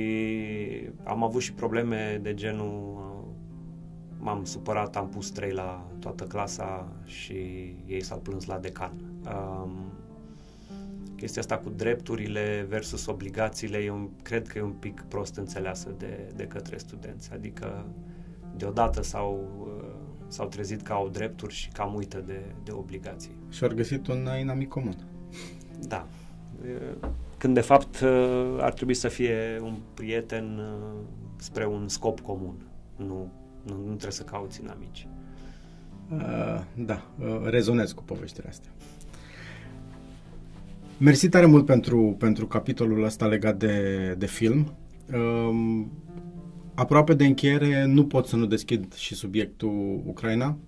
am 1.05 1.23
avut 1.23 1.41
și 1.41 1.53
probleme 1.53 2.19
de 2.23 2.35
genul 2.35 3.05
m-am 4.19 4.45
supărat, 4.45 4.97
am 4.97 5.09
pus 5.09 5.31
trei 5.31 5.53
la 5.53 5.87
toată 5.99 6.25
clasa 6.25 6.93
și 7.05 7.35
ei 7.87 8.03
s-au 8.03 8.19
plâns 8.19 8.45
la 8.45 8.59
decan. 8.59 8.93
Um, 9.25 9.71
chestia 11.17 11.41
asta 11.43 11.59
cu 11.59 11.69
drepturile 11.69 12.67
versus 12.69 13.07
obligațiile, 13.07 13.79
eu 13.79 14.11
cred 14.23 14.49
că 14.49 14.59
e 14.59 14.63
un 14.63 14.73
pic 14.73 15.05
prost 15.09 15.37
înțeleasă 15.37 15.95
de, 15.99 16.33
de 16.37 16.45
către 16.45 16.77
studenți. 16.77 17.33
Adică 17.33 17.87
deodată 18.57 19.03
s-au, 19.03 19.69
s-au 20.29 20.47
trezit 20.47 20.83
că 20.83 20.93
au 20.93 21.09
drepturi 21.09 21.55
și 21.55 21.69
cam 21.69 21.95
uită 21.95 22.19
de, 22.27 22.41
de 22.65 22.73
obligații. 22.73 23.37
Și 23.51 23.65
au 23.65 23.71
găsit 23.75 24.07
un 24.07 24.29
inamic 24.41 24.69
comun. 24.69 24.97
Da 25.89 26.07
când 27.39 27.55
de 27.55 27.61
fapt 27.61 28.01
uh, 28.01 28.57
ar 28.61 28.73
trebui 28.73 28.95
să 28.95 29.09
fie 29.09 29.61
un 29.63 29.75
prieten 29.95 30.59
uh, 30.59 31.01
spre 31.37 31.67
un 31.67 31.89
scop 31.89 32.21
comun. 32.21 32.55
Nu, 32.97 33.33
nu, 33.63 33.75
nu 33.75 33.87
trebuie 33.87 34.11
să 34.11 34.23
cauți 34.23 34.61
inamici. 34.61 35.09
Uh, 36.13 36.63
da, 36.75 37.07
uh, 37.21 37.41
rezonez 37.45 37.93
cu 37.93 38.03
povestirea 38.03 38.51
astea. 38.51 38.71
Mersi 40.99 41.29
tare 41.29 41.47
mult 41.47 41.67
pentru, 41.67 42.17
pentru 42.19 42.47
capitolul 42.47 43.05
ăsta 43.05 43.27
legat 43.27 43.59
de, 43.59 44.15
de 44.19 44.27
film. 44.27 44.75
Uh, 45.13 45.85
aproape 46.75 47.15
de 47.15 47.27
încheiere 47.27 47.85
nu 47.85 48.07
pot 48.07 48.27
să 48.27 48.37
nu 48.37 48.47
deschid 48.47 48.95
și 48.95 49.15
subiectul 49.15 50.03
Ucraina. 50.07 50.59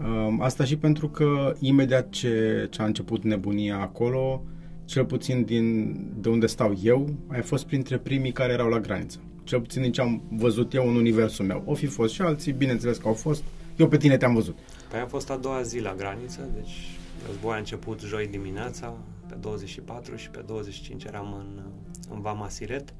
Uh, 0.00 0.36
asta 0.38 0.64
și 0.64 0.76
pentru 0.76 1.08
că 1.08 1.54
imediat 1.58 2.08
ce, 2.08 2.66
ce 2.70 2.82
a 2.82 2.84
început 2.84 3.22
nebunia 3.24 3.80
acolo, 3.80 4.42
uh, 4.44 4.56
cel 4.88 5.04
puțin 5.04 5.44
din, 5.44 5.96
de 6.20 6.28
unde 6.28 6.46
stau 6.46 6.74
eu, 6.82 7.08
ai 7.26 7.42
fost 7.42 7.66
printre 7.66 7.98
primii 7.98 8.32
care 8.32 8.52
erau 8.52 8.68
la 8.68 8.80
graniță. 8.80 9.18
Cel 9.44 9.60
puțin 9.60 9.82
din 9.82 9.92
ce 9.92 10.00
am 10.00 10.22
văzut 10.30 10.74
eu 10.74 10.88
în 10.88 10.96
universul 10.96 11.44
meu. 11.44 11.62
O 11.66 11.74
fi 11.74 11.86
fost 11.86 12.14
și 12.14 12.22
alții, 12.22 12.52
bineînțeles 12.52 12.96
că 12.96 13.08
au 13.08 13.14
fost. 13.14 13.42
Eu 13.76 13.88
pe 13.88 13.96
tine 13.96 14.16
te-am 14.16 14.34
văzut. 14.34 14.58
Păi 14.90 15.00
am 15.00 15.08
fost 15.08 15.30
a 15.30 15.36
doua 15.36 15.62
zi 15.62 15.78
la 15.80 15.94
graniță, 15.94 16.48
deci 16.54 16.98
război 17.26 17.54
a 17.54 17.58
început 17.58 18.00
joi 18.00 18.26
dimineața, 18.26 18.96
pe 19.28 19.34
24 19.40 20.16
și 20.16 20.30
pe 20.30 20.42
25 20.46 21.04
eram 21.04 21.32
în, 21.32 21.62
în 22.10 22.20
Vama 22.20 22.48
Siret. 22.48 22.94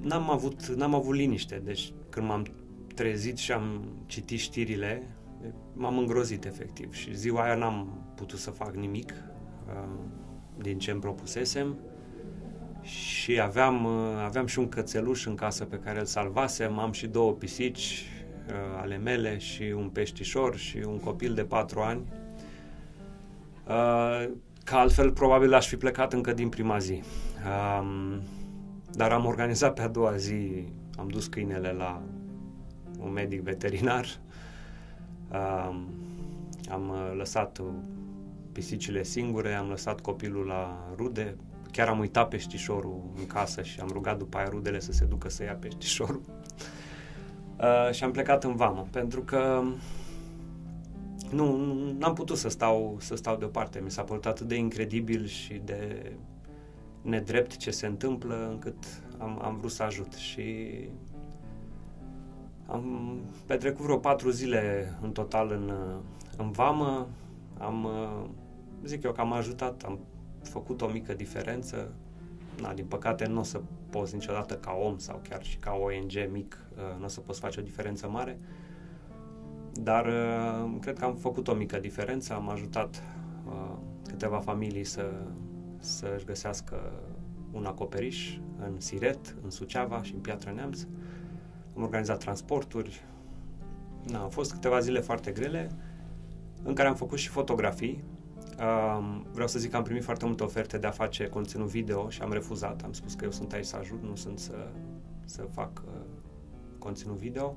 N-am 0.00 0.30
avut, 0.30 0.66
n-am 0.66 0.94
avut 0.94 1.14
liniște, 1.14 1.62
deci 1.64 1.92
când 2.10 2.26
m-am 2.26 2.46
trezit 2.94 3.36
și 3.36 3.52
am 3.52 3.84
citit 4.06 4.38
știrile, 4.38 5.02
m-am 5.72 5.98
îngrozit 5.98 6.44
efectiv 6.44 6.94
și 6.94 7.16
ziua 7.16 7.42
aia 7.42 7.54
n-am 7.54 8.05
putut 8.16 8.38
să 8.38 8.50
fac 8.50 8.74
nimic 8.74 9.14
uh, 9.68 9.88
din 10.58 10.78
ce 10.78 10.90
îmi 10.90 11.00
propusesem 11.00 11.76
și 12.82 13.40
aveam, 13.40 13.84
uh, 13.84 14.22
aveam 14.24 14.46
și 14.46 14.58
un 14.58 14.68
cățeluș 14.68 15.26
în 15.26 15.34
casă 15.34 15.64
pe 15.64 15.78
care 15.78 15.98
îl 15.98 16.04
salvasem, 16.04 16.78
am 16.78 16.92
și 16.92 17.06
două 17.06 17.32
pisici 17.32 18.04
uh, 18.48 18.80
ale 18.80 18.96
mele 18.96 19.38
și 19.38 19.62
un 19.62 19.88
peștișor 19.88 20.56
și 20.56 20.76
un 20.86 20.98
copil 20.98 21.34
de 21.34 21.44
patru 21.44 21.80
ani. 21.80 22.00
Uh, 23.66 24.28
că 24.64 24.74
altfel 24.74 25.12
probabil 25.12 25.54
aș 25.54 25.68
fi 25.68 25.76
plecat 25.76 26.12
încă 26.12 26.32
din 26.32 26.48
prima 26.48 26.78
zi. 26.78 27.02
Um, 27.80 28.20
dar 28.92 29.12
am 29.12 29.24
organizat 29.24 29.74
pe 29.74 29.82
a 29.82 29.88
doua 29.88 30.16
zi, 30.16 30.68
am 30.98 31.08
dus 31.08 31.26
câinele 31.26 31.72
la 31.72 32.02
un 32.98 33.12
medic 33.12 33.40
veterinar 33.40 34.06
Uh, 35.32 35.76
am 36.70 36.92
lăsat 37.16 37.62
pisicile 38.56 39.02
singure, 39.02 39.54
am 39.54 39.68
lăsat 39.68 40.00
copilul 40.00 40.46
la 40.46 40.88
rude, 40.96 41.36
chiar 41.70 41.88
am 41.88 41.98
uitat 41.98 42.28
peștișorul 42.28 43.02
în 43.18 43.26
casă 43.26 43.62
și 43.62 43.80
am 43.80 43.88
rugat 43.92 44.18
după 44.18 44.36
aia 44.36 44.48
rudele 44.48 44.80
să 44.80 44.92
se 44.92 45.04
ducă 45.04 45.28
să 45.28 45.42
ia 45.42 45.54
peștișorul. 45.54 46.22
Uh, 47.60 47.92
și 47.92 48.04
am 48.04 48.10
plecat 48.10 48.44
în 48.44 48.56
vamă, 48.56 48.86
pentru 48.90 49.22
că 49.22 49.62
nu, 51.30 51.56
n-am 51.98 52.12
putut 52.12 52.36
să 52.36 52.48
stau, 52.48 52.96
să 53.00 53.14
stau 53.14 53.36
deoparte. 53.36 53.80
Mi 53.84 53.90
s-a 53.90 54.02
părut 54.02 54.26
atât 54.26 54.48
de 54.48 54.54
incredibil 54.56 55.26
și 55.26 55.60
de 55.64 56.12
nedrept 57.02 57.56
ce 57.56 57.70
se 57.70 57.86
întâmplă 57.86 58.48
încât 58.50 58.84
am, 59.18 59.40
am 59.42 59.56
vrut 59.56 59.70
să 59.70 59.82
ajut 59.82 60.12
și 60.12 60.78
am 62.66 63.16
petrecut 63.46 63.84
vreo 63.84 63.96
patru 63.96 64.30
zile 64.30 64.94
în 65.02 65.12
total 65.12 65.50
în, 65.50 65.72
în 66.36 66.50
vamă, 66.50 67.08
am, 67.58 67.88
zic 68.84 69.02
eu 69.02 69.12
că 69.12 69.20
am 69.20 69.32
ajutat, 69.32 69.82
am 69.82 69.98
făcut 70.42 70.80
o 70.80 70.86
mică 70.86 71.14
diferență. 71.14 71.92
Na, 72.60 72.74
din 72.74 72.84
păcate 72.84 73.26
nu 73.26 73.40
o 73.40 73.42
să 73.42 73.60
poți 73.90 74.14
niciodată 74.14 74.54
ca 74.54 74.72
om 74.72 74.98
sau 74.98 75.20
chiar 75.28 75.44
și 75.44 75.56
ca 75.56 75.72
ONG 75.72 76.32
mic, 76.32 76.64
uh, 76.76 76.98
nu 76.98 77.04
o 77.04 77.08
să 77.08 77.20
poți 77.20 77.40
face 77.40 77.60
o 77.60 77.62
diferență 77.62 78.08
mare, 78.08 78.38
dar 79.72 80.06
uh, 80.06 80.74
cred 80.80 80.98
că 80.98 81.04
am 81.04 81.14
făcut 81.14 81.48
o 81.48 81.54
mică 81.54 81.78
diferență, 81.78 82.34
am 82.34 82.48
ajutat 82.48 83.02
uh, 83.46 83.76
câteva 84.08 84.38
familii 84.38 84.84
să, 84.84 85.12
să-și 85.78 86.24
găsească 86.24 86.92
un 87.52 87.64
acoperiș 87.64 88.38
în 88.58 88.80
Siret, 88.80 89.36
în 89.42 89.50
Suceava 89.50 90.02
și 90.02 90.14
în 90.14 90.20
Piatra 90.20 90.50
Neamț. 90.50 90.86
Am 91.76 91.82
organizat 91.82 92.18
transporturi. 92.18 93.04
Na, 94.06 94.22
au 94.22 94.28
fost 94.28 94.52
câteva 94.52 94.78
zile 94.78 95.00
foarte 95.00 95.30
grele 95.30 95.70
în 96.62 96.74
care 96.74 96.88
am 96.88 96.94
făcut 96.94 97.18
și 97.18 97.28
fotografii. 97.28 98.04
Um, 98.60 99.26
vreau 99.32 99.48
să 99.48 99.58
zic 99.58 99.70
că 99.70 99.76
am 99.76 99.82
primit 99.82 100.04
foarte 100.04 100.24
multe 100.24 100.42
oferte 100.42 100.78
de 100.78 100.86
a 100.86 100.90
face 100.90 101.26
conținut 101.26 101.66
video 101.66 102.08
și 102.08 102.22
am 102.22 102.32
refuzat. 102.32 102.82
Am 102.84 102.92
spus 102.92 103.14
că 103.14 103.24
eu 103.24 103.30
sunt 103.30 103.52
aici 103.52 103.64
să 103.64 103.76
ajut, 103.76 104.02
nu 104.02 104.14
sunt 104.14 104.38
să, 104.38 104.68
să 105.24 105.42
fac 105.52 105.82
uh, 105.86 105.92
conținut 106.78 107.16
video. 107.16 107.56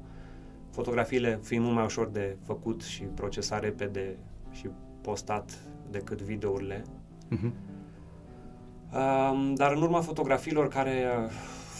Fotografiile 0.70 1.40
fiind 1.44 1.64
mult 1.64 1.76
mai 1.76 1.86
ușor 1.86 2.08
de 2.08 2.38
făcut 2.44 2.82
și 2.82 3.04
procesat 3.04 3.62
repede 3.62 4.18
și 4.52 4.70
postat 5.02 5.58
decât 5.90 6.22
videourile. 6.22 6.84
Uh-huh. 7.32 7.52
Um, 8.94 9.54
dar 9.54 9.72
în 9.72 9.82
urma 9.82 10.02
fotografiilor 10.02 10.68
care, 10.68 11.06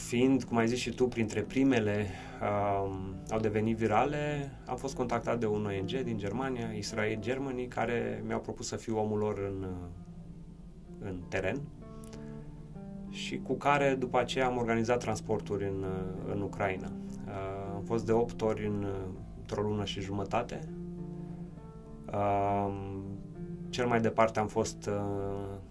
fiind, 0.08 0.44
cum 0.44 0.58
ai 0.58 0.68
zis 0.68 0.80
și 0.80 0.90
tu, 0.90 1.08
printre 1.08 1.42
primele, 1.42 2.08
um, 2.42 3.16
au 3.30 3.40
devenit 3.40 3.78
virale, 3.78 4.52
am 4.66 4.76
fost 4.76 4.96
contactat 4.96 5.40
de 5.40 5.46
un 5.46 5.66
ONG 5.66 6.04
din 6.04 6.18
Germania, 6.18 6.72
Israel 6.72 7.18
Germany, 7.20 7.68
care 7.68 8.24
mi-au 8.26 8.40
propus 8.40 8.68
să 8.68 8.76
fiu 8.76 9.00
omul 9.00 9.18
lor 9.18 9.38
în, 9.38 9.68
în 11.00 11.22
teren 11.30 11.62
și 13.10 13.40
cu 13.40 13.54
care 13.54 13.96
după 14.00 14.20
aceea 14.20 14.46
am 14.46 14.58
organizat 14.58 15.00
transporturi 15.00 15.64
în, 15.64 15.86
în 16.34 16.42
Ucraina. 16.42 16.92
Uh, 17.26 17.74
am 17.76 17.84
fost 17.84 18.06
de 18.06 18.12
8 18.12 18.42
ori 18.42 18.66
în, 18.66 18.86
într-o 19.40 19.62
lună 19.62 19.86
și 19.86 20.02
jumătate. 20.02 20.60
Uh, 22.14 22.74
cel 23.70 23.88
mai 23.88 24.02
departe 24.02 24.40
am 24.40 24.48
fost 24.48 24.86
uh, 24.86 24.94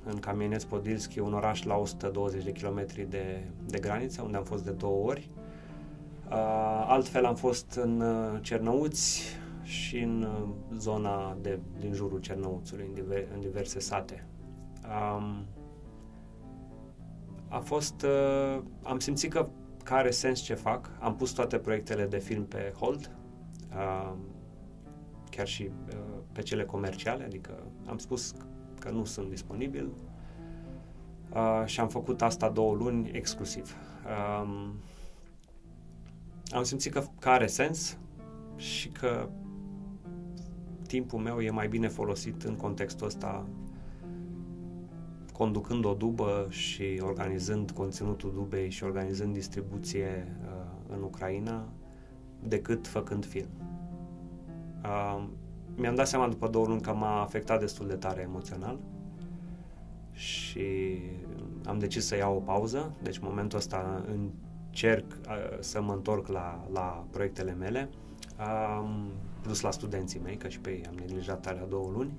în 0.04 0.18
Kamieneț 0.18 0.62
Podilski, 0.62 1.18
un 1.18 1.32
oraș 1.32 1.62
la 1.62 1.76
120 1.76 2.44
de 2.44 2.52
kilometri 2.52 3.06
de, 3.10 3.44
de 3.66 3.78
graniță, 3.78 4.22
unde 4.22 4.36
am 4.36 4.44
fost 4.44 4.64
de 4.64 4.70
două 4.70 5.06
ori. 5.06 5.30
Uh, 5.34 5.47
altfel 6.86 7.24
am 7.24 7.34
fost 7.34 7.78
în 7.82 8.00
uh, 8.00 8.38
Cernăuți 8.42 9.22
și 9.62 9.98
în 9.98 10.22
uh, 10.22 10.48
zona 10.78 11.36
de, 11.40 11.58
din 11.78 11.92
jurul 11.92 12.20
Cernăuțului, 12.20 12.84
în, 12.88 12.94
diver, 12.94 13.28
în 13.34 13.40
diverse 13.40 13.78
sate. 13.78 14.26
Um, 15.16 15.46
a 17.48 17.58
fost, 17.58 18.02
uh, 18.02 18.62
am 18.82 18.98
simțit 18.98 19.32
că, 19.32 19.48
că 19.84 19.94
are 19.94 20.10
sens 20.10 20.40
ce 20.40 20.54
fac. 20.54 20.90
Am 21.00 21.16
pus 21.16 21.30
toate 21.30 21.58
proiectele 21.58 22.06
de 22.06 22.18
film 22.18 22.44
pe 22.44 22.72
hold, 22.78 23.10
uh, 23.70 24.12
chiar 25.30 25.46
și 25.46 25.70
uh, 25.88 25.96
pe 26.32 26.42
cele 26.42 26.64
comerciale, 26.64 27.24
adică 27.24 27.62
am 27.86 27.98
spus 27.98 28.34
că 28.78 28.90
nu 28.90 29.04
sunt 29.04 29.28
disponibil 29.28 29.90
uh, 31.34 31.62
și 31.64 31.80
am 31.80 31.88
făcut 31.88 32.22
asta 32.22 32.48
două 32.48 32.74
luni 32.74 33.10
exclusiv. 33.12 33.76
Um, 34.42 34.74
am 36.50 36.62
simțit 36.62 36.92
că, 36.92 37.04
că 37.18 37.28
are 37.28 37.46
sens 37.46 37.98
și 38.56 38.88
că 38.88 39.28
timpul 40.86 41.18
meu 41.18 41.40
e 41.40 41.50
mai 41.50 41.68
bine 41.68 41.88
folosit 41.88 42.42
în 42.42 42.56
contextul 42.56 43.06
ăsta 43.06 43.46
conducând 45.32 45.84
o 45.84 45.94
dubă 45.94 46.46
și 46.48 47.00
organizând 47.00 47.70
conținutul 47.70 48.32
dubei 48.34 48.70
și 48.70 48.84
organizând 48.84 49.34
distribuție 49.34 50.36
uh, 50.44 50.94
în 50.96 51.02
Ucraina 51.02 51.68
decât 52.42 52.86
făcând 52.86 53.24
film. 53.24 53.48
Uh, 54.84 55.24
mi-am 55.76 55.94
dat 55.94 56.08
seama 56.08 56.28
după 56.28 56.48
două 56.48 56.66
luni 56.66 56.80
că 56.80 56.94
m-a 56.94 57.22
afectat 57.22 57.60
destul 57.60 57.86
de 57.86 57.94
tare 57.94 58.20
emoțional 58.20 58.78
și 60.12 60.98
am 61.64 61.78
decis 61.78 62.06
să 62.06 62.16
iau 62.16 62.36
o 62.36 62.40
pauză, 62.40 62.94
deci 63.02 63.16
în 63.16 63.26
momentul 63.28 63.58
ăsta 63.58 64.04
încerc 64.82 65.04
uh, 65.28 65.58
să 65.60 65.82
mă 65.82 65.92
întorc 65.92 66.26
la, 66.26 66.68
la 66.72 67.06
proiectele 67.10 67.52
mele, 67.52 67.88
um, 68.80 69.12
plus 69.42 69.60
la 69.60 69.70
studenții 69.70 70.20
mei, 70.20 70.36
că 70.36 70.48
și 70.48 70.60
pe 70.60 70.70
ei 70.70 70.86
am 70.88 70.94
neglijat 70.94 71.46
alea 71.46 71.64
două 71.64 71.90
luni. 71.90 72.12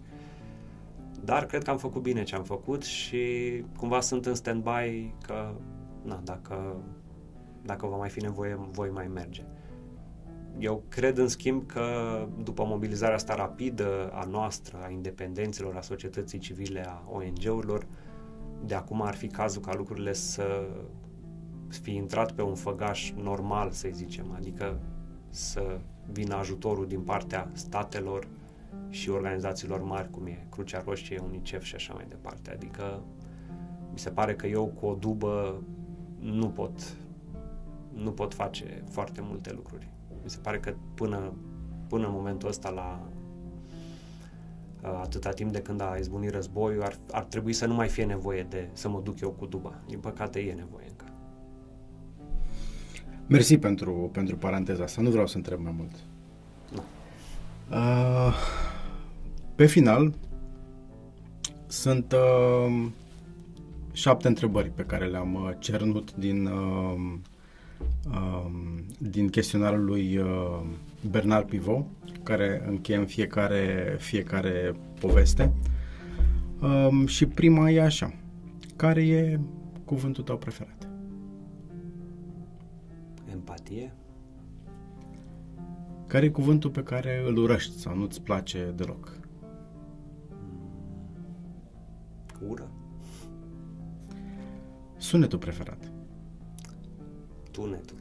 Dar 1.23 1.45
cred 1.45 1.63
că 1.63 1.69
am 1.69 1.77
făcut 1.77 2.01
bine 2.01 2.23
ce 2.23 2.35
am 2.35 2.43
făcut 2.43 2.83
și 2.83 3.23
cumva 3.77 3.99
sunt 4.01 4.25
în 4.25 4.35
stand-by 4.35 5.11
că, 5.25 5.53
na, 6.01 6.21
dacă, 6.23 6.75
dacă 7.61 7.85
va 7.85 7.95
mai 7.95 8.09
fi 8.09 8.21
nevoie, 8.21 8.59
voi 8.71 8.89
mai 8.89 9.07
merge. 9.07 9.43
Eu 10.57 10.83
cred, 10.89 11.17
în 11.17 11.27
schimb, 11.27 11.65
că 11.65 11.83
după 12.43 12.65
mobilizarea 12.65 13.15
asta 13.15 13.35
rapidă 13.35 14.11
a 14.13 14.25
noastră, 14.25 14.77
a 14.83 14.89
independenților, 14.89 15.75
a 15.75 15.81
societății 15.81 16.39
civile, 16.39 16.85
a 16.87 17.03
ONG-urilor, 17.11 17.87
de 18.65 18.75
acum 18.75 19.01
ar 19.01 19.15
fi 19.15 19.27
cazul 19.27 19.61
ca 19.61 19.75
lucrurile 19.75 20.13
să 20.13 20.67
fi 21.69 21.95
intrat 21.95 22.31
pe 22.31 22.41
un 22.41 22.55
făgaș 22.55 23.13
normal, 23.23 23.71
să 23.71 23.89
zicem, 23.91 24.31
adică 24.35 24.79
să 25.29 25.79
vină 26.11 26.35
ajutorul 26.35 26.87
din 26.87 27.01
partea 27.01 27.49
statelor 27.53 28.27
și 28.89 29.09
organizațiilor 29.09 29.83
mari, 29.83 30.09
cum 30.09 30.25
e 30.25 30.45
Crucea 30.49 30.83
Roșie, 30.85 31.21
UNICEF 31.25 31.63
și 31.63 31.75
așa 31.75 31.93
mai 31.93 32.05
departe. 32.09 32.51
Adică 32.51 33.03
mi 33.91 33.99
se 33.99 34.09
pare 34.09 34.35
că 34.35 34.47
eu 34.47 34.65
cu 34.65 34.85
o 34.85 34.93
dubă 34.93 35.63
nu 36.19 36.49
pot, 36.49 36.97
nu 37.93 38.11
pot 38.11 38.33
face 38.33 38.83
foarte 38.89 39.21
multe 39.23 39.53
lucruri. 39.53 39.89
Mi 40.23 40.29
se 40.29 40.39
pare 40.39 40.59
că 40.59 40.73
până, 40.93 41.33
până 41.87 42.05
în 42.05 42.13
momentul 42.13 42.49
ăsta 42.49 42.69
la 42.69 43.09
atâta 44.81 45.29
timp 45.29 45.51
de 45.51 45.61
când 45.61 45.81
a 45.81 45.95
izbunit 45.99 46.29
războiul, 46.29 46.83
ar, 46.83 46.95
ar 47.11 47.23
trebui 47.23 47.53
să 47.53 47.65
nu 47.65 47.73
mai 47.73 47.87
fie 47.87 48.05
nevoie 48.05 48.43
de 48.43 48.69
să 48.73 48.89
mă 48.89 49.01
duc 49.01 49.19
eu 49.19 49.31
cu 49.31 49.45
duba. 49.45 49.81
Din 49.87 49.99
păcate 49.99 50.39
e 50.39 50.53
nevoie 50.53 50.85
încă. 50.89 50.98
Mersi 53.29 53.57
pentru, 53.57 54.09
pentru 54.13 54.35
paranteza 54.35 54.83
asta. 54.83 55.01
Nu 55.01 55.09
vreau 55.09 55.27
să 55.27 55.37
întreb 55.37 55.59
mai 55.63 55.73
mult. 55.77 55.91
Nu. 56.73 56.83
Uh, 57.77 58.33
pe 59.55 59.65
final, 59.65 60.13
sunt 61.67 62.13
uh, 62.13 62.85
șapte 63.91 64.27
întrebări 64.27 64.69
pe 64.69 64.83
care 64.83 65.05
le-am 65.05 65.33
uh, 65.33 65.51
cernut 65.59 66.15
din, 66.15 66.45
uh, 66.45 67.17
uh, 68.11 68.51
din 68.97 69.29
chestionarul 69.29 69.85
lui 69.85 70.17
uh, 70.17 70.61
Bernard 71.09 71.47
Pivot, 71.47 71.85
care 72.23 72.63
încheie 72.67 72.97
în 72.97 73.05
fiecare, 73.05 73.95
fiecare 73.99 74.75
poveste. 74.99 75.53
Uh, 76.61 77.07
și 77.07 77.25
prima 77.25 77.69
e 77.69 77.81
așa. 77.81 78.13
Care 78.75 79.07
e 79.07 79.39
cuvântul 79.85 80.23
tău 80.23 80.37
preferat? 80.37 80.78
Empatie. 83.49 83.93
Care 86.07 86.25
e 86.25 86.29
cuvântul 86.29 86.69
pe 86.69 86.83
care 86.83 87.23
îl 87.27 87.37
urăști 87.37 87.79
sau 87.79 87.95
nu-ți 87.95 88.21
place 88.21 88.73
deloc? 88.75 89.17
Ură. 92.47 92.71
Sunetul 94.97 95.39
preferat. 95.39 95.91
Tunetul. 97.51 97.97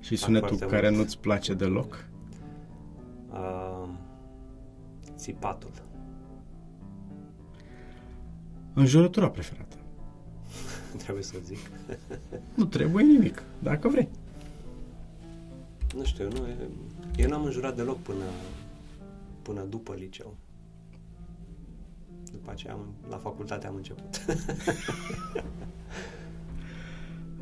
Și 0.00 0.16
sunetul 0.16 0.56
care 0.56 0.88
mult. 0.88 1.00
nu-ți 1.02 1.18
place 1.18 1.54
deloc? 1.54 2.08
Uh, 3.30 3.88
țipatul. 5.16 5.70
Înjurătura 8.72 9.30
preferată. 9.30 9.76
trebuie 11.02 11.22
să 11.22 11.36
zic. 11.44 11.58
nu 12.54 12.64
trebuie 12.64 13.04
nimic, 13.04 13.42
dacă 13.62 13.88
vrei. 13.88 14.08
Nu 15.98 16.04
știu, 16.04 16.28
nu, 16.28 16.46
eu 17.16 17.28
n-am 17.28 17.44
înjurat 17.44 17.76
deloc 17.76 17.98
până, 17.98 18.24
până 19.42 19.62
după 19.62 19.94
liceu. 19.94 20.36
După 22.32 22.50
aceea, 22.50 22.72
am, 22.72 22.94
la 23.08 23.16
facultate 23.16 23.66
am 23.66 23.74
început. 23.74 24.24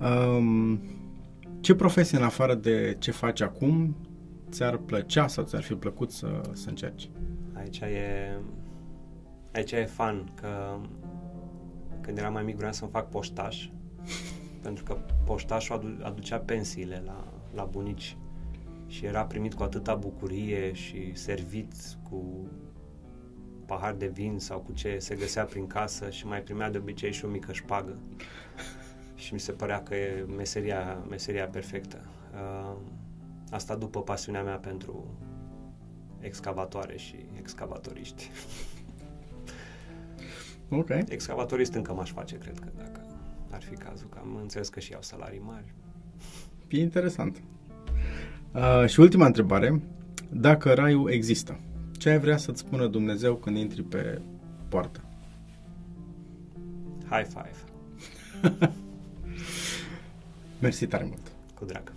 um, 0.37 0.81
ce 1.61 1.75
profesie, 1.75 2.19
în 2.19 2.25
afară 2.25 2.55
de 2.55 2.97
ce 2.99 3.11
faci 3.11 3.41
acum, 3.41 3.97
ți-ar 4.51 4.77
plăcea 4.77 5.27
sau 5.27 5.45
ți-ar 5.45 5.63
fi 5.63 5.75
plăcut 5.75 6.11
să, 6.11 6.41
să 6.53 6.69
încerci? 6.69 7.11
Aici 7.53 7.79
e, 7.79 8.39
aici 9.53 9.73
e 9.73 9.85
fan, 9.85 10.33
că 10.35 10.79
când 12.01 12.19
eram 12.19 12.33
mai 12.33 12.43
mic 12.43 12.57
vreau 12.57 12.73
să-mi 12.73 12.91
fac 12.91 13.09
poștaș, 13.09 13.69
pentru 14.63 14.85
că 14.85 14.99
poștașul 15.25 15.75
adu- 15.75 15.99
aducea 16.03 16.39
pensiile 16.39 17.03
la, 17.07 17.25
la 17.55 17.65
bunici 17.65 18.17
și 18.87 19.05
era 19.05 19.25
primit 19.25 19.55
cu 19.55 19.63
atâta 19.63 19.95
bucurie 19.95 20.73
și 20.73 21.15
servit 21.15 21.73
cu 22.11 22.49
pahar 23.67 23.95
de 23.95 24.07
vin 24.07 24.39
sau 24.39 24.59
cu 24.59 24.73
ce 24.73 24.99
se 24.99 25.15
găsea 25.15 25.45
prin 25.45 25.67
casă 25.67 26.11
și 26.11 26.27
mai 26.27 26.43
primea 26.43 26.71
de 26.71 26.79
obicei 26.79 27.13
și 27.13 27.25
o 27.25 27.29
mică 27.29 27.53
șpagă. 27.53 27.99
și 29.15 29.33
mi 29.33 29.41
se 29.41 29.53
părea 29.53 29.83
că 29.83 29.95
e 29.95 30.25
meseria, 30.37 31.05
meseria 31.09 31.47
perfectă. 31.47 32.05
Uh, 32.33 32.77
asta 33.51 33.77
după 33.77 34.03
pasiunea 34.03 34.43
mea 34.43 34.57
pentru 34.57 35.19
excavatoare 36.21 36.97
și 36.97 37.17
excavatoriști. 37.39 38.31
Ok. 40.69 40.89
Excavatorist 41.09 41.75
încă 41.75 41.93
m-aș 41.93 42.13
face, 42.13 42.39
cred 42.39 42.59
că, 42.59 42.69
dacă 42.77 43.01
ar 43.51 43.63
fi 43.63 43.75
cazul, 43.75 44.09
că 44.09 44.19
am 44.19 44.37
înțeles 44.37 44.69
că 44.69 44.81
și 44.81 44.95
au 44.95 45.03
salarii 45.03 45.41
mari. 45.41 45.75
E 46.69 46.81
interesant. 46.81 47.43
Uh, 48.57 48.89
și 48.89 49.01
ultima 49.01 49.27
întrebare. 49.27 49.81
Dacă 50.31 50.73
raiul 50.73 51.11
există, 51.11 51.61
ce 51.99 52.09
ai 52.09 52.19
vrea 52.19 52.37
să-ți 52.37 52.61
spună 52.61 52.87
Dumnezeu 52.87 53.35
când 53.35 53.57
intri 53.57 53.83
pe 53.83 54.21
poartă? 54.69 55.01
High 57.11 57.27
five. 57.29 57.55
Mersi 60.63 60.87
tare 60.87 61.05
mult! 61.05 61.33
Cu 61.55 61.65
drag. 61.65 61.93